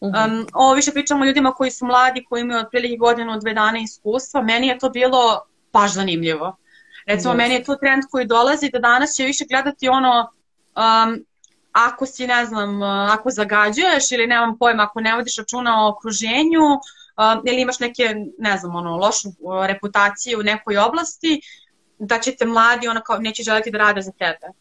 Um, 0.00 0.46
ovo 0.52 0.74
više 0.74 0.92
pričamo 0.92 1.22
o 1.22 1.26
ljudima 1.26 1.52
koji 1.52 1.70
su 1.70 1.86
mladi, 1.86 2.24
koji 2.28 2.40
imaju 2.40 2.60
otprilike 2.60 2.96
godinu, 2.96 3.40
dve 3.40 3.54
dana 3.54 3.78
iskustva. 3.78 4.42
Meni 4.42 4.66
je 4.66 4.78
to 4.78 4.90
bilo 4.90 5.40
baš 5.72 5.92
zanimljivo. 5.92 6.56
Recimo, 7.06 7.34
yes. 7.34 7.36
meni 7.36 7.54
je 7.54 7.64
to 7.64 7.76
trend 7.76 8.02
koji 8.10 8.26
dolazi 8.26 8.70
da 8.70 8.78
danas 8.78 9.14
će 9.14 9.24
više 9.24 9.44
gledati 9.48 9.88
ono 9.88 10.30
um, 10.76 11.24
ako 11.72 12.06
si, 12.06 12.26
ne 12.26 12.46
znam, 12.46 12.82
ako 12.82 13.30
zagađuješ 13.30 14.12
ili 14.12 14.26
nemam 14.26 14.58
pojma, 14.58 14.82
ako 14.82 15.00
ne 15.00 15.14
vodiš 15.14 15.36
računa 15.36 15.84
o 15.84 15.90
okruženju 15.90 16.64
um, 17.16 17.42
ili 17.44 17.62
imaš 17.62 17.80
neke, 17.80 18.14
ne 18.38 18.56
znam, 18.58 18.76
ono, 18.76 18.96
lošu 18.96 19.28
reputaciju 19.66 20.40
u 20.40 20.42
nekoj 20.42 20.78
oblasti, 20.78 21.40
da 21.98 22.18
će 22.18 22.36
te 22.36 22.46
mladi 22.46 22.88
ono 22.88 23.00
kao 23.00 23.18
neće 23.18 23.42
želiti 23.42 23.70
da 23.70 23.78
rade 23.78 24.02
za 24.02 24.12
tebe. 24.12 24.52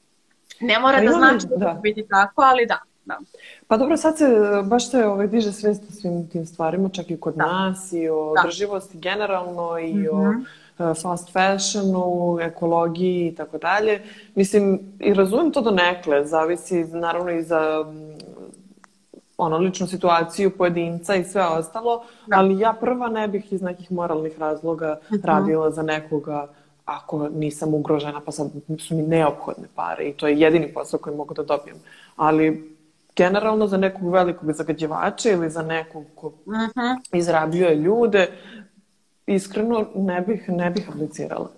Ne 0.60 0.80
mora 0.80 0.98
pa 0.98 1.04
da 1.04 1.12
znači 1.12 1.48
da, 1.50 1.56
da 1.56 1.80
biti 1.84 2.06
tako, 2.10 2.41
ali 2.41 2.65
da. 2.65 2.80
Da. 3.06 3.19
Pa 3.67 3.78
dobro, 3.78 3.98
sad 3.98 4.17
se 4.17 4.26
baš 4.63 4.89
se 4.89 5.06
ovaj, 5.06 5.28
diže 5.28 5.52
svest 5.52 5.84
o 5.89 5.91
svim 5.91 6.30
tim 6.30 6.45
stvarima, 6.45 6.89
čak 6.89 7.12
i 7.12 7.19
kod 7.19 7.36
da. 7.36 7.45
nas 7.45 7.93
i 7.93 8.10
o 8.10 8.34
da. 8.36 8.41
drživosti 8.43 8.98
generalno 8.98 9.80
i 9.80 9.93
mm 9.93 9.98
-hmm. 9.98 10.10
o 10.12 10.32
mhm. 10.32 10.41
e, 10.91 10.93
fast 10.93 11.32
fashionu, 11.34 12.38
ekologiji 12.41 13.28
i 13.28 13.36
tako 13.36 13.58
dalje. 13.58 14.02
Mislim, 14.36 14.80
i 15.00 15.13
razumem 15.13 15.52
to 15.52 15.62
do 15.62 15.71
nekle, 15.71 16.26
zavisi 16.26 16.84
naravno 16.84 17.32
i 17.32 17.43
za 17.43 17.86
mm, 17.88 18.15
ono, 19.38 19.58
ličnu 19.58 19.88
situaciju 19.88 20.58
pojedinca 20.58 21.15
i 21.15 21.24
sve 21.24 21.45
ostalo, 21.45 22.04
da. 22.28 22.38
ali 22.38 22.60
ja 22.60 22.74
prva 22.74 23.08
ne 23.08 23.28
bih 23.28 23.54
iz 23.54 23.62
nekih 23.62 23.91
moralnih 23.91 24.39
razloga 24.39 25.00
mm 25.10 25.15
-hmm. 25.15 25.26
radila 25.26 25.71
za 25.71 25.82
nekoga 25.82 26.48
ako 26.86 27.30
nisam 27.30 27.74
ugrožena, 27.74 28.21
pa 28.26 28.32
sad 28.32 28.48
su 28.80 28.95
mi 28.95 29.02
neophodne 29.02 29.67
pare 29.76 30.04
i 30.04 30.13
to 30.13 30.28
je 30.28 30.39
jedini 30.39 30.74
posao 30.74 31.00
koji 31.00 31.15
mogu 31.15 31.34
da 31.34 31.43
dobijem. 31.43 31.78
Ali 32.15 32.76
generalno 33.15 33.67
za 33.67 33.78
nekog 33.78 34.13
velikog 34.13 34.52
zagađivača 34.52 35.30
ili 35.30 35.50
za 35.50 35.62
nekog 35.62 36.06
ko 36.15 36.28
uh 36.28 36.34
mhm. 36.48 36.63
-huh. 36.76 36.98
izrabljuje 37.13 37.76
ljude, 37.76 38.28
iskreno 39.28 39.88
ne 39.95 40.21
bih, 40.21 40.50
ne 40.50 40.69
bih 40.69 40.89
aplicirala. 40.89 41.50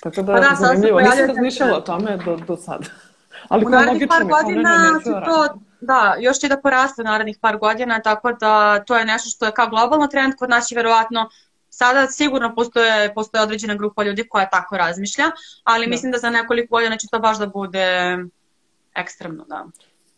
Tako 0.00 0.22
da, 0.22 0.32
pa 0.32 0.40
da 0.40 0.56
zanimljivo. 0.60 1.00
Nisam 1.00 1.26
razmišljala 1.26 1.78
o 1.78 1.80
tome 1.80 2.16
do, 2.24 2.36
do 2.36 2.56
sada. 2.56 2.84
Ali 3.48 3.66
u 3.66 3.68
narednih 3.68 4.08
par 4.08 4.24
godina 4.24 5.00
će 5.04 5.10
to, 5.10 5.58
da, 5.80 6.14
još 6.20 6.38
će 6.38 6.48
da 6.48 6.56
poraste 6.56 7.02
u 7.02 7.04
narednih 7.04 7.38
par 7.40 7.58
godina, 7.58 8.02
tako 8.02 8.32
da 8.32 8.84
to 8.84 8.96
je 8.96 9.04
nešto 9.04 9.28
što 9.28 9.46
je 9.46 9.52
kao 9.52 9.68
globalno 9.68 10.06
trend, 10.06 10.34
kod 10.38 10.50
nas 10.50 10.72
je 10.72 10.76
verovatno 10.76 11.28
Sada 11.78 12.06
sigurno 12.06 12.54
postoje, 12.54 13.14
postoje 13.14 13.42
određena 13.42 13.74
grupa 13.74 14.04
ljudi 14.04 14.28
koja 14.28 14.48
tako 14.48 14.76
razmišlja, 14.76 15.24
ali 15.64 15.86
da. 15.86 15.90
mislim 15.90 16.12
da 16.12 16.18
za 16.18 16.30
nekoliko 16.30 16.76
godina 16.76 16.96
će 16.96 17.06
to 17.10 17.18
baš 17.18 17.38
da 17.38 17.46
bude 17.46 18.16
ekstremno, 18.94 19.44
da. 19.48 19.66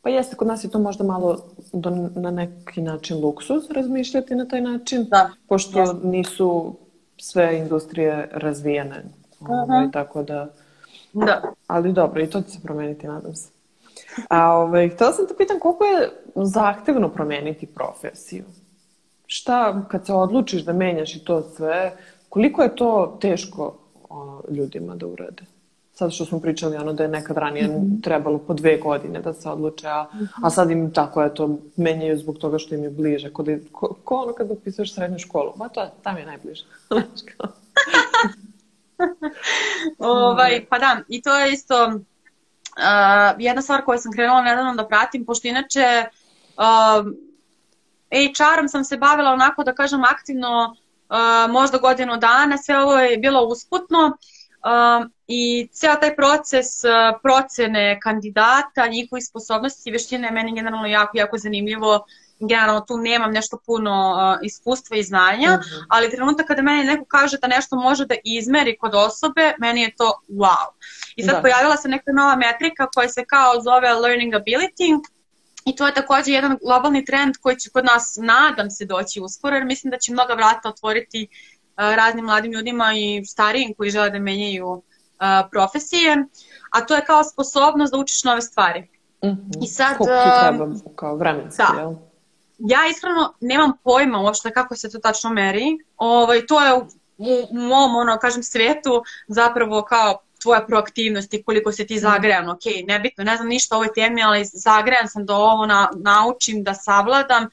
Pa 0.02 0.08
jeste, 0.08 0.36
kod 0.36 0.48
nas 0.48 0.64
je 0.64 0.70
to 0.70 0.78
možda 0.78 1.04
malo 1.04 1.38
do, 1.72 1.90
na 2.14 2.30
neki 2.30 2.82
način 2.82 3.20
luksuz 3.20 3.70
razmišljati 3.70 4.34
na 4.34 4.48
taj 4.48 4.60
način, 4.60 5.04
da. 5.04 5.30
pošto 5.48 5.80
jeste. 5.80 5.96
nisu 6.02 6.76
sve 7.16 7.58
industrije 7.58 8.28
razvijene. 8.32 9.04
Uh 9.40 9.48
-huh. 9.48 9.62
ovaj, 9.62 9.90
tako 9.92 10.22
da... 10.22 10.48
Da. 11.12 11.42
Ali 11.66 11.92
dobro, 11.92 12.22
i 12.22 12.30
to 12.30 12.40
će 12.40 12.50
se 12.50 12.60
promeniti, 12.62 13.06
nadam 13.06 13.34
se. 13.34 13.50
A 14.28 14.52
ovaj, 14.52 14.88
htela 14.88 15.12
sam 15.12 15.26
te 15.26 15.34
pitan 15.38 15.58
koliko 15.60 15.84
je 15.84 16.10
zahtevno 16.34 17.08
promeniti 17.08 17.66
profesiju? 17.66 18.44
Šta 19.30 19.84
kad 19.88 20.06
se 20.06 20.12
odlučiš 20.12 20.62
da 20.62 20.72
menjaš 20.72 21.16
i 21.16 21.24
to 21.24 21.42
sve, 21.42 21.92
koliko 22.28 22.62
je 22.62 22.76
to 22.76 23.18
teško 23.20 23.74
o, 24.08 24.40
ljudima 24.50 24.96
da 24.96 25.06
urade? 25.06 25.42
Sad 25.94 26.12
što 26.12 26.24
smo 26.24 26.40
pričali 26.40 26.76
ono 26.76 26.92
da 26.92 27.02
je 27.02 27.08
nekad 27.08 27.36
ranije 27.36 27.68
mm 27.68 27.70
-hmm. 27.70 28.02
trebalo 28.02 28.38
po 28.38 28.54
dve 28.54 28.76
godine 28.76 29.20
da 29.20 29.32
se 29.32 29.48
odluče, 29.48 29.88
a, 29.88 30.06
mm 30.14 30.18
-hmm. 30.18 30.28
a 30.42 30.50
sad 30.50 30.70
im 30.70 30.92
tako 30.92 31.22
je 31.22 31.34
to 31.34 31.58
menjaju 31.76 32.18
zbog 32.18 32.38
toga 32.38 32.58
što 32.58 32.74
im 32.74 32.82
je 32.82 32.90
bliže. 32.90 33.32
Kod, 33.32 33.48
ko, 33.72 33.94
ko 34.04 34.14
ono 34.14 34.32
kad 34.32 34.50
upisuješ 34.50 34.94
srednju 34.94 35.18
školu? 35.18 35.52
Ma 35.56 35.68
to, 35.68 35.86
tam 36.02 36.16
je 36.16 36.26
najbliže. 36.26 36.64
ovaj, 39.98 40.66
pa 40.70 40.78
da, 40.78 41.00
i 41.08 41.22
to 41.22 41.38
je 41.38 41.52
isto 41.52 41.86
uh, 41.86 42.02
jedna 43.38 43.62
stvar 43.62 43.84
koju 43.84 43.98
sam 43.98 44.12
krenula 44.12 44.42
nedavno 44.42 44.74
da 44.74 44.88
pratim, 44.88 45.24
pošto 45.24 45.48
inače 45.48 46.04
uh, 46.56 47.12
HR-om 48.10 48.68
sam 48.68 48.84
se 48.84 48.96
bavila 48.96 49.30
onako 49.30 49.64
da 49.64 49.74
kažem 49.74 50.04
aktivno 50.04 50.76
uh, 51.08 51.52
možda 51.52 51.78
godinu 51.78 52.16
dana, 52.16 52.58
sve 52.58 52.78
ovo 52.78 52.98
je 52.98 53.16
bilo 53.16 53.42
usputno 53.42 53.98
uh, 54.08 55.06
i 55.26 55.68
ceo 55.72 55.94
taj 55.94 56.16
proces 56.16 56.84
uh, 56.84 57.20
procene 57.22 58.00
kandidata, 58.00 58.86
njihovih 58.90 59.24
sposobnosti 59.26 59.90
i 59.90 59.92
veštine 59.92 60.28
je 60.28 60.32
meni 60.32 60.54
generalno 60.54 60.86
jako, 60.86 61.18
jako 61.18 61.38
zanimljivo. 61.38 62.04
Generalno 62.40 62.80
tu 62.80 62.96
nemam 62.96 63.32
nešto 63.32 63.58
puno 63.66 64.12
uh, 64.12 64.46
iskustva 64.46 64.96
i 64.96 65.02
znanja, 65.02 65.50
mm 65.50 65.60
-hmm. 65.60 65.84
ali 65.88 66.10
trenutak 66.10 66.46
kada 66.46 66.62
meni 66.62 66.84
neko 66.84 67.04
kaže 67.04 67.38
da 67.38 67.46
nešto 67.46 67.76
može 67.76 68.06
da 68.06 68.14
izmeri 68.24 68.76
kod 68.78 68.94
osobe, 68.94 69.54
meni 69.58 69.82
je 69.82 69.96
to 69.96 70.22
wow. 70.28 70.66
I 71.16 71.22
sad 71.22 71.34
da. 71.34 71.40
pojavila 71.40 71.76
se 71.76 71.88
neka 71.88 72.12
nova 72.12 72.36
metrika 72.36 72.86
koja 72.94 73.08
se 73.08 73.24
kao 73.24 73.60
zove 73.62 73.92
learning 73.94 74.34
ability, 74.34 75.00
I 75.68 75.76
to 75.76 75.86
je 75.86 75.94
takođe 75.94 76.32
jedan 76.32 76.58
globalni 76.62 77.04
trend 77.04 77.34
koji 77.40 77.56
će 77.56 77.70
kod 77.70 77.84
nas, 77.84 78.18
nadam 78.20 78.70
se, 78.70 78.84
doći 78.84 79.20
uskoro, 79.20 79.56
jer 79.56 79.64
mislim 79.64 79.90
da 79.90 79.98
će 79.98 80.12
mnoga 80.12 80.34
vrata 80.34 80.68
otvoriti 80.68 81.28
uh, 81.30 81.76
raznim 81.76 82.24
mladim 82.24 82.52
ljudima 82.52 82.92
i 82.96 83.24
starijim 83.24 83.74
koji 83.76 83.90
žele 83.90 84.10
da 84.10 84.18
menjaju 84.18 84.68
uh, 84.68 84.82
profesije, 85.50 86.24
a 86.70 86.80
to 86.86 86.94
je 86.94 87.04
kao 87.04 87.24
sposobnost 87.24 87.92
da 87.92 87.98
učiš 87.98 88.24
nove 88.24 88.42
stvari. 88.42 88.80
Mm 89.24 89.28
-hmm. 89.28 89.64
I 89.64 89.66
sad... 89.66 89.96
Koliko 89.98 90.16
ti 90.16 90.30
treba 90.40 90.94
kao 90.96 91.16
vremenski, 91.16 91.62
da. 91.72 91.80
jel? 91.80 91.94
Ja 92.58 92.78
iskreno 92.90 93.34
nemam 93.40 93.72
pojma 93.84 94.18
uopšte 94.18 94.50
kako 94.50 94.76
se 94.76 94.90
to 94.90 94.98
tačno 94.98 95.30
meri. 95.30 95.78
Ovaj, 95.96 96.46
to 96.46 96.64
je 96.64 96.74
u, 96.74 96.86
u 97.18 97.58
mom, 97.58 97.96
ono, 97.96 98.18
kažem, 98.18 98.42
svetu 98.42 99.02
zapravo 99.28 99.82
kao 99.82 100.18
tvoja 100.42 100.60
proaktivnost 100.66 101.34
i 101.34 101.42
koliko 101.42 101.72
se 101.72 101.86
ti 101.86 101.94
mhm. 101.94 102.00
zagrejan, 102.00 102.50
ok, 102.50 102.62
nebitno, 102.86 103.24
ne 103.24 103.36
znam 103.36 103.48
ništa 103.48 103.74
o 103.74 103.78
ovoj 103.78 103.92
temi, 103.94 104.22
ali 104.22 104.44
zagrejan 104.44 105.08
sam 105.08 105.26
da 105.26 105.34
ovo 105.34 105.66
na, 105.66 105.90
naučim, 105.94 106.62
da 106.64 106.74
savladam, 106.74 107.48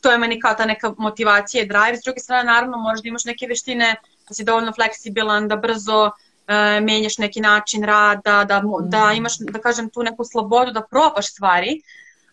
to 0.00 0.10
je 0.10 0.18
meni 0.18 0.40
kao 0.40 0.54
ta 0.54 0.64
neka 0.66 0.94
motivacija 0.98 1.62
i 1.62 1.66
drive. 1.66 1.96
S 1.96 2.04
druge 2.04 2.20
strane, 2.20 2.44
naravno, 2.44 2.76
možda 2.76 3.08
imaš 3.08 3.24
neke 3.24 3.46
veštine, 3.46 3.96
da 4.28 4.34
si 4.34 4.44
dovoljno 4.44 4.72
fleksibilan, 4.72 5.48
da 5.48 5.56
brzo 5.56 6.04
uh, 6.04 6.84
menjaš 6.84 7.18
neki 7.18 7.40
način 7.40 7.84
rada, 7.84 8.44
da, 8.44 8.62
da 8.82 9.06
mhm. 9.06 9.16
imaš, 9.16 9.38
da 9.38 9.58
kažem, 9.58 9.90
tu 9.90 10.02
neku 10.02 10.24
slobodu 10.24 10.72
da 10.72 10.86
probaš 10.90 11.30
stvari. 11.30 11.82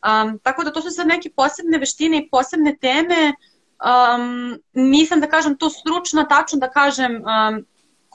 Um, 0.06 0.40
tako 0.40 0.64
da 0.64 0.72
to 0.72 0.82
su 0.82 0.90
sad 0.90 1.08
neke 1.08 1.30
posebne 1.36 1.78
veštine 1.78 2.18
i 2.18 2.30
posebne 2.30 2.76
teme. 2.82 3.34
Um, 3.86 4.60
nisam 4.74 5.20
da 5.20 5.28
kažem 5.28 5.58
to 5.58 5.70
stručno, 5.70 6.24
tačno 6.24 6.60
da 6.60 6.70
kažem 6.70 7.16
um, 7.16 7.66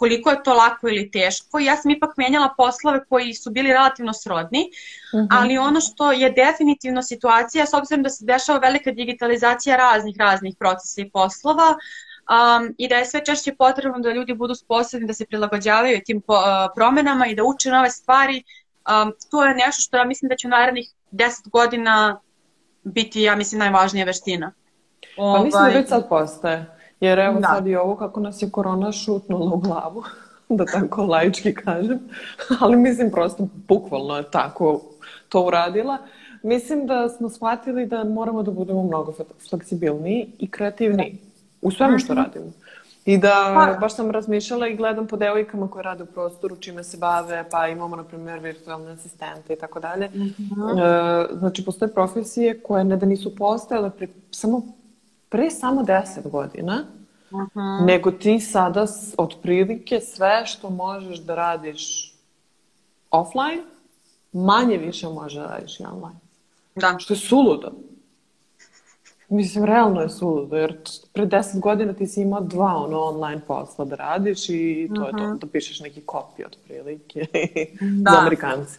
koliko 0.00 0.30
je 0.30 0.42
to 0.42 0.54
lako 0.54 0.88
ili 0.88 1.10
teško. 1.10 1.58
Ja 1.58 1.76
sam 1.76 1.90
ipak 1.90 2.16
menjala 2.16 2.54
poslove 2.56 3.04
koji 3.04 3.34
su 3.34 3.50
bili 3.50 3.68
relativno 3.68 4.12
srodni, 4.12 4.70
uh 5.12 5.20
mhm. 5.20 5.26
-huh. 5.26 5.38
ali 5.40 5.58
ono 5.58 5.80
što 5.80 6.12
je 6.12 6.30
definitivno 6.30 7.02
situacija, 7.02 7.66
s 7.66 7.74
obzirom 7.74 8.02
da 8.02 8.10
se 8.10 8.24
dešava 8.24 8.58
velika 8.58 8.92
digitalizacija 8.92 9.76
raznih, 9.76 10.16
raznih 10.18 10.54
procesa 10.58 11.00
i 11.00 11.10
poslova, 11.10 11.68
um, 11.70 12.74
i 12.78 12.88
da 12.88 12.96
je 12.96 13.06
sve 13.06 13.24
češće 13.24 13.54
potrebno 13.54 13.98
da 13.98 14.12
ljudi 14.12 14.34
budu 14.34 14.54
sposobni 14.54 15.06
da 15.06 15.14
se 15.14 15.26
prilagođavaju 15.26 16.00
tim 16.06 16.20
po, 16.20 16.34
uh, 16.34 16.72
promenama 16.74 17.26
i 17.26 17.34
da 17.34 17.44
uče 17.44 17.70
nove 17.70 17.90
stvari, 17.90 18.42
um, 18.42 19.12
to 19.30 19.44
je 19.44 19.54
nešto 19.54 19.82
što 19.82 19.96
ja 19.96 20.04
mislim 20.04 20.28
da 20.28 20.36
će 20.36 20.48
u 20.48 20.50
narednih 20.50 20.88
10 21.12 21.48
godina 21.50 22.20
biti, 22.84 23.22
ja 23.22 23.36
mislim, 23.36 23.58
najvažnija 23.58 24.04
veština. 24.04 24.52
Pa 25.16 25.42
mislim 25.44 25.64
da 25.64 25.78
već 25.78 25.88
sad 25.88 26.08
postaje. 26.08 26.79
Jer 27.00 27.18
evo 27.18 27.40
da. 27.40 27.48
sad 27.48 27.66
i 27.66 27.76
ovo 27.76 27.96
kako 27.96 28.20
nas 28.20 28.42
je 28.42 28.50
korona 28.50 28.92
šutnula 28.92 29.54
u 29.54 29.58
glavu, 29.58 30.02
da 30.48 30.64
tako 30.64 31.04
laički 31.04 31.54
kažem, 31.54 31.98
ali 32.60 32.76
mislim 32.76 33.10
prosto 33.10 33.48
bukvalno 33.68 34.16
je 34.16 34.30
tako 34.30 34.80
to 35.28 35.42
uradila. 35.42 35.98
Mislim 36.42 36.86
da 36.86 37.08
smo 37.08 37.28
shvatili 37.28 37.86
da 37.86 38.04
moramo 38.04 38.42
da 38.42 38.50
budemo 38.50 38.82
mnogo 38.82 39.14
fleksibilniji 39.50 40.28
i 40.38 40.50
kreativniji 40.50 41.18
u 41.62 41.70
svemu 41.70 41.98
što 41.98 42.12
mhm. 42.12 42.22
radimo. 42.22 42.52
I 43.04 43.18
da, 43.18 43.52
pa. 43.54 43.78
baš 43.80 43.94
sam 43.94 44.10
razmišljala 44.10 44.68
i 44.68 44.76
gledam 44.76 45.06
po 45.06 45.16
devojkama 45.16 45.68
koje 45.68 45.82
rade 45.82 46.02
u 46.02 46.06
prostoru, 46.06 46.56
čime 46.56 46.84
se 46.84 46.96
bave, 46.96 47.44
pa 47.50 47.68
imamo, 47.68 47.96
na 47.96 48.04
primjer, 48.04 48.38
virtualne 48.38 48.92
asistente 48.92 49.52
i 49.52 49.56
tako 49.56 49.80
dalje. 49.80 50.08
Mhm. 50.08 50.78
E, 50.78 51.26
znači, 51.32 51.64
postoje 51.64 51.94
profesije 51.94 52.60
koje 52.60 52.84
ne 52.84 52.96
da 52.96 53.06
nisu 53.06 53.36
postojale 53.36 53.90
pre, 53.90 54.08
samo, 54.30 54.62
pre 55.30 55.50
samo 55.50 55.82
deset 55.82 56.30
godina. 56.30 56.84
-huh. 57.30 57.86
nego 57.86 58.10
ti 58.10 58.40
sada 58.40 58.86
otprilike 59.18 60.00
sve 60.00 60.46
što 60.46 60.70
možeš 60.70 61.18
da 61.18 61.34
radiš 61.34 62.14
offline, 63.10 63.62
manje 64.32 64.76
više 64.76 65.08
možeš 65.08 65.38
da 65.38 65.46
radiš 65.46 65.80
i 65.80 65.84
online. 65.84 66.20
Da. 66.74 66.96
Što 66.98 67.14
je 67.14 67.18
suludo. 67.18 67.72
Mislim, 69.28 69.64
realno 69.64 70.00
je 70.00 70.08
suludo, 70.08 70.56
jer 70.56 70.78
pre 71.12 71.26
deset 71.26 71.60
godina 71.60 71.92
ti 71.92 72.06
si 72.06 72.22
imao 72.22 72.40
dva 72.40 72.76
ono 72.76 73.00
online 73.00 73.40
posla 73.46 73.84
da 73.84 73.96
radiš 73.96 74.48
i 74.48 74.90
to 74.94 75.00
uh 75.00 75.06
-huh. 75.06 75.06
je 75.06 75.12
to, 75.12 75.28
mhm. 75.28 75.38
da 75.38 75.46
pišeš 75.46 75.80
neki 75.80 76.00
kopij 76.00 76.44
od 76.44 76.56
prilike 76.66 77.26
da. 78.04 78.10
za 78.10 78.18
Amerikanci. 78.18 78.78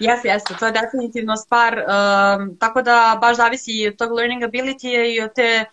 Jeste, 0.00 0.28
jeste, 0.28 0.54
to 0.58 0.66
je 0.66 0.72
definitivno 0.72 1.36
stvar, 1.36 1.78
um, 1.78 2.56
tako 2.56 2.82
da 2.82 3.18
baš 3.20 3.36
zavisi 3.36 3.88
od 3.88 3.96
tog 3.96 4.12
learning 4.12 4.42
ability 4.42 5.16
i 5.16 5.22
od 5.22 5.30
te, 5.34 5.64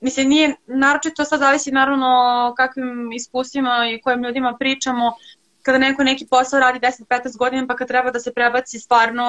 mislim, 0.00 0.28
nije, 0.28 0.56
naročito 0.66 1.24
sad 1.24 1.40
zavisi 1.40 1.70
naravno 1.70 2.54
kakvim 2.56 3.12
iskustvima 3.12 3.90
i 3.94 4.00
kojim 4.00 4.22
ljudima 4.22 4.56
pričamo, 4.58 5.12
kada 5.62 5.78
neko 5.78 6.04
neki 6.04 6.26
posao 6.26 6.60
radi 6.60 6.78
10-15 6.78 7.38
godina 7.38 7.66
pa 7.66 7.76
kad 7.76 7.88
treba 7.88 8.10
da 8.10 8.20
se 8.20 8.34
prebaci 8.34 8.78
stvarno 8.78 9.24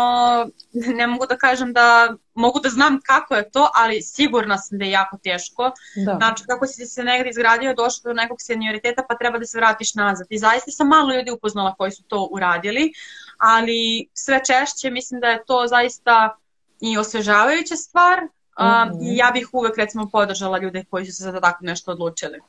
ne 0.71 1.07
mogu 1.07 1.25
da 1.25 1.37
kažem 1.37 1.73
da 1.73 2.15
mogu 2.33 2.59
da 2.59 2.69
znam 2.69 2.99
kako 3.05 3.35
je 3.35 3.49
to, 3.51 3.69
ali 3.73 4.01
sigurna 4.01 4.57
sam 4.57 4.77
da 4.77 4.85
je 4.85 4.91
jako 4.91 5.17
teško. 5.23 5.71
Da. 6.05 6.15
Znači 6.15 6.43
kako 6.47 6.67
si 6.67 6.85
se 6.85 7.03
negde 7.03 7.29
izgradio, 7.29 7.73
došao 7.73 8.03
do 8.03 8.13
nekog 8.13 8.37
senioriteta 8.41 9.03
pa 9.09 9.15
treba 9.15 9.37
da 9.37 9.45
se 9.45 9.57
vratiš 9.57 9.95
nazad. 9.95 10.27
I 10.29 10.37
zaista 10.37 10.71
sam 10.71 10.87
malo 10.87 11.13
ljudi 11.13 11.31
upoznala 11.31 11.75
koji 11.75 11.91
su 11.91 12.03
to 12.03 12.27
uradili, 12.31 12.93
ali 13.37 14.09
sve 14.13 14.41
češće 14.45 14.89
mislim 14.89 15.19
da 15.19 15.27
je 15.27 15.43
to 15.45 15.67
zaista 15.67 16.37
i 16.81 16.97
osvežavajuća 16.97 17.75
stvar. 17.75 18.23
Mm 18.23 18.63
-hmm. 18.63 18.91
um, 18.91 18.99
ja 19.01 19.31
bih 19.33 19.49
uvek 19.51 19.77
recimo 19.77 20.09
podržala 20.11 20.57
ljude 20.57 20.83
koji 20.89 21.05
su 21.05 21.11
se 21.11 21.23
za 21.23 21.41
tako 21.41 21.65
nešto 21.65 21.91
odlučili. 21.91 22.39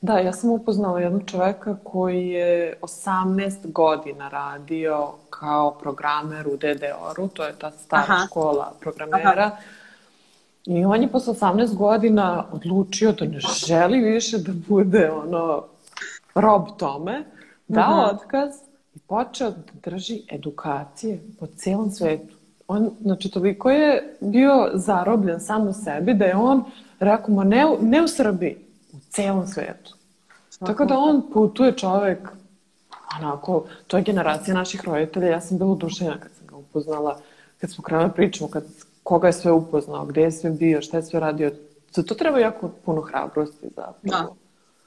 Da, 0.00 0.18
ja 0.18 0.32
sam 0.32 0.50
upoznala 0.50 1.00
jednog 1.00 1.22
čoveka 1.26 1.76
koji 1.84 2.28
je 2.28 2.78
18 2.82 3.72
godina 3.72 4.28
radio 4.28 5.12
kao 5.30 5.70
programer 5.70 6.48
u 6.48 6.56
DDR-u, 6.56 7.28
to 7.28 7.44
je 7.44 7.52
ta 7.58 7.70
stara 7.70 8.02
Aha. 8.08 8.26
škola 8.26 8.72
programera. 8.80 9.46
Aha. 9.46 9.56
I 10.66 10.84
on 10.84 11.02
je 11.02 11.08
posle 11.08 11.34
18 11.34 11.74
godina 11.74 12.44
odlučio 12.52 13.12
da 13.12 13.24
ne 13.24 13.38
želi 13.66 14.00
više 14.00 14.38
da 14.38 14.52
bude 14.68 15.10
ono 15.10 15.64
rob 16.34 16.62
tome, 16.78 17.24
dao 17.68 17.92
uh 17.92 17.98
-huh. 17.98 18.14
otkaz 18.14 18.54
i 18.94 18.98
počeo 18.98 19.50
da 19.50 19.90
drži 19.90 20.22
edukacije 20.30 21.20
po 21.40 21.46
celom 21.46 21.90
svetu. 21.90 22.34
On, 22.68 22.90
znači, 23.00 23.30
toliko 23.30 23.70
je 23.70 24.16
bio 24.20 24.70
zarobljen 24.74 25.40
sam 25.40 25.68
u 25.68 25.72
sebi 25.72 26.14
da 26.14 26.24
je 26.24 26.36
on 26.36 26.64
rekao, 27.00 27.34
ma 27.34 27.44
ne, 27.44 27.66
ne 27.80 28.02
u 28.02 28.08
Srbiji, 28.08 28.65
celom 29.16 29.46
svetu. 29.46 29.94
Tako 30.58 30.84
da 30.84 30.98
on 30.98 31.22
putuje 31.32 31.72
čovek, 31.76 32.18
onako, 33.18 33.64
to 33.86 33.96
je 33.96 34.02
generacija 34.02 34.54
naših 34.54 34.84
roditelja. 34.84 35.28
Ja 35.28 35.40
sam 35.40 35.58
bila 35.58 35.70
udušena 35.70 36.20
kad 36.20 36.32
sam 36.38 36.46
ga 36.46 36.56
upoznala, 36.56 37.20
kad 37.60 37.70
smo 37.70 37.84
krenuli 37.84 38.10
pričamo, 38.14 38.50
kad, 38.50 38.64
koga 39.02 39.26
je 39.26 39.32
sve 39.32 39.52
upoznao, 39.52 40.06
gde 40.06 40.22
je 40.22 40.32
sve 40.32 40.50
bio, 40.50 40.82
šta 40.82 40.96
je 40.96 41.02
sve 41.02 41.20
radio. 41.20 41.52
Za 41.90 42.02
to 42.02 42.14
treba 42.14 42.38
jako 42.38 42.68
puno 42.84 43.00
hrabrosti 43.00 43.68
zapravo. 43.76 44.36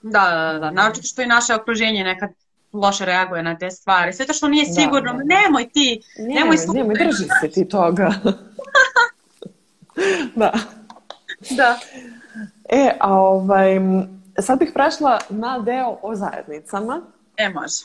Da, 0.02 0.20
da, 0.20 0.52
da, 0.54 0.60
da. 0.60 0.72
Naočito 0.72 1.08
što 1.08 1.22
i 1.22 1.28
naše 1.28 1.56
okruženje 1.56 2.04
nekad 2.04 2.30
loše 2.74 3.06
reaguje 3.06 3.44
na 3.44 3.58
te 3.58 3.72
stvari. 3.72 4.14
Sve 4.14 4.26
to 4.26 4.34
što 4.34 4.48
nije 4.48 4.66
da, 4.68 4.74
sigurno, 4.74 5.12
da, 5.12 5.18
da. 5.18 5.24
nemoj 5.24 5.70
ti, 5.70 6.02
nemoj, 6.18 6.34
nemoj 6.34 6.58
slučaj. 6.58 6.82
Nemoj, 6.82 6.96
drži 6.96 7.28
se 7.42 7.50
ti 7.50 7.68
toga. 7.68 8.14
da. 10.36 10.52
Da. 11.50 11.80
E, 12.70 12.92
a 13.00 13.14
ovaj, 13.14 13.80
sad 14.42 14.60
bih 14.60 14.72
prešla 14.74 15.20
na 15.30 15.60
deo 15.60 15.98
o 16.02 16.16
zajednicama. 16.16 17.02
E, 17.38 17.50
može. 17.50 17.84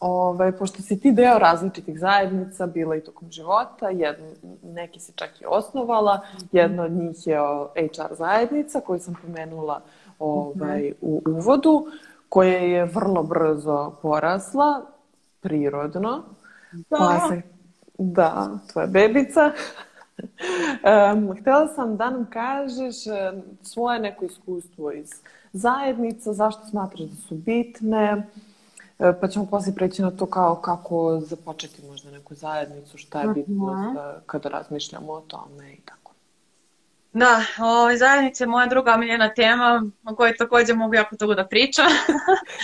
Ove, 0.00 0.58
pošto 0.58 0.82
si 0.82 1.00
ti 1.00 1.12
deo 1.12 1.38
različitih 1.38 1.98
zajednica, 1.98 2.66
bila 2.66 2.96
i 2.96 3.00
tokom 3.00 3.30
života, 3.30 3.88
jedno, 3.88 4.26
neki 4.62 5.00
si 5.00 5.12
čak 5.12 5.40
i 5.40 5.44
osnovala, 5.48 6.20
jedna 6.52 6.82
od 6.82 6.92
njih 6.92 7.26
je 7.26 7.38
HR 7.74 8.14
zajednica 8.14 8.80
koju 8.80 9.00
sam 9.00 9.14
pomenula 9.22 9.80
ovaj, 10.18 10.92
u 11.00 11.22
uvodu, 11.26 11.86
koja 12.28 12.58
je 12.58 12.84
vrlo 12.84 13.22
brzo 13.22 13.92
porasla, 14.02 14.82
prirodno. 15.40 16.22
Da. 16.72 16.96
Pa 16.98 17.28
se, 17.28 17.42
da, 17.98 18.48
tvoja 18.72 18.86
bebica. 18.86 19.52
Um, 20.22 21.40
htela 21.40 21.68
sam 21.68 21.96
da 21.96 22.10
nam 22.10 22.26
kažeš 22.30 22.96
svoje 23.62 24.00
neko 24.00 24.24
iskustvo 24.24 24.92
iz 24.92 25.10
zajednica, 25.52 26.32
zašto 26.32 26.66
smatraš 26.66 27.00
da 27.00 27.16
su 27.28 27.34
bitne, 27.34 28.26
e, 28.98 29.12
pa 29.20 29.28
ćemo 29.28 29.46
posle 29.46 29.74
preći 29.74 30.02
na 30.02 30.10
to 30.10 30.26
kao 30.26 30.54
kako 30.54 31.20
započeti 31.20 31.86
možda 31.86 32.10
neku 32.10 32.34
zajednicu, 32.34 32.98
šta 32.98 33.20
je 33.20 33.28
bitno 33.28 33.64
uh 33.64 33.78
mhm. 33.78 33.96
-huh. 33.96 34.14
kada 34.26 34.48
razmišljamo 34.48 35.12
o 35.12 35.20
tome 35.20 35.72
i 35.72 35.80
tako. 35.80 36.00
Da, 37.12 37.40
ovaj, 37.58 37.96
zajednica 37.96 38.44
je 38.44 38.48
moja 38.48 38.66
druga 38.66 38.94
omiljena 38.94 39.34
tema 39.34 39.82
o 40.10 40.14
kojoj 40.14 40.36
takođe 40.36 40.74
mogu 40.74 40.94
jako 40.94 41.16
togo 41.16 41.34
da 41.34 41.46
pričam. 41.46 41.86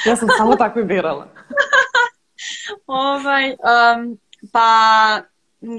ja 0.07 0.16
sam 0.16 0.28
samo 0.38 0.57
tako 0.57 0.80
i 0.80 0.84
birala. 0.84 1.26
ovaj, 2.86 3.50
um, 3.50 4.18
pa 4.52 5.20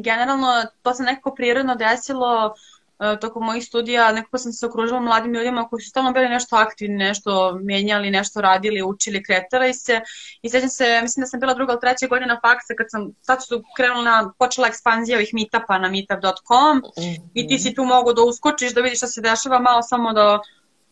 generalno 0.03 0.47
to 0.81 0.93
se 0.93 1.03
nekako 1.03 1.35
prirodno 1.35 1.75
desilo 1.75 2.53
E, 2.99 3.19
tokom 3.19 3.45
mojih 3.45 3.65
studija 3.65 4.11
nekako 4.11 4.38
sam 4.38 4.51
se 4.51 4.65
okružila 4.65 4.99
mladim 4.99 5.33
ljudima 5.33 5.67
koji 5.67 5.81
su 5.81 5.89
stalno 5.89 6.11
bili 6.11 6.29
nešto 6.29 6.55
aktivni, 6.55 6.97
nešto 6.97 7.59
menjali, 7.63 8.11
nešto 8.11 8.41
radili, 8.41 8.81
učili, 8.81 9.23
kretali 9.23 9.73
se. 9.73 10.01
I 10.41 10.49
sećam 10.49 10.69
se, 10.69 10.99
mislim 11.01 11.21
da 11.21 11.27
sam 11.27 11.39
bila 11.39 11.53
druga 11.53 11.73
ili 11.73 11.81
treća 11.81 12.07
godina 12.07 12.39
faksa 12.41 12.73
kad 12.77 12.88
sam, 12.89 13.11
sad 13.21 13.45
su 13.47 13.63
krenula, 13.75 14.03
na, 14.03 14.33
počela 14.39 14.67
ekspanzija 14.67 15.17
ovih 15.17 15.29
meetupa 15.33 15.77
na 15.77 15.89
meetup.com 15.89 16.77
mm 16.77 16.81
-hmm. 17.01 17.19
i 17.33 17.47
ti 17.47 17.59
si 17.59 17.75
tu 17.75 17.85
mogu 17.85 18.13
da 18.13 18.21
uskočiš, 18.21 18.73
da 18.73 18.81
vidiš 18.81 18.99
šta 18.99 19.07
se 19.07 19.21
dešava, 19.21 19.59
malo 19.59 19.81
samo 19.81 20.13
da 20.13 20.39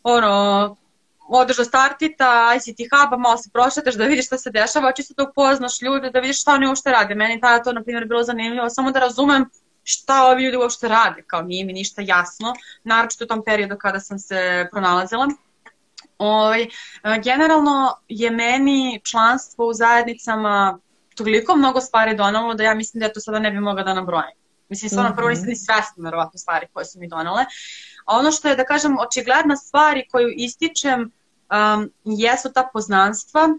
ono, 0.03 0.75
odeš 1.28 1.57
do 1.57 1.63
startita, 1.63 2.51
ICT 2.55 2.80
huba, 2.91 3.17
malo 3.17 3.38
se 3.38 3.49
prošetaš 3.53 3.95
da 3.95 4.05
vidiš 4.05 4.26
šta 4.26 4.38
se 4.38 4.51
dešava, 4.51 4.91
čisto 4.91 5.13
da 5.17 5.30
upoznaš 5.30 5.82
ljude, 5.82 6.09
da 6.09 6.19
vidiš 6.19 6.41
šta 6.41 6.53
oni 6.53 6.67
uopšte 6.67 6.91
rade. 6.91 7.15
Meni 7.15 7.41
tada 7.41 7.63
to, 7.63 7.73
na 7.73 7.84
primjer, 7.84 8.05
bilo 8.05 8.23
zanimljivo, 8.23 8.69
samo 8.69 8.91
da 8.91 8.99
razumem 8.99 9.49
šta 9.84 10.28
ovi 10.28 10.43
ljudi 10.43 10.57
uopšte 10.57 10.88
rade, 10.88 11.23
kao 11.28 11.41
nije 11.41 11.65
mi 11.65 11.73
ništa 11.73 12.01
jasno, 12.01 12.53
naročito 12.84 13.23
u 13.23 13.28
tom 13.28 13.43
periodu 13.45 13.76
kada 13.80 13.99
sam 13.99 14.19
se 14.19 14.67
pronalazila. 14.71 15.28
Ovaj, 16.17 16.67
generalno 17.23 17.95
je 18.07 18.32
meni 18.32 19.01
članstvo 19.03 19.67
u 19.67 19.73
zajednicama 19.73 20.80
toliko 21.15 21.55
mnogo 21.55 21.82
stvari 21.82 22.15
donalo 22.15 22.53
da 22.53 22.63
ja 22.63 22.73
mislim 22.73 22.99
da 22.99 23.05
ja 23.05 23.13
to 23.13 23.19
sada 23.19 23.39
ne 23.39 23.51
bi 23.51 23.59
mogla 23.59 23.84
da 23.84 23.93
nabrojim. 23.93 24.38
Mislim, 24.69 24.89
stvarno, 24.89 25.09
mm 25.09 25.13
-hmm. 25.13 25.15
prvo 25.15 25.30
nisam 25.30 25.47
ni 25.47 25.55
svesna, 25.55 26.03
verovatno, 26.03 26.39
stvari 26.39 26.67
koje 26.73 26.86
su 26.86 26.99
mi 26.99 27.07
donale. 27.07 27.45
A 28.06 28.18
ono 28.18 28.32
što 28.32 28.47
je, 28.47 28.56
da 28.56 28.66
kažem, 28.66 28.97
očigledna 28.99 29.56
stvari 29.56 30.08
koju 30.12 30.30
ističem 30.30 31.01
um, 31.01 31.91
jesu 32.03 32.53
ta 32.53 32.70
poznanstva, 32.74 33.49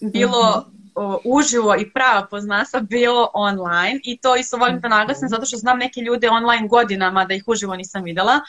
bilo 0.00 0.64
mm 0.68 0.70
-hmm 0.70 0.78
uživo 1.24 1.76
i 1.76 1.90
prava 1.92 2.26
poznanstva 2.26 2.80
bilo 2.80 3.30
online 3.34 4.00
i 4.04 4.18
to 4.18 4.36
isto 4.36 4.56
volim 4.56 4.80
da 4.80 4.88
naglasim 4.88 5.28
zato 5.28 5.46
što 5.46 5.56
znam 5.56 5.78
neke 5.78 6.00
ljude 6.00 6.30
online 6.30 6.68
godinama 6.68 7.24
da 7.24 7.34
ih 7.34 7.44
uživo 7.46 7.76
nisam 7.76 8.04
videla, 8.04 8.40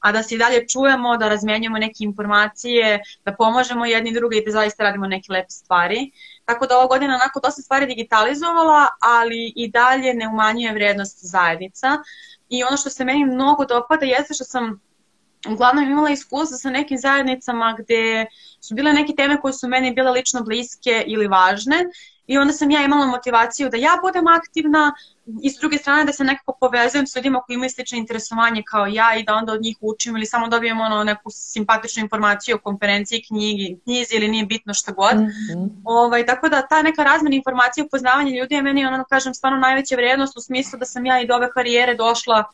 a 0.00 0.12
da 0.12 0.22
se 0.22 0.34
i 0.34 0.38
dalje 0.38 0.68
čujemo, 0.68 1.16
da 1.16 1.28
razmjenjujemo 1.28 1.78
neke 1.78 1.96
informacije, 1.98 3.02
da 3.24 3.34
pomožemo 3.34 3.86
jedni 3.86 4.12
drugi 4.12 4.38
i 4.38 4.44
da 4.44 4.50
zaista 4.50 4.82
radimo 4.82 5.06
neke 5.06 5.32
lepe 5.32 5.50
stvari. 5.50 6.10
Tako 6.44 6.66
da 6.66 6.76
ova 6.76 6.86
godina 6.86 7.14
onako 7.14 7.40
dosta 7.40 7.62
stvari 7.62 7.86
digitalizovala, 7.86 8.86
ali 9.00 9.52
i 9.56 9.70
dalje 9.70 10.14
ne 10.14 10.28
umanjuje 10.28 10.72
vrednost 10.72 11.18
zajednica. 11.20 11.88
I 12.48 12.64
ono 12.64 12.76
što 12.76 12.90
se 12.90 13.04
meni 13.04 13.24
mnogo 13.24 13.64
dopada 13.64 14.06
jeste 14.06 14.34
što 14.34 14.44
sam 14.44 14.80
uglavnom 15.48 15.84
imala 15.84 16.10
iskustva 16.10 16.58
sa 16.58 16.70
nekim 16.70 16.98
zajednicama 16.98 17.76
gde 17.78 18.26
su 18.60 18.74
bile 18.74 18.92
neke 18.92 19.12
teme 19.16 19.40
koje 19.40 19.52
su 19.52 19.68
meni 19.68 19.94
bile 19.94 20.10
lično 20.10 20.42
bliske 20.42 21.04
ili 21.06 21.26
važne 21.26 21.84
i 22.26 22.38
onda 22.38 22.52
sam 22.52 22.70
ja 22.70 22.84
imala 22.84 23.06
motivaciju 23.06 23.68
da 23.68 23.76
ja 23.76 23.98
budem 24.02 24.26
aktivna 24.26 24.94
i 25.42 25.50
s 25.50 25.58
druge 25.58 25.78
strane 25.78 26.04
da 26.04 26.12
se 26.12 26.24
nekako 26.24 26.56
povezujem 26.60 27.06
s 27.06 27.16
ljudima 27.16 27.40
koji 27.40 27.54
imaju 27.54 27.70
slično 27.70 27.98
interesovanje 27.98 28.62
kao 28.66 28.86
ja 28.86 29.16
i 29.16 29.22
da 29.22 29.34
onda 29.34 29.52
od 29.52 29.62
njih 29.62 29.76
učim 29.80 30.16
ili 30.16 30.26
samo 30.26 30.48
dobijem 30.48 30.80
ono 30.80 31.04
neku 31.04 31.30
simpatičnu 31.30 32.02
informaciju 32.02 32.56
o 32.56 32.58
konferenciji, 32.58 33.24
knjigi, 33.28 33.78
knjizi 33.84 34.16
ili 34.16 34.28
nije 34.28 34.46
bitno 34.46 34.74
šta 34.74 34.92
god. 34.92 35.16
Mm 35.16 35.26
-hmm. 35.26 35.68
ovaj, 35.84 36.26
tako 36.26 36.48
da 36.48 36.66
ta 36.66 36.82
neka 36.82 37.04
razmena 37.04 37.36
informacija, 37.36 37.84
upoznavanje 37.84 38.38
ljudi 38.38 38.54
je 38.54 38.62
meni 38.62 38.86
ono, 38.86 39.04
kažem, 39.04 39.34
stvarno 39.34 39.58
najveća 39.58 39.96
vrednost 39.96 40.36
u 40.36 40.40
smislu 40.40 40.78
da 40.78 40.84
sam 40.84 41.06
ja 41.06 41.20
i 41.20 41.26
do 41.26 41.34
ove 41.34 41.50
karijere 41.50 41.94
došla 41.94 42.44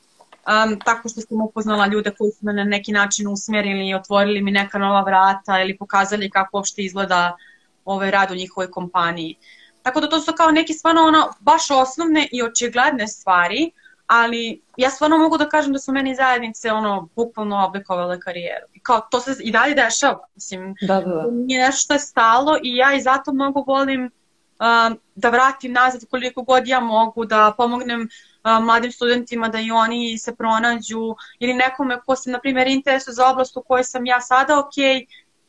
um, 0.46 0.80
tako 0.80 1.08
što 1.08 1.20
sam 1.20 1.40
upoznala 1.40 1.86
ljude 1.86 2.10
koji 2.18 2.30
su 2.30 2.38
me 2.46 2.52
na 2.52 2.64
neki 2.64 2.92
način 2.92 3.28
usmjerili 3.28 3.88
i 3.88 3.94
otvorili 3.94 4.42
mi 4.42 4.50
neka 4.50 4.78
nova 4.78 5.02
vrata 5.02 5.60
ili 5.60 5.76
pokazali 5.76 6.30
kako 6.30 6.56
uopšte 6.56 6.82
izgleda 6.82 7.36
ovaj 7.84 8.10
rad 8.10 8.30
u 8.30 8.34
njihovoj 8.34 8.70
kompaniji. 8.70 9.36
Tako 9.82 10.00
da 10.00 10.08
to 10.08 10.20
su 10.20 10.32
kao 10.36 10.50
neke 10.50 10.72
stvarno 10.72 11.02
ono, 11.02 11.32
baš 11.40 11.70
osnovne 11.70 12.28
i 12.32 12.42
očigledne 12.42 13.08
stvari, 13.08 13.70
ali 14.06 14.62
ja 14.76 14.90
stvarno 14.90 15.18
mogu 15.18 15.38
da 15.38 15.48
kažem 15.48 15.72
da 15.72 15.78
su 15.78 15.92
meni 15.92 16.14
zajednice 16.14 16.72
ono 16.72 17.08
bukvalno 17.16 17.66
oblikovale 17.66 18.20
karijeru. 18.20 18.66
I 18.74 18.80
kao 18.80 19.00
to 19.00 19.20
se 19.20 19.36
i 19.40 19.50
dalje 19.50 19.74
dešava. 19.74 20.26
Mislim, 20.34 20.74
da, 20.80 21.00
da, 21.00 21.14
da. 21.14 21.26
nije 21.30 21.66
nešto 21.66 21.80
što 21.80 21.92
je 21.92 21.98
stalo 21.98 22.58
i 22.62 22.76
ja 22.76 22.94
i 22.94 23.00
zato 23.00 23.32
mnogo 23.32 23.60
volim 23.60 24.04
uh, 24.04 24.96
da 25.14 25.28
vratim 25.28 25.72
nazad 25.72 26.04
koliko 26.10 26.42
god 26.42 26.68
ja 26.68 26.80
mogu, 26.80 27.24
da 27.24 27.54
pomognem 27.56 28.00
uh, 28.00 28.31
mladim 28.44 28.92
studentima 28.92 29.48
da 29.48 29.60
i 29.60 29.70
oni 29.70 30.18
se 30.18 30.36
pronađu 30.36 31.14
ili 31.38 31.54
nekome 31.54 32.00
ko 32.00 32.16
se, 32.16 32.30
na 32.30 32.40
primjer, 32.40 32.68
interesuje 32.68 33.14
za 33.14 33.28
oblast 33.28 33.56
u 33.56 33.62
kojoj 33.62 33.84
sam 33.84 34.06
ja 34.06 34.20
sada 34.20 34.58
ok, 34.58 34.74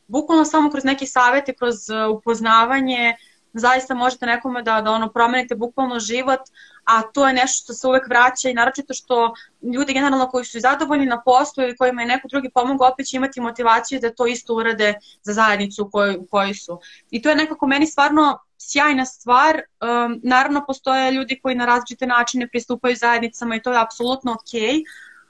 bukvalno 0.06 0.44
samo 0.44 0.70
kroz 0.70 0.84
neke 0.84 1.06
savete, 1.06 1.54
kroz 1.54 1.74
uh, 1.90 2.16
upoznavanje, 2.16 3.16
zaista 3.52 3.94
možete 3.94 4.26
nekome 4.26 4.62
da, 4.62 4.80
da 4.80 4.90
ono 4.90 5.12
promenite 5.12 5.54
bukvalno 5.54 6.00
život, 6.00 6.40
a 6.84 7.02
to 7.02 7.26
je 7.28 7.34
nešto 7.34 7.64
što 7.64 7.72
se 7.72 7.86
uvek 7.88 8.08
vraća 8.08 8.48
i 8.48 8.54
naročito 8.54 8.94
što 8.94 9.34
ljudi 9.74 9.92
generalno 9.92 10.28
koji 10.28 10.44
su 10.44 10.60
zadovoljni 10.60 11.06
na 11.06 11.22
poslu 11.22 11.62
ili 11.62 11.76
kojima 11.76 12.02
je 12.02 12.08
neko 12.08 12.28
drugi 12.28 12.50
pomogao 12.54 12.88
opet 12.88 13.06
će 13.06 13.16
imati 13.16 13.40
motivaciju 13.40 14.00
da 14.00 14.14
to 14.14 14.26
isto 14.26 14.54
urade 14.54 14.94
za 15.22 15.32
zajednicu 15.32 15.84
u 15.84 15.90
kojoj, 15.90 16.16
u 16.16 16.26
kojoj 16.26 16.54
su. 16.54 16.80
I 17.10 17.22
to 17.22 17.28
je 17.28 17.36
nekako 17.36 17.66
meni 17.66 17.86
stvarno 17.86 18.38
sjajna 18.70 19.06
stvar. 19.06 19.54
Um, 19.54 20.20
naravno 20.22 20.64
postoje 20.66 21.12
ljudi 21.12 21.40
koji 21.42 21.54
na 21.54 21.66
različite 21.66 22.06
načine 22.06 22.48
pristupaju 22.48 22.96
zajednicama 22.96 23.56
i 23.56 23.62
to 23.62 23.72
je 23.72 23.80
apsolutno 23.80 24.32
okej, 24.32 24.60
okay, 24.60 24.82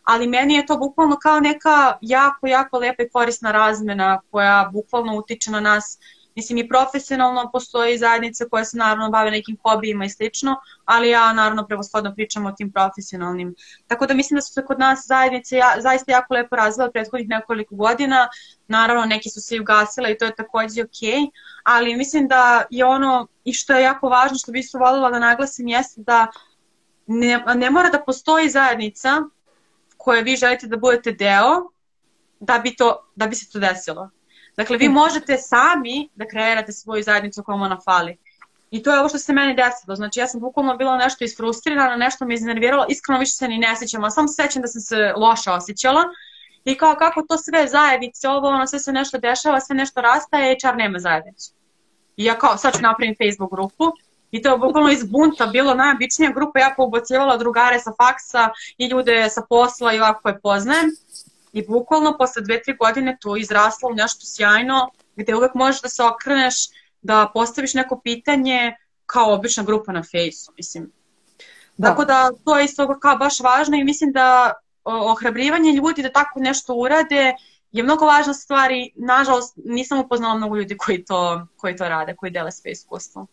ali 0.04 0.28
meni 0.28 0.54
je 0.54 0.66
to 0.66 0.76
bukvalno 0.76 1.16
kao 1.16 1.40
neka 1.40 1.98
jako, 2.00 2.46
jako 2.46 2.78
lepa 2.78 3.02
i 3.02 3.08
korisna 3.08 3.52
razmena 3.52 4.20
koja 4.30 4.70
bukvalno 4.72 5.16
utiče 5.16 5.50
na 5.50 5.60
nas 5.60 5.98
Mislim 6.34 6.58
i 6.58 6.68
profesionalno 6.68 7.50
postoji 7.52 7.98
zajednice 7.98 8.48
koje 8.48 8.64
se 8.64 8.76
naravno 8.76 9.10
bave 9.10 9.30
nekim 9.30 9.56
hobijima 9.62 10.04
i 10.04 10.10
slično, 10.10 10.56
ali 10.84 11.10
ja 11.10 11.32
naravno 11.32 11.66
prevoshodno 11.66 12.14
pričam 12.14 12.46
o 12.46 12.52
tim 12.52 12.72
profesionalnim. 12.72 13.54
Tako 13.86 14.06
da 14.06 14.14
mislim 14.14 14.36
da 14.36 14.42
su 14.42 14.52
se 14.52 14.64
kod 14.64 14.78
nas 14.78 15.06
zajednice 15.06 15.56
ja, 15.56 15.74
zaista 15.78 16.12
jako 16.12 16.34
lepo 16.34 16.56
razvile 16.56 16.92
prethodnih 16.92 17.28
nekoliko 17.28 17.74
godina. 17.74 18.28
Naravno 18.68 19.04
neki 19.04 19.30
su 19.30 19.40
se 19.40 19.56
i 19.56 19.60
ugasile 19.60 20.12
i 20.12 20.18
to 20.18 20.24
je 20.24 20.34
takođe 20.34 20.82
ok, 20.82 21.30
ali 21.62 21.96
mislim 21.96 22.28
da 22.28 22.64
je 22.70 22.84
ono 22.84 23.26
i 23.44 23.52
što 23.52 23.72
je 23.72 23.82
jako 23.82 24.08
važno 24.08 24.38
što 24.38 24.52
bih 24.52 24.68
se 24.70 24.78
voljela 24.78 25.10
da 25.10 25.18
naglasim 25.18 25.68
jeste 25.68 26.00
da 26.00 26.26
ne, 27.06 27.44
ne 27.54 27.70
mora 27.70 27.90
da 27.90 28.02
postoji 28.02 28.50
zajednica 28.50 29.22
koje 29.96 30.22
vi 30.22 30.36
želite 30.36 30.66
da 30.66 30.76
budete 30.76 31.12
deo 31.12 31.70
da 32.40 32.58
bi, 32.58 32.76
to, 32.76 33.10
da 33.16 33.26
bi 33.26 33.34
se 33.34 33.50
to 33.52 33.58
desilo. 33.58 34.10
Dakle, 34.56 34.76
vi 34.76 34.88
možete 34.88 35.36
sami 35.38 36.08
da 36.14 36.26
kreirate 36.26 36.72
svoju 36.72 37.02
zajednicu 37.02 37.42
koja 37.42 37.56
ona 37.56 37.80
fali. 37.84 38.16
I 38.70 38.82
to 38.82 38.92
je 38.92 39.00
ovo 39.00 39.08
što 39.08 39.18
se 39.18 39.32
meni 39.32 39.54
desilo. 39.54 39.96
Znači, 39.96 40.20
ja 40.20 40.26
sam 40.26 40.40
bukvalno 40.40 40.76
bila 40.76 40.96
nešto 40.96 41.24
isfrustrirana, 41.24 41.96
nešto 41.96 42.24
me 42.24 42.34
iznerviralo, 42.34 42.86
iskreno 42.88 43.18
više 43.18 43.32
se 43.32 43.48
ni 43.48 43.58
ne 43.58 43.76
sjećam, 43.76 44.10
samo 44.10 44.28
se 44.28 44.42
sećam 44.42 44.62
da 44.62 44.68
sam 44.68 44.80
se 44.80 45.12
loše 45.16 45.50
osjećala. 45.50 46.02
I 46.64 46.74
kao 46.74 46.94
kako 46.94 47.22
to 47.28 47.38
sve 47.38 47.66
zajednice, 47.68 48.28
ovo, 48.28 48.48
ono, 48.48 48.66
sve 48.66 48.78
se 48.78 48.92
nešto 48.92 49.18
dešava, 49.18 49.60
sve 49.60 49.76
nešto 49.76 50.00
rastaje, 50.00 50.56
HR 50.62 50.76
nema 50.76 50.98
zajednicu. 50.98 51.52
I 52.16 52.24
ja 52.24 52.38
kao, 52.38 52.56
sad 52.56 52.76
ću 52.76 52.82
napravim 52.82 53.14
Facebook 53.18 53.50
grupu, 53.50 53.92
I 54.34 54.42
to 54.42 54.50
je 54.50 54.58
bukvalno 54.58 54.90
iz 54.90 55.04
bunta 55.04 55.46
bilo 55.46 55.74
najobičnija 55.74 56.30
grupa, 56.30 56.58
ja 56.58 56.74
poubacivala 56.76 57.36
drugare 57.36 57.78
sa 57.80 57.92
faksa 57.98 58.48
i 58.78 58.86
ljude 58.86 59.28
sa 59.30 59.42
posla 59.48 59.92
i 59.92 59.98
ovako 59.98 60.20
koje 60.22 60.40
poznajem. 60.40 60.90
I 61.54 61.62
bukvalno 61.68 62.16
posle 62.18 62.42
dve, 62.42 62.62
tri 62.62 62.76
godine 62.76 63.16
to 63.20 63.36
izraslo 63.36 63.88
u 63.88 63.94
nešto 63.94 64.26
sjajno, 64.26 64.90
gde 65.16 65.34
uvek 65.34 65.54
možeš 65.54 65.82
da 65.82 65.88
se 65.88 66.02
okreneš, 66.02 66.54
da 67.02 67.30
postaviš 67.34 67.74
neko 67.74 68.00
pitanje 68.04 68.74
kao 69.06 69.34
obična 69.34 69.62
grupa 69.62 69.92
na 69.92 70.02
fejsu, 70.02 70.52
mislim. 70.56 70.90
Da. 71.76 71.88
Tako 71.88 72.04
da 72.04 72.30
to 72.44 72.58
je 72.58 72.64
isto 72.64 72.98
kao 73.00 73.16
baš 73.16 73.40
važno 73.40 73.76
i 73.76 73.84
mislim 73.84 74.12
da 74.12 74.52
ohrabrivanje 74.84 75.72
ljudi 75.72 76.02
da 76.02 76.12
tako 76.12 76.40
nešto 76.40 76.74
urade 76.74 77.34
je 77.72 77.82
mnogo 77.82 78.06
važna 78.06 78.34
stvar 78.34 78.72
i 78.72 78.92
nažalost 78.94 79.56
nisam 79.64 80.00
upoznala 80.00 80.34
mnogo 80.34 80.56
ljudi 80.56 80.76
koji 80.76 81.04
to, 81.04 81.46
koji 81.56 81.76
to 81.76 81.88
rade, 81.88 82.14
koji 82.16 82.32
dele 82.32 82.52
sve 82.52 82.70
iskustvo. 82.70 83.26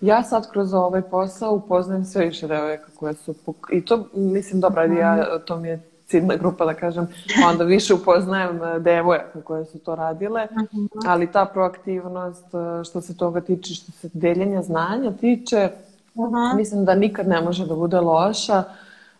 Ja 0.00 0.22
sad 0.22 0.52
kroz 0.52 0.74
ovaj 0.74 1.02
posao 1.02 1.52
upoznajem 1.52 2.04
sve 2.04 2.26
više 2.26 2.46
devojaka 2.46 2.90
koje 2.96 3.14
su... 3.14 3.34
I 3.72 3.84
to, 3.84 4.08
mislim, 4.14 4.60
dobra, 4.60 4.84
ja, 4.84 5.38
to 5.46 5.56
mi 5.56 5.68
je 5.68 5.87
ciljna 6.08 6.36
grupa, 6.36 6.64
da 6.64 6.74
kažem, 6.74 7.08
onda 7.48 7.64
više 7.64 7.94
upoznajem 7.94 8.62
e, 8.62 8.78
devojaka 8.78 9.42
koje 9.42 9.64
su 9.64 9.78
to 9.78 9.94
radile, 9.94 10.44
mhm. 10.44 10.86
ali 11.06 11.32
ta 11.32 11.44
proaktivnost 11.44 12.54
e, 12.54 12.84
što 12.84 13.00
se 13.00 13.16
toga 13.16 13.40
tiče, 13.40 13.74
što 13.74 13.92
se 13.92 14.10
deljenja 14.12 14.62
znanja 14.62 15.12
tiče, 15.20 15.68
uh 16.14 16.56
mislim 16.56 16.84
da 16.84 16.94
nikad 16.94 17.28
ne 17.28 17.40
može 17.40 17.66
da 17.66 17.74
bude 17.74 18.00
loša, 18.00 18.64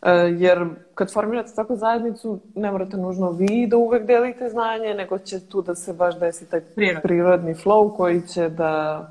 e, 0.03 0.11
jer 0.39 0.67
kad 0.95 1.13
formirate 1.13 1.55
tako 1.55 1.77
zajednicu, 1.77 2.39
ne 2.55 2.71
morate 2.71 2.97
nužno 2.97 3.31
vi 3.31 3.67
da 3.67 3.77
uvek 3.77 4.07
delite 4.07 4.49
znanje, 4.49 4.95
nego 4.95 5.19
će 5.19 5.41
tu 5.41 5.63
da 5.63 5.75
se 5.75 5.93
baš 5.93 6.19
desi 6.19 6.51
taj 6.51 6.61
Prirod. 6.61 7.03
prirodni 7.03 7.55
flow 7.55 7.97
koji 7.97 8.23
će 8.27 8.49
da 8.49 9.07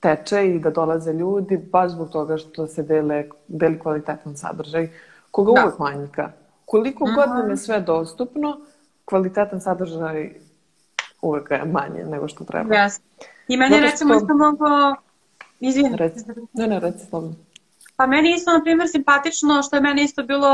teče 0.00 0.46
i 0.46 0.58
da 0.58 0.70
dolaze 0.70 1.12
ljudi, 1.12 1.56
baš 1.72 1.90
zbog 1.90 2.10
toga 2.10 2.36
što 2.36 2.66
se 2.66 2.82
dele, 2.82 3.24
deli 3.48 3.78
kvalitetan 3.78 4.36
sadržaj, 4.36 4.88
koga 5.30 5.52
da. 5.52 5.64
uvek 5.64 5.78
manjka. 5.78 6.30
Koliko 6.66 7.04
-hmm. 7.04 7.14
god 7.14 7.28
nam 7.28 7.50
je 7.50 7.56
sve 7.56 7.80
dostupno, 7.80 8.60
kvalitetan 9.04 9.60
sadržaj 9.60 10.30
uvek 11.22 11.50
je 11.50 11.64
manje 11.64 12.04
nego 12.04 12.28
što 12.28 12.44
treba. 12.44 12.74
Yes. 12.74 13.00
I 13.48 13.56
meni 13.56 13.74
Zato 13.74 13.86
recimo 13.86 14.14
isto 14.14 14.34
mnogo... 14.34 14.66
Izvini. 15.60 15.96
Reci. 15.96 16.24
Ne, 16.52 16.66
ne, 16.66 16.80
reci 16.80 17.06
slobno. 17.06 17.34
Pa 17.96 18.06
meni 18.06 18.34
isto, 18.34 18.52
na 18.52 18.62
primjer, 18.62 18.88
simpatično, 18.88 19.62
što 19.62 19.76
je 19.76 19.82
meni 19.82 20.02
isto 20.02 20.22
bilo 20.22 20.48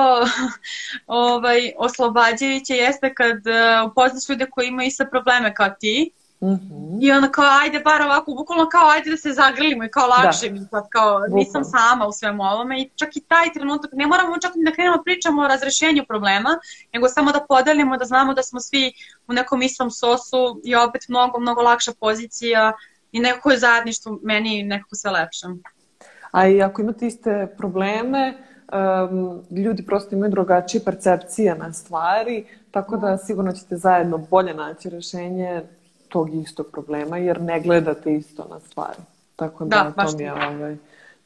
ovaj, 1.06 1.72
oslobađajuće, 1.78 2.74
jeste 2.74 3.14
kad 3.14 3.36
uh, 3.36 3.90
upoznaš 3.90 4.28
ljude 4.28 4.46
koji 4.50 4.68
imaju 4.68 4.86
iste 4.86 5.06
probleme 5.10 5.54
kao 5.54 5.70
ti 5.80 6.10
Mm 6.42 6.46
-hmm. 6.46 6.98
I 7.00 7.12
onda 7.12 7.28
kao, 7.28 7.44
ajde 7.62 7.80
bar 7.80 8.02
ovako, 8.02 8.34
bukvalno 8.34 8.68
kao, 8.68 8.88
ajde 8.88 9.10
da 9.10 9.16
se 9.16 9.32
zagrlimo 9.32 9.84
i 9.84 9.90
kao 9.90 10.06
lakše 10.06 10.48
da. 10.48 10.52
mi 10.52 10.60
sad, 10.70 10.88
kao, 10.88 11.20
nisam 11.28 11.64
sama 11.64 12.06
u 12.06 12.12
svemu 12.12 12.42
ovome 12.42 12.82
i 12.82 12.90
čak 12.96 13.16
i 13.16 13.20
taj 13.20 13.52
trenutak, 13.52 13.90
ne 13.92 14.06
moramo 14.06 14.38
čak 14.38 14.52
ni 14.54 14.64
da 14.64 14.72
krenemo 14.72 15.02
pričamo 15.04 15.42
o 15.42 15.48
razrešenju 15.48 16.04
problema, 16.08 16.58
nego 16.92 17.08
samo 17.08 17.32
da 17.32 17.44
podelimo, 17.48 17.96
da 17.96 18.04
znamo 18.04 18.34
da 18.34 18.42
smo 18.42 18.60
svi 18.60 18.92
u 19.28 19.32
nekom 19.32 19.62
istom 19.62 19.90
sosu 19.90 20.60
i 20.64 20.74
opet 20.74 21.02
mnogo, 21.08 21.40
mnogo 21.40 21.62
lakša 21.62 21.92
pozicija 22.00 22.72
i 23.12 23.20
nekako 23.20 23.50
je 23.50 23.58
zajedništvo 23.58 24.18
meni 24.22 24.62
nekako 24.62 24.94
sve 24.94 25.10
lepše. 25.10 25.46
A 26.30 26.48
i 26.48 26.62
ako 26.62 26.82
imate 26.82 27.06
iste 27.06 27.54
probleme, 27.58 28.34
um, 28.72 29.42
ljudi 29.50 29.86
prosto 29.86 30.14
imaju 30.14 30.30
drugačije 30.30 30.84
percepcije 30.84 31.54
na 31.54 31.72
stvari, 31.72 32.44
tako 32.70 32.96
da 32.96 33.18
sigurno 33.18 33.52
ćete 33.52 33.76
zajedno 33.76 34.18
bolje 34.18 34.54
naći 34.54 34.90
rešenje 34.90 35.62
tog 36.12 36.34
istog 36.34 36.66
problema 36.72 37.18
jer 37.18 37.40
ne 37.40 37.60
gledate 37.60 38.14
isto 38.14 38.46
na 38.50 38.60
stvari. 38.60 38.98
Tako 39.36 39.64
da, 39.64 39.92
da 39.96 40.06
to, 40.06 40.16
mi 40.16 40.24
je, 40.24 40.32
ovaj, 40.32 40.76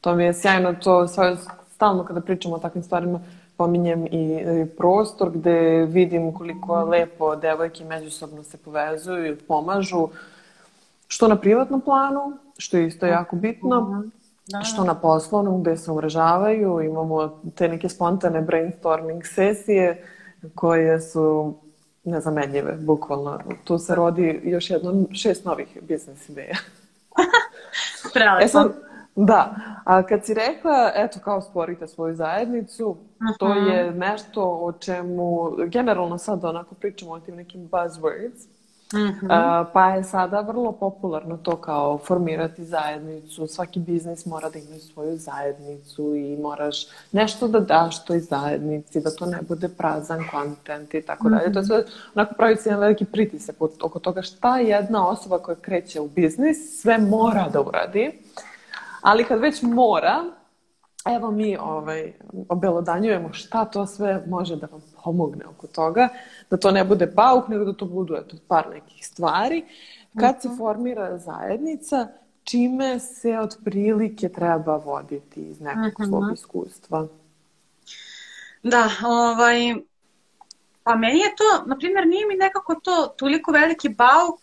to 0.01 0.15
mi 0.15 0.23
je 0.23 0.33
sjajno, 0.33 0.73
to 0.73 1.07
stalno 1.75 2.05
kada 2.05 2.21
pričamo 2.21 2.55
o 2.55 2.59
takvim 2.59 2.83
stvarima 2.83 3.19
pominjem 3.57 4.05
i, 4.05 4.43
i 4.63 4.65
prostor 4.77 5.31
gde 5.31 5.85
vidim 5.85 6.33
koliko 6.33 6.83
lepo 6.83 7.35
devojke 7.35 7.85
međusobno 7.85 8.43
se 8.43 8.57
povezuju 8.57 9.33
i 9.33 9.35
pomažu, 9.35 10.07
što 11.07 11.27
na 11.27 11.35
privatnom 11.35 11.81
planu, 11.81 12.37
što 12.57 12.77
je 12.77 12.87
isto 12.87 13.05
jako 13.05 13.35
bitno, 13.35 13.81
mm. 13.81 14.11
Da, 14.47 14.61
što 14.61 14.83
na 14.83 14.95
poslovnom 14.95 15.61
gde 15.61 15.77
se 15.77 15.91
umrežavaju, 15.91 16.81
imamo 16.81 17.41
te 17.55 17.67
neke 17.67 17.89
spontane 17.89 18.41
brainstorming 18.41 19.25
sesije 19.25 20.03
koje 20.55 21.01
su 21.01 21.55
nezamenljive, 22.07 22.77
bukvalno. 22.81 23.39
Tu 23.63 23.77
se 23.77 23.95
rodi 23.95 24.41
još 24.43 24.69
jedno 24.69 25.05
šest 25.13 25.45
novih 25.45 25.77
biznis 25.81 26.29
ideja. 26.29 26.57
Prelepo. 28.13 28.43
E 28.43 28.47
sad, 28.47 28.71
da, 29.15 29.55
a 29.85 30.03
kad 30.03 30.25
si 30.25 30.33
rekla, 30.33 30.91
eto, 30.95 31.19
kao 31.23 31.41
stvorite 31.41 31.87
svoju 31.87 32.15
zajednicu, 32.15 32.97
-huh. 33.19 33.37
to 33.39 33.49
mhm. 33.49 33.67
je 33.67 33.91
nešto 33.91 34.43
o 34.43 34.71
čemu 34.71 35.51
generalno 35.67 36.17
sad 36.17 36.45
onako 36.45 36.75
pričamo 36.75 37.11
o 37.11 37.19
tim 37.19 37.35
nekim 37.35 37.69
buzzwords, 37.69 38.47
Mm 38.93 38.97
-hmm. 38.97 39.61
uh, 39.61 39.67
pa 39.73 39.89
je 39.89 40.03
sada 40.03 40.41
vrlo 40.41 40.71
popularno 40.71 41.37
to 41.37 41.55
kao 41.55 41.97
formirati 41.97 42.65
zajednicu, 42.65 43.47
svaki 43.47 43.79
biznis 43.79 44.25
mora 44.25 44.49
da 44.49 44.59
ima 44.59 44.77
svoju 44.93 45.17
zajednicu 45.17 46.15
i 46.15 46.37
moraš 46.41 46.87
nešto 47.11 47.47
da 47.47 47.59
daš 47.59 48.05
toj 48.05 48.19
zajednici, 48.19 49.01
da 49.01 49.15
to 49.15 49.25
ne 49.25 49.39
bude 49.41 49.67
prazan 49.67 50.23
kontent 50.31 50.93
i 50.93 51.01
tako 51.01 51.29
dalje. 51.29 51.53
To 51.53 51.59
je 51.59 51.65
sve 51.65 51.83
onako 52.15 52.33
pravi 52.33 52.55
se 52.55 52.69
jedan 52.69 52.81
veliki 52.81 53.05
pritisak 53.05 53.55
oko 53.81 53.99
toga 53.99 54.21
šta 54.21 54.57
jedna 54.57 55.09
osoba 55.09 55.39
koja 55.39 55.55
kreće 55.55 56.01
u 56.01 56.07
biznis 56.07 56.81
sve 56.81 56.97
mora 56.97 57.49
da 57.53 57.61
uradi, 57.61 58.19
ali 59.01 59.23
kad 59.23 59.39
već 59.39 59.61
mora, 59.61 60.23
evo 61.15 61.31
mi 61.31 61.57
ovaj, 61.57 62.13
obelodanjujemo 62.49 63.33
šta 63.33 63.65
to 63.65 63.87
sve 63.87 64.23
može 64.27 64.55
da 64.55 64.67
vam 64.71 64.81
pomogne 65.03 65.45
oko 65.45 65.67
toga, 65.67 66.09
da 66.49 66.57
to 66.57 66.71
ne 66.71 66.83
bude 66.83 67.05
bauk, 67.05 67.47
nego 67.47 67.65
da 67.65 67.73
to 67.73 67.85
budu 67.85 68.15
eto, 68.15 68.37
par 68.47 68.69
nekih 68.69 69.07
stvari. 69.07 69.65
Kad 70.19 70.41
se 70.41 70.47
mhm. 70.47 70.57
formira 70.57 71.17
zajednica, 71.17 72.07
čime 72.43 72.99
se 72.99 73.39
otprilike 73.39 74.29
treba 74.29 74.75
voditi 74.75 75.41
iz 75.41 75.61
nekog 75.61 75.83
uh 75.83 75.99
mhm. 75.99 76.03
-huh. 76.03 76.09
svog 76.09 76.33
iskustva? 76.33 77.07
Da, 78.63 78.89
ovaj, 79.05 79.75
pa 80.83 80.95
meni 80.95 81.19
je 81.19 81.35
to, 81.35 81.65
na 81.65 81.77
primjer, 81.77 82.07
nije 82.07 82.27
mi 82.27 82.35
nekako 82.35 82.75
to 82.75 83.13
toliko 83.17 83.51
veliki 83.51 83.89
bauk, 83.89 84.39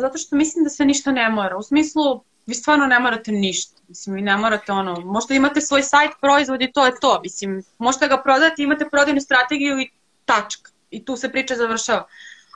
zato 0.00 0.18
što 0.18 0.36
mislim 0.36 0.64
da 0.64 0.70
se 0.70 0.84
ništa 0.84 1.12
ne 1.12 1.28
mora. 1.28 1.56
U 1.56 1.62
smislu, 1.62 2.20
vi 2.46 2.54
stvarno 2.54 2.86
ne 2.86 2.98
morate 2.98 3.32
ništa. 3.32 3.80
Mislim, 3.88 4.16
vi 4.16 4.22
ne 4.22 4.36
morate 4.36 4.72
ono, 4.72 5.00
možda 5.00 5.34
imate 5.34 5.60
svoj 5.60 5.82
sajt, 5.82 6.10
proizvod 6.20 6.62
i 6.62 6.72
to 6.72 6.86
je 6.86 6.92
to. 7.00 7.20
Mislim, 7.22 7.62
možete 7.78 8.08
ga 8.08 8.22
prodati, 8.22 8.62
imate 8.62 8.88
prodajnu 8.90 9.20
strategiju 9.20 9.80
i 9.80 9.90
tačka. 10.24 10.70
I 10.90 11.04
tu 11.04 11.16
se 11.16 11.32
priča 11.32 11.54
završava. 11.54 12.06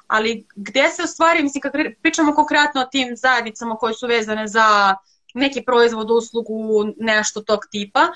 Ali 0.06 0.46
gde 0.56 0.88
se 0.88 1.02
u 1.02 1.06
stvari, 1.06 1.42
mislim, 1.42 1.62
kad 1.62 1.72
pričamo 2.02 2.34
konkretno 2.34 2.80
o 2.80 2.84
tim 2.86 3.16
zajednicama 3.16 3.76
koje 3.76 3.94
su 3.94 4.06
vezane 4.06 4.48
za 4.48 4.96
neki 5.34 5.62
proizvod, 5.62 6.10
uslugu, 6.10 6.84
nešto 6.96 7.40
tog 7.40 7.60
tipa, 7.70 8.06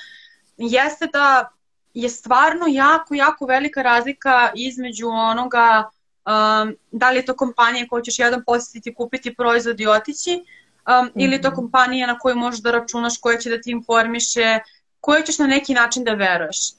jeste 0.56 1.06
da 1.06 1.50
je 1.94 2.08
stvarno 2.08 2.66
jako, 2.68 3.14
jako 3.14 3.46
velika 3.46 3.82
razlika 3.82 4.52
između 4.54 5.08
onoga 5.08 5.90
um, 6.26 6.76
da 6.90 7.10
li 7.10 7.16
je 7.16 7.24
to 7.24 7.36
kompanija 7.36 7.86
koju 7.88 8.02
ćeš 8.02 8.18
jedan 8.18 8.44
posjetiti, 8.44 8.94
kupiti 8.94 9.34
proizvod 9.34 9.80
i 9.80 9.86
otići, 9.86 10.44
um, 10.86 11.04
mm 11.04 11.08
-hmm. 11.08 11.12
ili 11.14 11.32
je 11.32 11.42
to 11.42 11.48
mhm. 11.48 11.56
kompanija 11.56 12.06
na 12.06 12.18
koju 12.18 12.36
možeš 12.36 12.60
da 12.60 12.70
računaš, 12.70 13.18
koja 13.20 13.38
će 13.38 13.50
da 13.50 13.60
ti 13.60 13.70
informiše, 13.70 14.58
koje 15.00 15.26
ćeš 15.26 15.38
na 15.38 15.46
neki 15.46 15.74
način 15.74 16.04
da 16.04 16.14
veruješ. 16.14 16.72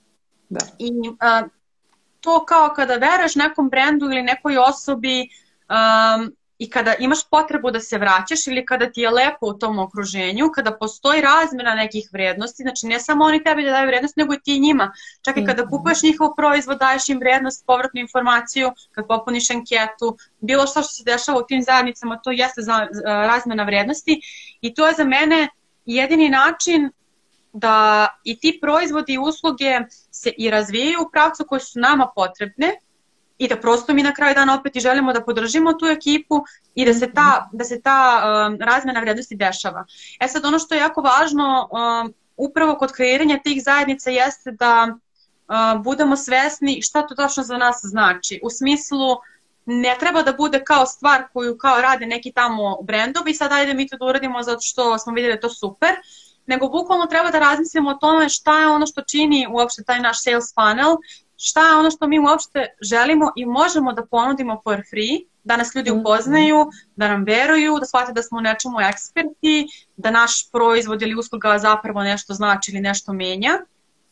Da. 0.49 0.65
I 0.79 0.91
uh, 1.09 1.49
to 2.19 2.45
kao 2.45 2.73
kada 2.75 2.95
veruješ 2.95 3.35
nekom 3.35 3.69
brendu 3.69 4.05
ili 4.05 4.21
nekoj 4.21 4.57
osobi 4.57 5.29
um, 5.69 6.35
i 6.61 6.69
kada 6.69 6.93
imaš 6.99 7.19
potrebu 7.29 7.71
da 7.71 7.79
se 7.79 7.97
vraćaš 7.97 8.47
ili 8.47 8.65
kada 8.65 8.91
ti 8.91 9.01
je 9.01 9.09
lepo 9.09 9.47
u 9.47 9.53
tom 9.53 9.79
okruženju, 9.79 10.49
kada 10.55 10.77
postoji 10.77 11.21
razmjena 11.21 11.73
nekih 11.75 12.09
vrednosti, 12.13 12.63
znači 12.63 12.85
ne 12.87 12.99
samo 12.99 13.25
oni 13.25 13.43
tebi 13.43 13.63
da 13.63 13.71
daju 13.71 13.87
vrednost, 13.87 14.17
nego 14.17 14.33
i 14.33 14.39
ti 14.43 14.59
njima. 14.59 14.91
Čak 15.21 15.37
i 15.37 15.45
kada 15.45 15.63
mhm. 15.63 15.69
kupuješ 15.69 16.03
njihov 16.03 16.35
proizvod, 16.37 16.77
daješ 16.79 17.09
im 17.09 17.19
vrednost, 17.19 17.65
povratnu 17.65 17.99
informaciju, 18.01 18.71
kad 18.91 19.07
popuniš 19.07 19.49
anketu, 19.49 20.17
bilo 20.39 20.67
što 20.67 20.81
što 20.81 20.91
se 20.91 21.03
dešava 21.03 21.39
u 21.39 21.45
tim 21.47 21.63
zajednicama, 21.63 22.19
to 22.23 22.31
jeste 22.31 22.61
za, 22.61 22.87
razmjena 23.05 23.63
vrednosti 23.63 24.21
i 24.61 24.73
to 24.73 24.87
je 24.87 24.93
za 24.93 25.03
mene 25.03 25.47
jedini 25.85 26.29
način 26.29 26.91
da 27.53 28.07
i 28.23 28.39
ti 28.39 28.59
proizvodi 28.61 29.13
i 29.13 29.19
usluge 29.19 29.79
se 30.11 30.29
i 30.37 30.49
razvijaju 30.49 31.01
u 31.01 31.11
pravcu 31.11 31.45
koji 31.49 31.61
su 31.61 31.79
nama 31.79 32.11
potrebne, 32.15 32.75
i 33.41 33.47
da 33.47 33.57
prosto 33.57 33.93
mi 33.93 34.03
na 34.03 34.13
kraju 34.13 34.35
dana 34.35 34.59
opet 34.59 34.75
i 34.75 34.79
želimo 34.79 35.13
da 35.13 35.23
podržimo 35.23 35.73
tu 35.73 35.85
ekipu 35.85 36.43
i 36.75 36.85
da 36.85 36.93
se 36.93 37.11
ta, 37.13 37.49
da 37.51 37.63
se 37.63 37.81
ta 37.81 37.99
um, 38.23 38.57
razmena 38.61 38.99
vrednosti 38.99 39.35
dešava. 39.35 39.85
E 40.19 40.27
sad 40.27 40.45
ono 40.45 40.59
što 40.59 40.75
je 40.75 40.79
jako 40.79 41.01
važno 41.01 41.69
um, 41.71 42.13
upravo 42.37 42.75
kod 42.75 42.91
kreiranja 42.91 43.39
tih 43.43 43.63
zajednica 43.63 44.09
jeste 44.09 44.51
da 44.51 44.87
uh, 44.87 45.81
budemo 45.83 46.15
svesni 46.15 46.81
šta 46.81 47.07
to 47.07 47.15
tačno 47.15 47.43
za 47.43 47.57
nas 47.57 47.79
znači. 47.83 48.39
U 48.43 48.49
smislu 48.49 49.17
ne 49.65 49.95
treba 49.99 50.21
da 50.21 50.33
bude 50.33 50.63
kao 50.63 50.85
stvar 50.85 51.23
koju 51.33 51.57
kao 51.57 51.81
rade 51.81 52.05
neki 52.05 52.31
tamo 52.31 52.77
brendovi 52.81 53.31
i 53.31 53.35
sad 53.35 53.51
ajde 53.51 53.73
mi 53.73 53.87
to 53.87 53.97
da 53.97 54.05
uradimo 54.05 54.43
zato 54.43 54.61
što 54.61 54.97
smo 54.97 55.13
vidjeli 55.13 55.35
da 55.35 55.41
to 55.41 55.49
super, 55.49 55.95
nego 56.45 56.69
bukvalno 56.69 57.05
treba 57.05 57.31
da 57.31 57.39
razmislimo 57.39 57.89
o 57.89 57.93
tome 58.01 58.29
šta 58.29 58.59
je 58.59 58.67
ono 58.67 58.85
što 58.85 59.01
čini 59.01 59.47
uopšte 59.51 59.83
taj 59.83 59.99
naš 59.99 60.23
sales 60.23 60.53
funnel 60.53 60.95
šta 61.41 61.67
je 61.67 61.75
ono 61.75 61.91
što 61.91 62.07
mi 62.07 62.19
uopšte 62.19 62.75
želimo 62.81 63.31
i 63.35 63.45
možemo 63.45 63.93
da 63.93 64.05
ponudimo 64.05 64.61
for 64.63 64.81
free, 64.89 65.19
da 65.43 65.57
nas 65.57 65.75
ljudi 65.75 65.91
mhm. 65.91 65.99
upoznaju, 65.99 66.65
da 66.95 67.07
nam 67.07 67.23
veruju, 67.23 67.77
da 67.79 67.85
shvate 67.85 68.13
da 68.13 68.23
smo 68.23 68.37
u 68.37 68.41
nečemu 68.41 68.81
eksperti, 68.81 69.67
da 69.97 70.11
naš 70.11 70.51
proizvod 70.51 71.01
ili 71.01 71.15
usluga 71.15 71.57
zapravo 71.59 72.03
nešto 72.03 72.33
znači 72.33 72.71
ili 72.71 72.81
nešto 72.81 73.13
menja. 73.13 73.59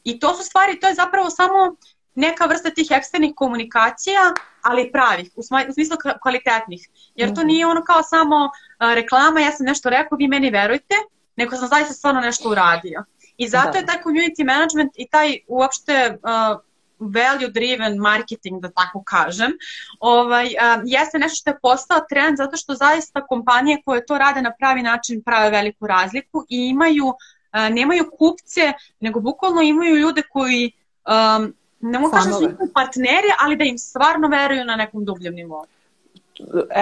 I 0.03 0.19
to 0.19 0.35
su 0.35 0.43
stvari, 0.43 0.79
to 0.79 0.87
je 0.87 0.93
zapravo 0.93 1.29
samo 1.29 1.75
neka 2.15 2.45
vrsta 2.45 2.69
tih 2.69 2.87
eksternih 2.91 3.33
komunikacija, 3.35 4.21
ali 4.61 4.91
pravih, 4.91 5.31
u, 5.35 5.39
u 5.69 5.73
smislu 5.73 5.97
kvalitetnih. 6.21 6.89
Jer 7.15 7.35
to 7.35 7.41
mhm. 7.41 7.47
nije 7.47 7.67
ono 7.67 7.83
kao 7.83 8.03
samo 8.03 8.49
reklama, 8.79 9.39
ja 9.39 9.51
sam 9.51 9.65
nešto 9.65 9.89
rekao, 9.89 10.15
vi 10.17 10.27
meni 10.27 10.49
verujte, 10.49 10.95
nego 11.35 11.55
sam 11.55 11.67
zaista 11.67 11.93
stvarno 11.93 12.21
nešto 12.21 12.49
uradio. 12.49 13.03
I 13.37 13.47
zato 13.47 13.71
da. 13.71 13.77
je 13.77 13.85
taj 13.85 13.97
community 14.03 14.45
management 14.45 14.91
i 14.95 15.07
taj 15.07 15.37
uopšte 15.47 16.17
uh, 16.23 16.59
value 16.99 17.49
driven 17.53 17.97
marketing, 17.97 18.61
da 18.61 18.69
tako 18.69 19.03
kažem, 19.03 19.51
ovaj, 19.99 20.45
a, 20.61 20.81
jeste 20.85 21.19
nešto 21.19 21.35
što 21.35 21.49
je 21.49 21.59
postao 21.61 21.99
trend 22.09 22.37
zato 22.37 22.57
što 22.57 22.73
zaista 22.73 23.27
kompanije 23.27 23.81
koje 23.85 24.05
to 24.05 24.17
rade 24.17 24.41
na 24.41 24.51
pravi 24.59 24.81
način 24.81 25.21
prave 25.21 25.49
veliku 25.49 25.87
razliku 25.87 26.45
i 26.49 26.67
imaju, 26.67 27.13
a, 27.51 27.69
nemaju 27.69 28.11
kupce, 28.17 28.73
nego 28.99 29.19
bukvalno 29.19 29.61
imaju 29.61 29.95
ljude 29.95 30.21
koji 30.31 30.71
um, 31.07 31.53
ne 31.81 31.99
mogu 31.99 32.11
kažem 32.11 32.31
da 32.31 32.37
su 32.37 32.73
partneri, 32.73 33.31
ali 33.39 33.55
da 33.55 33.63
im 33.63 33.77
stvarno 33.77 34.27
veruju 34.27 34.65
na 34.65 34.75
nekom 34.75 35.05
dubljem 35.05 35.35
nivou. 35.35 35.65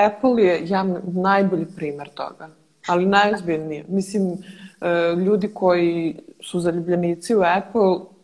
Apple 0.07 0.43
je 0.43 0.61
ja, 0.67 0.85
najbolji 1.13 1.65
primer 1.75 2.09
toga, 2.09 2.49
ali 2.87 3.05
najozbiljnije. 3.05 3.85
Mislim, 3.87 4.31
e, 4.31 5.15
ljudi 5.15 5.51
koji 5.53 6.19
su 6.41 6.59
zaljubljenici 6.59 7.35
u 7.35 7.41
Apple 7.41 8.16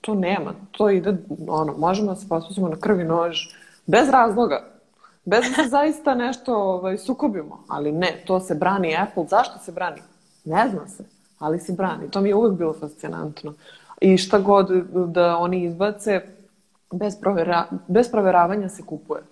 to 0.00 0.14
nema. 0.14 0.52
To 0.72 0.90
ide, 0.90 1.16
ono, 1.48 1.76
možemo 1.76 2.08
da 2.08 2.20
se 2.20 2.28
posvećamo 2.28 2.68
na 2.68 2.76
krvi 2.76 3.04
nož, 3.04 3.36
bez 3.86 4.08
razloga. 4.08 4.64
Bez 5.24 5.44
da 5.44 5.62
se 5.62 5.68
zaista 5.78 6.14
nešto 6.14 6.56
ovaj, 6.56 6.98
sukobimo. 6.98 7.64
Ali 7.68 7.92
ne, 7.92 8.22
to 8.26 8.40
se 8.40 8.54
brani 8.54 8.96
Apple. 8.96 9.26
Zašto 9.30 9.58
se 9.58 9.72
brani? 9.72 10.02
Ne 10.44 10.68
zna 10.70 10.88
se, 10.88 11.04
ali 11.38 11.58
se 11.58 11.72
brani. 11.72 12.10
To 12.10 12.20
mi 12.20 12.28
je 12.28 12.34
uvek 12.34 12.52
bilo 12.52 12.72
fascinantno. 12.72 13.54
I 14.00 14.18
šta 14.18 14.38
god 14.38 14.70
da 15.08 15.36
oni 15.36 15.64
izbace, 15.64 16.22
bez, 16.92 17.20
provera, 17.20 17.66
bez 17.88 18.10
proveravanja 18.10 18.68
se 18.68 18.82
kupuje. 18.82 19.22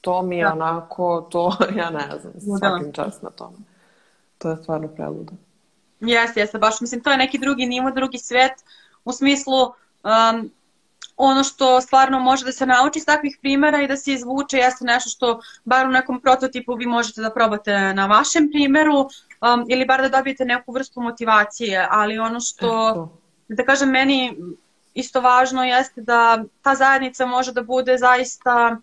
To 0.00 0.22
mi 0.22 0.38
je 0.38 0.44
da. 0.44 0.52
onako, 0.52 1.28
to 1.30 1.52
ja 1.78 1.90
ne 1.90 2.08
znam, 2.20 2.32
da. 2.34 2.58
svakim 2.58 2.92
čas 2.92 3.22
na 3.22 3.30
tome. 3.30 3.56
To 4.38 4.50
je 4.50 4.56
stvarno 4.56 4.88
preludo. 4.88 5.32
Jeste, 6.00 6.40
jeste, 6.40 6.58
baš 6.58 6.80
mislim, 6.80 7.00
to 7.02 7.10
je 7.10 7.16
neki 7.16 7.38
drugi 7.38 7.66
nivo, 7.66 7.90
drugi 7.90 8.18
svet 8.18 8.52
u 9.08 9.12
smislu 9.12 9.62
um, 9.62 10.50
ono 11.16 11.44
što 11.44 11.80
stvarno 11.80 12.20
može 12.20 12.44
da 12.44 12.52
se 12.52 12.66
nauči 12.66 12.98
iz 12.98 13.06
takvih 13.06 13.38
primera 13.42 13.82
i 13.82 13.88
da 13.88 13.96
se 13.96 14.12
izvuče 14.12 14.58
jeste 14.58 14.84
nešto 14.84 15.10
što 15.10 15.40
bar 15.64 15.86
u 15.86 15.90
nekom 15.90 16.20
prototipu 16.20 16.74
vi 16.74 16.86
možete 16.86 17.20
da 17.20 17.30
probate 17.30 17.78
na 17.94 18.06
vašem 18.06 18.50
primeru 18.50 18.98
um, 19.00 19.64
ili 19.68 19.86
bar 19.86 20.02
da 20.02 20.08
dobijete 20.08 20.44
neku 20.44 20.72
vrstu 20.72 21.00
motivacije, 21.00 21.86
ali 21.90 22.18
ono 22.18 22.40
što, 22.40 22.68
da 23.48 23.64
kažem, 23.64 23.90
meni 23.90 24.36
isto 24.94 25.20
važno 25.20 25.64
jeste 25.64 26.00
da 26.00 26.44
ta 26.62 26.74
zajednica 26.74 27.26
može 27.26 27.52
da 27.52 27.62
bude 27.62 27.98
zaista 27.98 28.76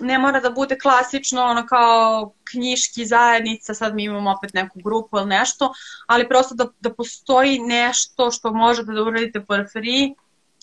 ne 0.00 0.18
mora 0.18 0.40
da 0.40 0.50
bude 0.50 0.78
klasično 0.78 1.42
ono 1.42 1.66
kao 1.66 2.32
knjiški 2.50 3.06
zajednica, 3.06 3.74
sad 3.74 3.94
mi 3.94 4.04
imamo 4.04 4.30
opet 4.30 4.54
neku 4.54 4.78
grupu 4.84 5.18
ili 5.18 5.26
nešto, 5.26 5.72
ali 6.06 6.28
prosto 6.28 6.54
da, 6.54 6.66
da 6.80 6.94
postoji 6.94 7.58
nešto 7.58 8.30
što 8.30 8.52
možete 8.52 8.92
da 8.92 9.02
uradite 9.02 9.40
for 9.46 9.64
free, 9.72 10.14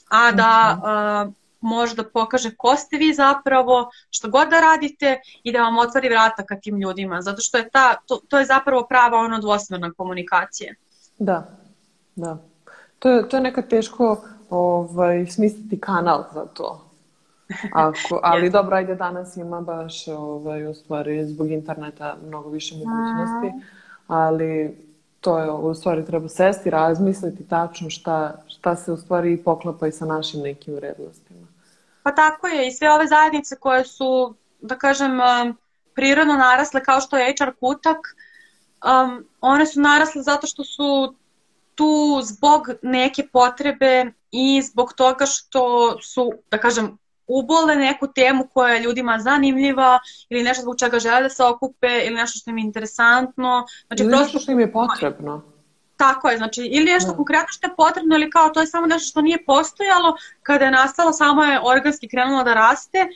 a 0.10 0.32
da 0.32 0.78
uh, 0.78 1.34
može 1.62 1.96
da 1.96 2.04
pokaže 2.04 2.56
ko 2.58 2.76
ste 2.76 2.98
vi 2.98 3.14
zapravo, 3.14 3.90
što 4.10 4.30
god 4.30 4.50
da 4.50 4.60
radite 4.60 5.20
i 5.44 5.52
da 5.52 5.62
vam 5.62 5.78
otvori 5.78 6.10
vrata 6.10 6.46
ka 6.46 6.56
tim 6.56 6.82
ljudima, 6.82 7.22
zato 7.22 7.42
što 7.42 7.58
je 7.58 7.70
ta, 7.70 7.96
to, 8.06 8.20
to 8.28 8.40
je 8.40 8.46
zapravo 8.46 8.86
prava 8.90 9.18
ono 9.18 9.40
dvosmerna 9.40 9.92
komunikacija. 9.98 10.74
Da, 11.20 11.48
da. 12.16 12.38
To 13.00 13.10
je, 13.10 13.30
to 13.30 13.38
je 13.38 13.42
nekad 13.42 13.70
teško 13.70 14.22
ovaj, 14.50 15.26
smisliti 15.26 15.80
kanal 15.82 16.24
za 16.34 16.46
to 16.46 16.87
Ako, 17.74 18.20
ali 18.32 18.50
dobro, 18.50 18.76
ajde 18.76 18.96
danas 18.96 19.38
ima 19.38 19.62
baš 19.62 20.08
ovaj, 20.08 20.68
u 20.68 20.74
stvari 20.74 21.26
zbog 21.26 21.52
interneta 21.52 22.18
mnogo 22.28 22.50
više 22.50 22.76
mogućnosti, 22.76 23.68
ali 24.08 24.78
to 25.22 25.40
je 25.40 25.52
u 25.52 25.74
stvari 25.74 26.06
treba 26.06 26.30
sesti, 26.30 26.70
razmisliti 26.70 27.48
tačno 27.48 27.90
šta, 27.90 28.44
šta 28.48 28.76
se 28.76 28.92
u 28.92 28.98
stvari 28.98 29.44
poklapa 29.44 29.88
i 29.88 29.92
sa 29.92 30.06
našim 30.06 30.42
nekim 30.42 30.76
vrednostima. 30.76 31.48
Pa 32.04 32.16
tako 32.16 32.48
je 32.48 32.68
i 32.68 32.72
sve 32.72 32.94
ove 32.94 33.08
zajednice 33.08 33.56
koje 33.56 33.86
su, 33.86 34.36
da 34.62 34.76
kažem, 34.76 35.12
um, 35.12 35.58
prirodno 35.94 36.34
narasle 36.34 36.84
kao 36.84 37.02
što 37.02 37.18
je 37.18 37.34
HR 37.40 37.52
Kutak, 37.60 37.98
um, 37.98 39.26
one 39.42 39.66
su 39.66 39.82
narasle 39.82 40.22
zato 40.22 40.48
što 40.48 40.64
su 40.64 41.16
tu 41.76 42.22
zbog 42.24 42.70
neke 42.82 43.28
potrebe 43.34 44.12
i 44.32 44.62
zbog 44.62 44.94
toga 44.94 45.26
što 45.26 45.96
su, 46.02 46.32
da 46.52 46.58
kažem, 46.58 46.98
ubole 47.30 47.76
neku 47.76 48.08
temu 48.10 48.48
koja 48.48 48.74
je 48.74 48.82
ljudima 48.82 49.20
zanimljiva 49.20 50.00
ili 50.30 50.44
nešto 50.44 50.62
zbog 50.62 50.80
čega 50.80 51.00
žele 51.00 51.22
da 51.22 51.30
se 51.30 51.44
okupe 51.44 51.88
ili 52.06 52.16
nešto 52.16 52.40
što 52.40 52.50
im 52.50 52.58
je 52.58 52.64
interesantno. 52.64 53.66
Znači, 53.88 54.04
ili 54.04 54.10
prosto... 54.10 54.24
nešto 54.24 54.40
što 54.40 54.52
im 54.52 54.60
je 54.60 54.72
potrebno. 54.74 55.44
Tako 55.98 56.30
je, 56.30 56.38
znači 56.38 56.62
ili 56.64 56.86
nešto 56.86 57.12
Da. 57.12 57.18
konkretno 57.18 57.48
što 57.50 57.68
je 57.68 57.76
potrebno 57.76 58.16
ili 58.16 58.30
kao 58.30 58.50
to 58.50 58.60
je 58.60 58.68
samo 58.68 58.88
nešto 58.88 59.08
što 59.08 59.22
nije 59.22 59.46
postojalo, 59.46 60.16
kada 60.44 60.66
je 60.66 60.72
nastalo 60.72 61.14
samo 61.14 61.44
je 61.44 61.60
organski 61.64 62.08
krenulo 62.08 62.44
da 62.44 62.54
raste 62.54 63.08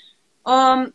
um, 0.45 0.93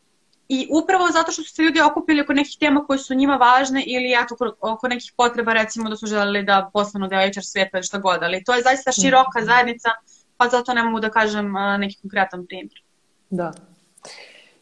i 0.48 0.68
upravo 0.72 1.08
zato 1.08 1.32
što 1.32 1.42
su 1.42 1.50
se 1.50 1.62
ljudi 1.62 1.80
okupili 1.82 2.20
oko 2.20 2.32
nekih 2.32 2.56
tema 2.60 2.84
koje 2.84 2.98
su 2.98 3.14
njima 3.14 3.36
važne 3.36 3.82
ili 3.82 4.12
eto 4.14 4.36
oko- 4.60 4.88
nekih 4.88 5.12
potreba 5.16 5.52
recimo 5.52 5.90
da 5.90 5.96
su 5.96 6.06
želeli 6.06 6.42
da 6.42 6.70
postanu 6.72 7.08
deo 7.08 7.20
HR 7.20 7.42
svijeta 7.42 7.78
ili 7.78 7.84
šta 7.84 7.98
god, 7.98 8.22
ali 8.22 8.44
to 8.44 8.54
je 8.54 8.62
zaista 8.62 8.92
široka 8.92 9.38
Mhm. 9.38 9.46
zajednica 9.46 9.90
pa 10.36 10.48
zato 10.48 10.74
ne 10.74 10.82
mogu 10.82 11.00
da 11.00 11.10
kažem 11.10 11.56
a, 11.56 11.76
neki 11.76 11.96
konkretan 12.02 12.46
primjer. 12.46 12.82
Da. 13.30 13.52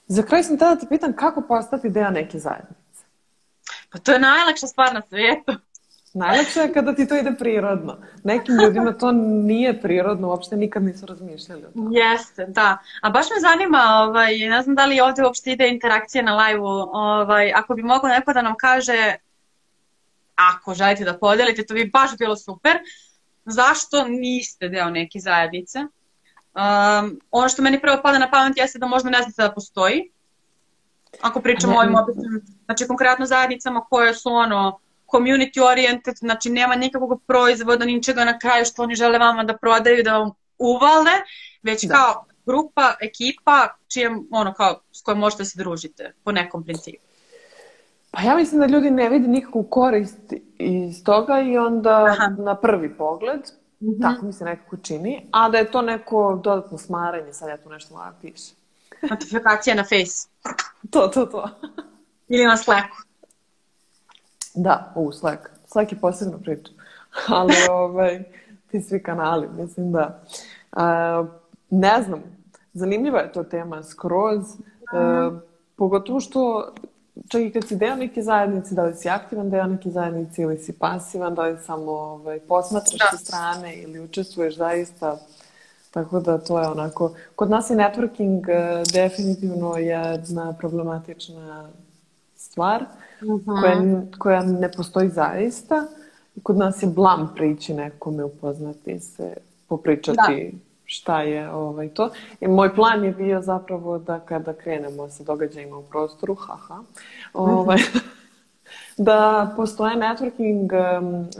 Za 0.06 0.22
kraj 0.22 0.42
sam 0.42 0.58
tada 0.58 0.80
te 0.80 0.86
pitam 0.88 1.12
kako 1.16 1.40
postati 1.40 1.90
deo 1.90 2.10
neke 2.10 2.38
zajednice. 2.38 3.04
Pa 3.92 3.98
to 3.98 4.12
je 4.12 4.18
najlakša 4.18 4.66
stvar 4.66 4.94
na 4.94 5.02
svijetu. 5.08 5.52
Najlepše 6.14 6.60
je 6.60 6.72
kada 6.72 6.94
ti 6.94 7.08
to 7.08 7.16
ide 7.16 7.32
prirodno. 7.38 7.98
Nekim 8.24 8.54
ljudima 8.54 8.92
to 8.92 9.12
nije 9.12 9.80
prirodno, 9.82 10.28
uopšte 10.28 10.56
nikad 10.56 10.82
nisu 10.82 11.06
razmišljali 11.06 11.64
o 11.64 11.70
tome. 11.70 11.98
Jeste, 11.98 12.46
da. 12.48 12.78
A 13.02 13.10
baš 13.10 13.26
me 13.30 13.40
zanima, 13.40 13.78
ovaj, 14.08 14.38
ne 14.38 14.62
znam 14.62 14.76
da 14.76 14.86
li 14.86 15.00
ovdje 15.00 15.24
uopšte 15.24 15.52
ide 15.52 15.68
interakcija 15.68 16.22
na 16.22 16.36
live-u, 16.36 16.66
ovaj, 16.92 17.52
ako 17.52 17.74
bi 17.74 17.82
mogao 17.82 18.08
neko 18.08 18.32
da 18.32 18.42
nam 18.42 18.54
kaže, 18.58 19.14
ako 20.34 20.74
želite 20.74 21.04
da 21.04 21.18
podelite, 21.18 21.66
to 21.66 21.74
bi 21.74 21.90
baš 21.92 22.16
bilo 22.18 22.36
super, 22.36 22.78
zašto 23.44 24.08
niste 24.08 24.68
deo 24.68 24.90
neke 24.90 25.18
zajednice? 25.20 25.78
Um, 26.54 27.20
ono 27.30 27.48
što 27.48 27.62
meni 27.62 27.80
prvo 27.80 27.96
pada 28.02 28.18
na 28.18 28.30
pamet 28.30 28.56
jeste 28.56 28.78
da 28.78 28.86
možda 28.86 29.10
ne 29.10 29.22
znate 29.22 29.42
da 29.42 29.52
postoji. 29.54 30.10
Ako 31.20 31.40
pričamo 31.40 31.72
Ne- 31.72 31.78
o 31.78 31.82
ovim 31.82 31.94
običnim, 31.94 32.42
znači 32.64 32.86
konkretno 32.86 33.26
zajednicama 33.26 33.80
koje 33.80 34.14
su 34.14 34.28
ono 34.28 34.78
community 35.06 35.60
oriented, 35.70 36.14
znači 36.16 36.50
nema 36.50 36.74
nikakvog 36.74 37.22
proizvoda, 37.26 37.84
ničega 37.84 38.24
na 38.24 38.38
kraju 38.38 38.64
što 38.64 38.82
oni 38.82 38.94
žele 38.94 39.18
vama 39.18 39.44
da 39.44 39.56
prodaju, 39.56 40.02
da 40.02 40.18
vam 40.18 40.30
uvale, 40.58 41.10
već 41.62 41.84
Da. 41.84 41.94
kao 41.94 42.24
grupa, 42.46 42.94
ekipa, 43.00 43.68
čijem, 43.88 44.28
ono, 44.30 44.54
kao, 44.54 44.80
s 44.92 45.02
kojom 45.02 45.18
možete 45.18 45.40
da 45.40 45.44
se 45.44 45.58
družite, 45.58 46.12
po 46.24 46.32
nekom 46.32 46.64
principu. 46.64 47.04
Pa 48.10 48.22
ja 48.22 48.36
mislim 48.36 48.60
da 48.60 48.66
ljudi 48.66 48.90
ne 48.90 49.08
vidi 49.08 49.28
nikakvu 49.28 49.62
korist 49.62 50.32
iz 50.58 51.04
toga 51.04 51.40
i 51.40 51.58
onda 51.58 52.04
Aha. 52.10 52.28
na 52.38 52.56
prvi 52.56 52.94
pogled, 52.94 53.40
Mhm. 53.84 54.02
tako 54.02 54.26
mi 54.26 54.32
se 54.32 54.44
nekako 54.44 54.76
čini, 54.76 55.26
a 55.30 55.48
da 55.48 55.58
je 55.58 55.70
to 55.70 55.82
neko 55.82 56.40
dodatno 56.44 56.78
smaranje, 56.78 57.32
sad 57.32 57.48
ja 57.48 57.56
tu 57.56 57.70
nešto 57.70 57.94
moja 57.94 58.12
piše. 58.20 58.54
Notifikacija 59.10 59.76
na 59.76 59.82
Face 59.82 60.28
To, 60.90 61.08
to, 61.08 61.26
to. 61.26 61.48
ili 62.28 62.44
na 62.44 62.56
Slacku. 62.56 62.96
Da, 64.54 64.92
u 64.96 65.12
Slack. 65.12 65.42
Slack 65.66 65.92
je 65.92 66.00
posebna 66.00 66.38
priča. 66.38 66.72
Ali 67.28 67.54
ovaj, 67.70 68.22
ti 68.70 68.80
svi 68.80 69.02
kanali, 69.02 69.48
mislim 69.56 69.92
da. 69.92 70.22
A, 70.72 71.24
ne 71.70 72.02
znam, 72.02 72.22
zanimljiva 72.72 73.20
je 73.20 73.32
to 73.32 73.44
tema 73.44 73.82
skroz. 73.82 74.42
E, 74.42 74.56
pogotovo 75.76 76.20
što 76.20 76.72
čak 77.28 77.42
i 77.42 77.52
kad 77.52 77.68
si 77.68 77.76
deo 77.76 77.96
neke 77.96 78.22
zajednice, 78.22 78.74
da 78.74 78.84
li 78.84 78.94
si 78.94 79.08
aktivan 79.08 79.50
deo 79.50 79.66
neke 79.66 79.90
zajednice 79.90 80.42
ili 80.42 80.58
si 80.58 80.72
pasivan, 80.72 81.34
da 81.34 81.42
li 81.42 81.58
samo 81.66 81.90
ovaj, 81.92 82.40
posmatraš 82.40 82.98
Da. 82.98 83.18
sa 83.18 83.24
strane 83.24 83.76
ili 83.76 84.00
učestvuješ 84.00 84.56
zaista. 84.56 85.18
Tako 85.90 86.20
da 86.20 86.38
to 86.38 86.60
je 86.60 86.68
onako... 86.68 87.14
Kod 87.36 87.50
nas 87.50 87.70
je 87.70 87.76
networking 87.76 88.48
e, 88.48 88.82
definitivno 88.92 89.76
jedna 89.76 90.52
problematična 90.52 91.70
stvar 92.36 92.84
koja, 93.60 94.02
koja 94.18 94.42
ne 94.42 94.72
postoji 94.72 95.08
zaista. 95.08 95.86
Kod 96.42 96.56
nas 96.56 96.82
je 96.82 96.88
blam 96.88 97.32
prići 97.36 97.74
nekome, 97.74 98.24
upoznati 98.24 99.00
se, 99.00 99.36
popričati 99.68 100.58
šta 100.94 101.22
je 101.22 101.50
ovaj, 101.50 101.88
to. 101.88 102.10
I 102.40 102.48
moj 102.48 102.74
plan 102.74 103.04
je 103.04 103.12
bio 103.12 103.40
zapravo 103.40 103.98
da 103.98 104.20
kada 104.20 104.52
krenemo 104.52 105.08
sa 105.08 105.24
događajima 105.24 105.76
u 105.76 105.82
prostoru, 105.82 106.34
haha, 106.34 106.82
ovaj, 107.32 107.78
da 108.96 109.52
postoje 109.56 109.96
networking 109.96 110.68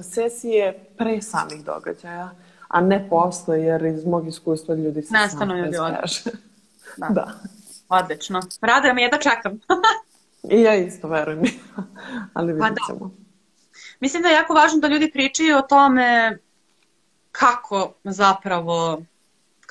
sesije 0.03 0.85
pre 0.99 1.23
samih 1.23 1.65
događaja, 1.65 2.31
a 2.69 2.81
ne 2.81 3.07
posle, 3.11 3.61
jer 3.61 3.85
iz 3.85 4.07
mog 4.07 4.29
iskustva 4.29 4.75
ljudi 4.75 5.03
se 5.03 5.15
Nestanu 5.15 5.57
ljudi. 5.57 5.77
Da. 6.97 7.09
da. 7.11 7.33
Odlično. 7.89 8.41
Raduje 8.61 8.95
me, 8.95 9.03
jedva 9.03 9.19
čekam. 9.19 9.61
I 10.57 10.63
ja 10.63 10.75
isto, 10.75 11.09
verujem 11.09 11.41
mi. 11.41 11.51
Ali 12.35 12.59
Pa 12.59 12.67
vidjet 12.67 12.79
da. 12.89 12.95
ćemo. 12.95 13.11
Mislim 14.01 14.23
da 14.23 14.29
je 14.29 14.35
jako 14.35 14.55
važno 14.55 14.79
da 14.79 14.89
ljudi 14.89 15.11
pričaju 15.13 15.57
o 15.57 15.63
tome 15.63 16.39
kako 17.33 17.93
zapravo, 18.05 19.03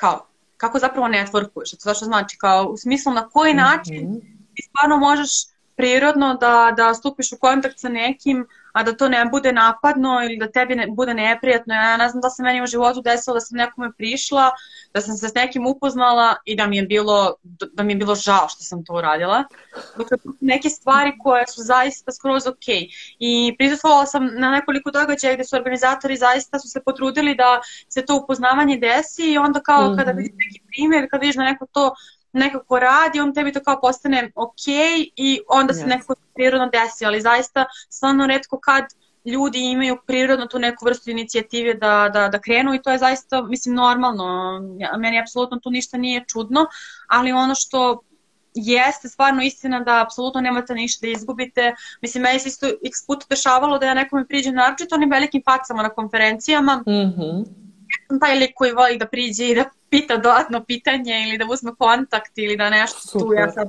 kao, 0.03 0.25
kako 0.57 0.79
zapravo 0.79 1.07
networkuješ. 1.07 1.83
To 1.83 1.93
što 1.93 2.05
znači, 2.05 2.37
kao 2.37 2.65
u 2.65 2.77
smislu 2.77 3.13
na 3.13 3.29
koji 3.29 3.53
način 3.53 4.09
Mhm. 4.09 4.17
ti 4.53 4.61
stvarno 4.69 4.97
možeš 4.97 5.31
prirodno 5.75 6.33
da, 6.33 6.73
da 6.77 6.93
stupiš 6.93 7.31
u 7.31 7.37
kontakt 7.37 7.79
sa 7.79 7.89
nekim, 7.89 8.47
a 8.73 8.83
da 8.83 8.97
to 8.97 9.09
ne 9.09 9.25
bude 9.25 9.51
napadno 9.51 10.21
ili 10.23 10.37
da 10.37 10.51
tebi 10.51 10.75
ne, 10.75 10.87
bude 10.89 11.13
neprijatno. 11.13 11.73
Ja 11.73 11.97
ne 11.97 12.09
znam 12.09 12.21
da 12.21 12.29
se 12.29 12.43
meni 12.43 12.63
u 12.63 12.67
životu 12.67 13.01
desilo 13.01 13.33
da 13.33 13.39
sam 13.39 13.57
nekome 13.57 13.91
prišla, 13.97 14.51
da 14.93 15.01
sam 15.01 15.15
se 15.15 15.29
s 15.29 15.33
nekim 15.33 15.67
upoznala 15.67 16.35
i 16.45 16.55
da 16.55 16.67
mi 16.67 16.77
je 16.77 16.83
bilo, 16.83 17.35
da 17.73 17.83
mi 17.83 17.93
je 17.93 17.97
bilo 17.97 18.15
žao 18.15 18.49
što 18.49 18.63
sam 18.63 18.85
to 18.85 18.93
uradila. 18.93 19.43
Dakle, 19.97 20.17
neke 20.41 20.69
stvari 20.69 21.13
koje 21.19 21.47
su 21.47 21.61
zaista 21.61 22.11
skroz 22.11 22.47
ok. 22.47 22.67
I 23.19 23.55
prisustvovala 23.57 24.05
sam 24.05 24.29
na 24.33 24.51
nekoliko 24.51 24.91
događaja 24.91 25.33
gdje 25.33 25.45
su 25.45 25.55
organizatori 25.55 26.17
zaista 26.17 26.59
su 26.59 26.67
se 26.67 26.81
potrudili 26.83 27.35
da 27.35 27.61
se 27.89 28.05
to 28.05 28.19
upoznavanje 28.23 28.77
desi 28.77 29.31
i 29.31 29.37
onda 29.37 29.59
kao 29.61 29.87
Mhm. 29.87 29.97
kada 29.97 30.11
vidiš 30.11 30.31
neki 30.37 30.61
primjer, 30.67 31.07
kada 31.11 31.21
vidiš 31.21 31.35
da 31.35 31.43
neko 31.43 31.65
to 31.71 31.95
nekako 32.33 32.79
radi, 32.79 33.19
on 33.19 33.33
tebi 33.33 33.51
to 33.53 33.59
kao 33.59 33.81
postane 33.81 34.31
ok 34.35 34.67
i 35.15 35.39
onda 35.49 35.73
se 35.73 35.81
Yes. 35.81 35.87
nekako 35.87 36.15
prirodno 36.35 36.67
desi, 36.67 37.05
ali 37.05 37.21
zaista 37.21 37.65
stvarno 37.89 38.27
redko 38.27 38.59
kad 38.59 38.85
ljudi 39.25 39.59
imaju 39.61 39.97
prirodno 40.07 40.45
tu 40.45 40.59
neku 40.59 40.85
vrstu 40.85 41.09
inicijative 41.09 41.73
da, 41.73 42.09
da, 42.13 42.27
da 42.27 42.39
krenu 42.39 42.73
i 42.73 42.81
to 42.81 42.91
je 42.91 42.97
zaista, 42.97 43.41
mislim, 43.41 43.75
normalno. 43.75 44.59
Meni 44.97 45.19
apsolutno 45.19 45.59
tu 45.59 45.69
ništa 45.69 45.97
nije 45.97 46.25
čudno, 46.27 46.65
ali 47.07 47.31
ono 47.31 47.55
što 47.55 48.01
jeste 48.55 49.09
stvarno 49.09 49.43
istina 49.43 49.79
da 49.79 50.01
apsolutno 50.01 50.41
nemate 50.41 50.73
ništa 50.73 51.05
da 51.05 51.11
izgubite. 51.11 51.73
Mislim, 52.01 52.23
meni 52.23 52.39
se 52.39 52.49
isto 52.49 52.67
x 52.67 53.05
puta 53.07 53.25
dešavalo 53.29 53.77
da 53.79 53.85
ja 53.85 53.93
nekome 53.93 54.27
priđem 54.27 54.55
naročito 54.55 54.95
onim 54.95 55.11
velikim 55.11 55.41
facama 55.45 55.83
na 55.83 55.89
konferencijama, 55.89 56.83
Mhm. 56.87 57.41
Sam 58.07 58.19
taj 58.19 58.35
lik 58.35 58.51
koji 58.55 58.71
voli 58.71 58.97
da 58.97 59.07
priđe 59.07 59.49
i 59.49 59.55
da 59.55 59.63
pita 59.89 60.17
dodatno 60.17 60.63
pitanje 60.63 61.25
ili 61.27 61.37
da 61.37 61.45
uzme 61.49 61.71
kontakt 61.75 62.31
ili 62.35 62.57
da 62.57 62.69
nešto 62.69 62.99
tu. 63.11 63.19
Super. 63.19 63.37
Ja 63.39 63.51
sad, 63.51 63.67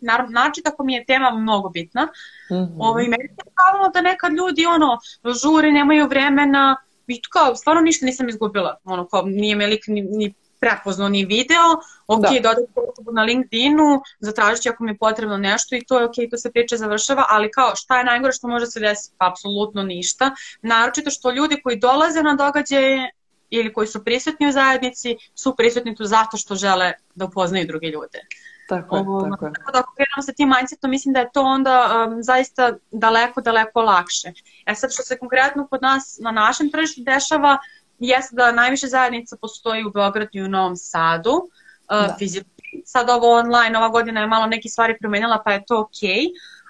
naravno, 0.00 0.32
naročito 0.32 0.70
ako 0.70 0.84
mi 0.84 0.94
je 0.94 1.04
tema 1.04 1.30
mnogo 1.30 1.68
bitna. 1.68 2.08
Mhm. 2.52 2.80
Ovaj, 2.80 3.04
meni 3.04 3.28
se 3.28 3.34
dešavalo 3.44 3.90
da 3.94 4.00
nekad 4.00 4.32
ljudi 4.32 4.66
ono, 4.66 4.98
žure, 5.42 5.72
nemaju 5.72 6.08
vremena 6.08 6.76
i 7.06 7.22
tu 7.22 7.28
kao, 7.32 7.56
stvarno 7.56 7.82
ništa 7.82 8.06
nisam 8.06 8.28
izgubila. 8.28 8.76
Ono, 8.84 9.06
kao, 9.08 9.22
nije 9.22 9.56
me 9.56 9.66
lik 9.66 9.86
ni, 9.86 10.02
ni 10.02 10.34
prepoznao 10.60 11.08
ni 11.08 11.24
video, 11.24 11.66
ok, 12.06 12.22
Da. 12.22 12.28
da. 12.30 12.40
dodati 12.40 12.72
na 13.12 13.22
LinkedInu, 13.22 14.02
zatražit 14.20 14.62
ću 14.62 14.68
ako 14.68 14.84
mi 14.84 14.90
je 14.90 14.98
potrebno 14.98 15.36
nešto 15.36 15.76
i 15.76 15.84
to 15.88 15.98
je 15.98 16.04
ok, 16.04 16.14
tu 16.30 16.36
se 16.36 16.52
priča 16.52 16.76
završava, 16.76 17.24
ali 17.28 17.50
kao 17.50 17.76
šta 17.76 17.98
je 17.98 18.04
najgore 18.04 18.32
što 18.32 18.48
može 18.48 18.66
se 18.66 18.80
desiti? 18.80 19.14
Pa 19.18 19.28
apsolutno 19.28 19.82
ništa. 19.82 20.30
Naročito 20.62 21.10
što 21.10 21.30
ljudi 21.30 21.60
koji 21.62 21.76
dolaze 21.78 22.22
na 22.22 22.34
događaje 22.34 23.10
ili 23.50 23.72
koji 23.72 23.86
su 23.86 24.04
prisutni 24.04 24.48
u 24.48 24.52
zajednici 24.52 25.16
su 25.34 25.56
prisutni 25.56 25.94
tu 25.96 26.04
zato 26.04 26.36
što 26.36 26.54
žele 26.54 26.92
da 27.14 27.24
upoznaju 27.24 27.66
druge 27.66 27.86
ljude. 27.86 28.20
Tako 28.68 28.96
je, 28.96 29.02
Ovo, 29.02 29.30
tako 29.30 29.46
je. 29.46 29.52
Tako 29.52 29.72
da 29.72 29.78
ako 29.78 29.94
krenemo 29.94 30.22
sa 30.22 30.32
tim 30.32 30.52
mindsetom, 30.56 30.90
mislim 30.90 31.12
da 31.12 31.20
je 31.20 31.30
to 31.32 31.42
onda 31.42 32.06
um, 32.08 32.22
zaista 32.22 32.72
daleko, 32.90 33.40
daleko 33.40 33.82
lakše. 33.82 34.32
E 34.66 34.74
sad 34.74 34.92
što 34.92 35.02
se 35.02 35.18
konkretno 35.18 35.66
kod 35.66 35.82
nas 35.82 36.18
na 36.20 36.30
našem 36.30 36.70
tržištu 36.70 37.00
dešava, 37.04 37.58
jeste 37.98 38.36
da 38.36 38.52
najviše 38.52 38.86
zajednica 38.86 39.36
postoji 39.40 39.84
u 39.84 39.90
Beogradu 39.90 40.30
i 40.32 40.42
u 40.42 40.48
Novom 40.48 40.76
Sadu, 40.76 41.32
uh, 41.32 41.48
Da. 41.88 42.16
fizički. 42.18 42.50
Sad 42.84 43.10
ovo 43.10 43.34
online, 43.34 43.78
ova 43.78 43.88
godina 43.88 44.20
je 44.20 44.26
malo 44.26 44.46
neke 44.46 44.68
stvari 44.68 44.96
promenila, 45.00 45.42
pa 45.44 45.52
je 45.52 45.64
to 45.66 45.80
ok, 45.80 46.00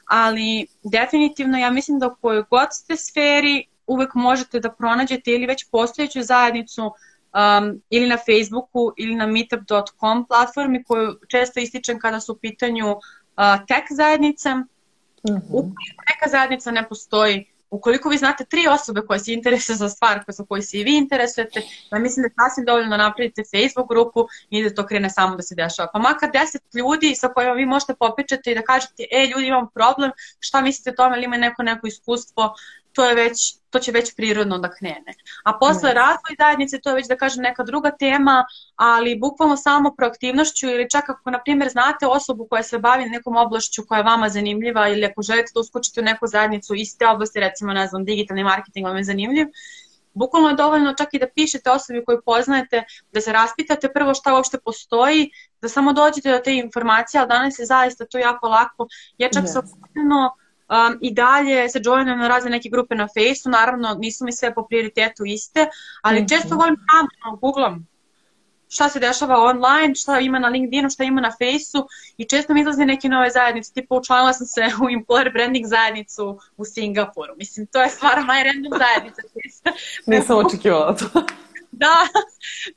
ali 0.07 0.66
definitivno 0.83 1.59
ja 1.59 1.70
mislim 1.70 1.99
da 1.99 2.07
u 2.07 2.16
kojoj 2.20 2.45
god 2.51 2.68
ste 2.70 2.97
sferi 2.97 3.66
uvek 3.87 4.14
možete 4.14 4.61
da 4.61 4.70
pronađete 4.70 5.30
ili 5.30 5.47
već 5.47 5.70
postojeću 5.70 6.22
zajednicu 6.22 6.82
um, 6.85 7.82
ili 7.91 8.07
na 8.07 8.16
Facebooku 8.16 8.93
ili 8.97 9.14
na 9.14 9.26
meetup.com 9.26 10.26
platformi 10.26 10.85
koju 10.85 11.14
često 11.28 11.61
ističem 11.61 11.99
kada 11.99 12.20
su 12.20 12.32
u 12.32 12.37
pitanju 12.37 12.91
uh, 12.91 13.66
tech 13.68 13.85
zajednice. 13.91 14.55
Mhm. 14.55 15.37
Ukoliko 15.49 16.03
neka 16.09 16.30
zajednica 16.30 16.70
ne 16.70 16.89
postoji, 16.89 17.55
ukoliko 17.74 18.09
vi 18.09 18.16
znate 18.16 18.45
tri 18.45 18.66
osobe 18.68 19.01
koje 19.07 19.18
se 19.18 19.32
interesuju 19.32 19.76
za 19.76 19.89
stvar 19.89 20.24
za 20.28 20.45
koju 20.45 20.62
se 20.62 20.78
i 20.78 20.85
vi 20.85 20.97
interesujete, 20.97 21.62
ja 21.93 21.99
mislim 21.99 22.22
da 22.22 22.26
je 22.26 22.35
sasvim 22.41 22.66
dovoljno 22.66 22.97
napravite 22.97 23.43
Facebook 23.53 23.89
grupu 23.89 24.26
i 24.51 24.62
da 24.62 24.74
to 24.74 24.87
krene 24.87 25.11
samo 25.11 25.37
da 25.37 25.43
se 25.43 25.55
dešava. 25.55 25.89
Pa 25.93 25.99
makar 25.99 26.30
deset 26.32 26.62
ljudi 26.74 27.14
sa 27.14 27.28
kojima 27.28 27.53
vi 27.53 27.66
možete 27.66 27.95
popričati 27.95 28.51
i 28.51 28.55
da 28.55 28.62
kažete, 28.62 29.03
e 29.11 29.26
ljudi 29.26 29.47
imam 29.47 29.68
problem, 29.74 30.11
šta 30.41 30.61
mislite 30.61 30.91
o 30.91 30.95
tome 30.95 31.16
ili 31.16 31.24
ima 31.24 31.37
neko 31.37 31.62
neko 31.62 31.87
iskustvo, 31.87 32.55
to 32.95 33.05
je 33.09 33.14
već 33.14 33.57
to 33.70 33.78
će 33.78 33.92
već 33.92 34.14
prirodno 34.16 34.59
da 34.59 34.70
krene. 34.70 35.14
A 35.45 35.53
posle 35.59 35.88
Ne. 35.88 35.95
razvoj 35.95 36.36
zajednice, 36.38 36.80
to 36.80 36.88
je 36.90 36.95
već 36.95 37.09
da 37.09 37.16
kažem 37.16 37.42
neka 37.42 37.62
druga 37.62 37.90
tema, 37.90 38.45
ali 38.76 39.18
bukvalno 39.18 39.57
samo 39.57 39.95
proaktivnošću 39.97 40.66
ili 40.66 40.90
čak 40.90 41.11
ako, 41.11 41.30
na 41.30 41.40
primjer, 41.42 41.70
znate 41.70 42.07
osobu 42.07 42.47
koja 42.51 42.62
se 42.62 42.78
bavi 42.78 43.05
nekom 43.05 43.36
oblašću 43.36 43.82
koja 43.88 43.99
je 43.99 44.05
vama 44.05 44.28
zanimljiva 44.28 44.88
ili 44.88 45.05
ako 45.05 45.22
želite 45.22 45.51
da 45.55 45.61
uskočite 45.61 46.01
u 46.01 46.05
neku 46.05 46.26
zajednicu 46.26 46.74
iste 46.74 47.07
oblasti, 47.07 47.40
recimo, 47.40 47.72
ne 47.72 47.86
znam, 47.86 48.05
digitalni 48.05 48.45
marketing 48.45 48.86
vam 48.86 48.97
je 48.97 49.05
zanimljiv, 49.05 49.47
bukvalno 50.12 50.49
je 50.49 50.55
dovoljno 50.55 50.95
čak 50.99 51.14
i 51.14 51.18
da 51.18 51.26
pišete 51.34 51.70
osobi 51.70 52.05
koju 52.05 52.22
poznajete, 52.24 52.82
da 53.12 53.20
se 53.20 53.32
raspitate 53.32 53.88
prvo 53.92 54.14
šta 54.14 54.34
uopšte 54.34 54.59
postoji, 54.64 55.30
da 55.62 55.68
samo 55.68 55.92
dođete 55.92 56.30
do 56.32 56.38
te 56.38 56.55
informacije, 56.55 57.18
ali 57.20 57.28
danas 57.28 57.59
je 57.59 57.66
zaista 57.66 58.07
to 58.07 58.18
jako 58.18 58.49
lako. 58.49 58.86
Ja 59.18 59.28
čak 59.34 59.45
Yes. 59.45 59.53
svakodnevno 59.53 60.36
um, 60.69 60.99
i 61.01 61.15
dalje 61.15 61.69
se 61.69 61.81
joinujem 61.85 62.19
na 62.19 62.29
razne 62.29 62.51
neke 62.51 62.69
grupe 62.69 62.95
na 62.95 63.07
Faceu, 63.09 63.51
naravno 63.51 63.95
nisu 63.95 64.25
mi 64.25 64.33
sve 64.33 64.55
po 64.55 64.67
prioritetu 64.67 65.23
iste, 65.27 65.67
ali 66.03 66.19
Mhm. 66.19 66.29
često 66.29 66.57
volim 66.57 66.77
samo 67.21 67.37
googlam 67.37 67.87
šta 68.69 68.89
se 68.89 69.01
dešava 69.01 69.39
online, 69.39 69.95
šta 69.95 70.21
ima 70.21 70.39
na 70.39 70.49
LinkedInu, 70.49 70.91
šta 70.91 71.05
ima 71.05 71.21
na 71.21 71.31
Faceu 71.31 71.87
i 72.17 72.25
često 72.25 72.55
mi 72.55 72.61
izlaze 72.61 72.85
neke 72.85 73.09
nove 73.09 73.31
zajednice, 73.31 73.73
tipa 73.73 73.95
učlanila 73.95 74.33
sam 74.33 74.47
se 74.47 74.61
u 74.61 74.85
employer 74.87 75.33
branding 75.33 75.67
zajednicu 75.67 76.39
u 76.57 76.65
Singapuru. 76.65 77.35
Mislim, 77.37 77.67
to 77.67 77.83
je 77.83 77.89
stvarno 77.89 78.25
najrandom 78.25 78.73
zajednica. 78.79 79.23
Nisam 80.07 80.39
očekivala 80.39 80.97
to. 80.97 81.05
Da, 81.77 81.89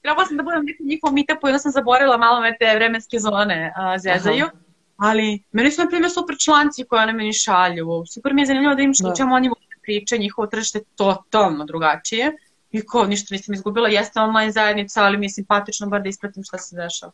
trebala 0.01 0.25
sam 0.25 0.37
da 0.37 0.43
budem 0.43 0.65
nekom 0.65 0.85
njihovom 0.85 1.15
meetupu 1.15 1.47
i 1.47 1.49
onda 1.49 1.59
sam 1.59 1.71
zaboravila 1.71 2.17
malo 2.17 2.41
me 2.41 2.57
te 2.57 2.75
vremenske 2.75 3.19
zone 3.19 3.73
a, 3.75 3.97
zezaju. 3.97 4.45
Aha. 4.45 4.53
Ali 4.97 5.43
meni 5.51 5.71
su, 5.71 5.81
na 5.81 5.87
primjer, 5.87 6.11
super 6.11 6.35
članci 6.39 6.83
koje 6.83 7.03
one 7.03 7.13
meni 7.13 7.33
šalju. 7.33 8.03
Super 8.13 8.33
mi 8.33 8.41
je 8.41 8.45
zanimljivo 8.45 8.75
da 8.75 8.81
im 8.81 8.93
što 8.93 9.09
Da. 9.09 9.15
čemu 9.15 9.35
oni 9.35 9.49
da 9.49 9.81
pričaju, 9.81 10.21
njihovo 10.21 10.47
tržište 10.47 10.79
totalno 10.95 11.65
drugačije. 11.65 12.31
I 12.71 12.85
ko, 12.85 13.05
ništa 13.05 13.35
nisam 13.35 13.53
izgubila, 13.53 13.89
jeste 13.89 14.19
online 14.19 14.51
zajednica, 14.51 15.03
ali 15.03 15.17
mi 15.17 15.25
je 15.25 15.29
simpatično 15.29 15.87
bar 15.87 16.01
da 16.01 16.09
ispratim 16.09 16.43
šta 16.43 16.57
se 16.57 16.75
dešava. 16.75 17.11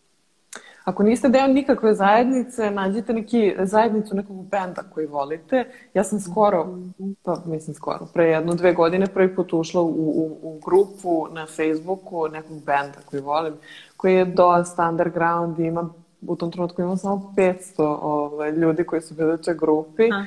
Ako 0.84 1.03
niste 1.03 1.29
deo 1.29 1.47
nikakve 1.47 1.95
zajednice, 1.95 2.71
nađite 2.71 3.13
neki 3.13 3.55
zajednicu 3.59 4.15
nekog 4.15 4.45
benda 4.49 4.84
koji 4.93 5.07
volite. 5.07 5.65
Ja 5.93 6.03
sam 6.03 6.19
skoro, 6.19 6.77
pa 7.23 7.41
mislim 7.45 7.73
skoro, 7.75 8.07
pre 8.13 8.25
jedno, 8.25 8.55
dve 8.55 8.73
godine 8.73 9.07
prvi 9.07 9.36
put 9.36 9.53
ušla 9.53 9.81
u, 9.81 9.88
u, 9.88 10.38
u 10.41 10.59
grupu 10.65 11.27
na 11.31 11.45
Facebooku 11.45 12.27
nekog 12.27 12.57
benda 12.57 12.97
koji 13.05 13.21
volim, 13.21 13.53
koji 13.97 14.15
je 14.15 14.25
dosta 14.25 14.89
underground 14.89 15.59
i 15.59 15.63
ima, 15.63 15.89
u 16.28 16.36
tom 16.36 16.51
trenutku 16.51 16.82
imam 16.82 16.97
samo 16.97 17.34
500 17.38 17.97
ovaj, 18.01 18.51
ljudi 18.51 18.84
koji 18.84 19.01
su 19.01 19.13
bili 19.13 19.34
u 19.34 19.38
toj 19.38 19.55
grupi. 19.55 20.09
Aha. 20.11 20.26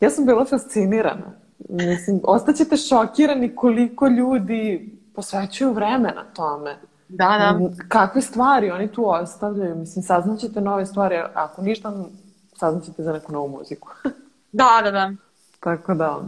Ja 0.00 0.10
sam 0.10 0.26
bila 0.26 0.44
fascinirana. 0.44 1.32
Mislim, 1.68 2.20
ostaćete 2.24 2.76
šokirani 2.76 3.56
koliko 3.56 4.06
ljudi 4.06 4.90
posvećuju 5.14 5.72
vremena 5.72 6.24
tome. 6.34 6.76
Da, 7.08 7.38
da. 7.38 7.58
Mm, 7.58 7.88
Kakve 7.88 8.22
stvari 8.22 8.70
oni 8.70 8.88
tu 8.88 9.10
ostavljaju. 9.10 9.76
Mislim, 9.76 10.02
saznaćete 10.02 10.60
nove 10.60 10.86
stvari. 10.86 11.16
Ako 11.34 11.62
ništa, 11.62 11.92
saznaćete 12.56 13.02
za 13.02 13.12
neku 13.12 13.32
novu 13.32 13.48
muziku. 13.48 13.88
Da, 14.56 14.80
da, 14.84 14.90
da. 14.90 15.12
tako 15.60 15.94
da, 15.94 16.20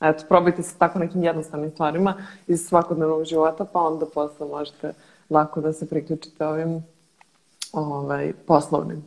eto, 0.00 0.24
probajte 0.28 0.62
se 0.62 0.78
tako 0.78 0.98
nekim 0.98 1.22
jednostavnim 1.22 1.70
stvarima 1.70 2.14
iz 2.46 2.66
svakodnevnog 2.68 3.24
života, 3.24 3.64
pa 3.64 3.80
onda 3.80 4.06
posle 4.14 4.46
možete 4.46 4.92
lako 5.30 5.60
da 5.60 5.72
se 5.72 5.88
priključite 5.88 6.46
ovim 6.46 6.84
ovaj, 7.72 8.32
poslovnim. 8.46 9.04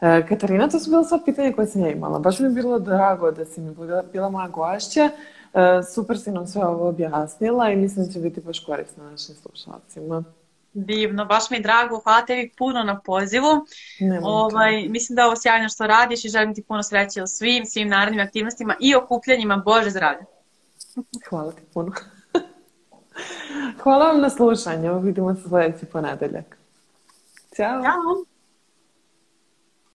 E, 0.00 0.26
Katarina, 0.28 0.68
to 0.68 0.78
su 0.78 0.90
bila 0.90 1.04
sva 1.04 1.18
pitanja 1.24 1.52
koje 1.52 1.66
sam 1.66 1.82
ja 1.82 1.90
imala. 1.90 2.18
Baš 2.18 2.38
mi 2.38 2.46
je 2.46 2.50
bilo 2.50 2.78
drago 2.78 3.30
da 3.30 3.44
si 3.44 3.60
mi 3.60 3.74
bila, 3.74 4.02
bila 4.12 4.30
moja 4.30 4.48
gošća. 4.48 5.10
E, 5.54 5.82
super 5.94 6.18
si 6.18 6.30
nam 6.30 6.46
sve 6.46 6.64
ovo 6.64 6.88
objasnila 6.88 7.70
i 7.70 7.76
mislim 7.76 8.06
da 8.06 8.12
će 8.12 8.18
biti 8.18 8.40
baš 8.40 8.64
korisno 8.64 9.04
našim 9.04 9.34
slušalcima. 9.34 10.24
Divno, 10.72 11.24
baš 11.24 11.50
mi 11.50 11.56
je 11.56 11.60
drago. 11.60 12.00
Hvala 12.04 12.26
tebi 12.26 12.52
puno 12.58 12.82
na 12.82 13.00
pozivu. 13.00 13.66
Nemam 14.00 14.24
Ovaj, 14.24 14.88
mislim 14.88 15.16
da 15.16 15.22
je 15.22 15.26
ovo 15.26 15.36
sjajno 15.36 15.68
što 15.68 15.86
radiš 15.86 16.24
i 16.24 16.28
želim 16.28 16.54
ti 16.54 16.62
puno 16.62 16.82
sreće 16.82 17.22
u 17.22 17.26
svim, 17.26 17.66
svim 17.66 17.88
narednim 17.88 18.20
aktivnostima 18.20 18.74
i 18.80 18.94
okupljanjima. 18.94 19.56
Bože 19.56 19.90
zdravlje. 19.90 20.24
Hvala 21.28 21.52
ti 21.52 21.62
puno. 21.74 21.92
Hvala 23.82 24.06
vam 24.06 24.20
na 24.20 24.30
slušanju. 24.30 24.98
Vidimo 24.98 25.34
se 25.34 25.48
sledeći 25.48 25.86
ponedeljak. 25.86 26.59
Ćao. 27.60 27.82
Ćao. 27.82 28.29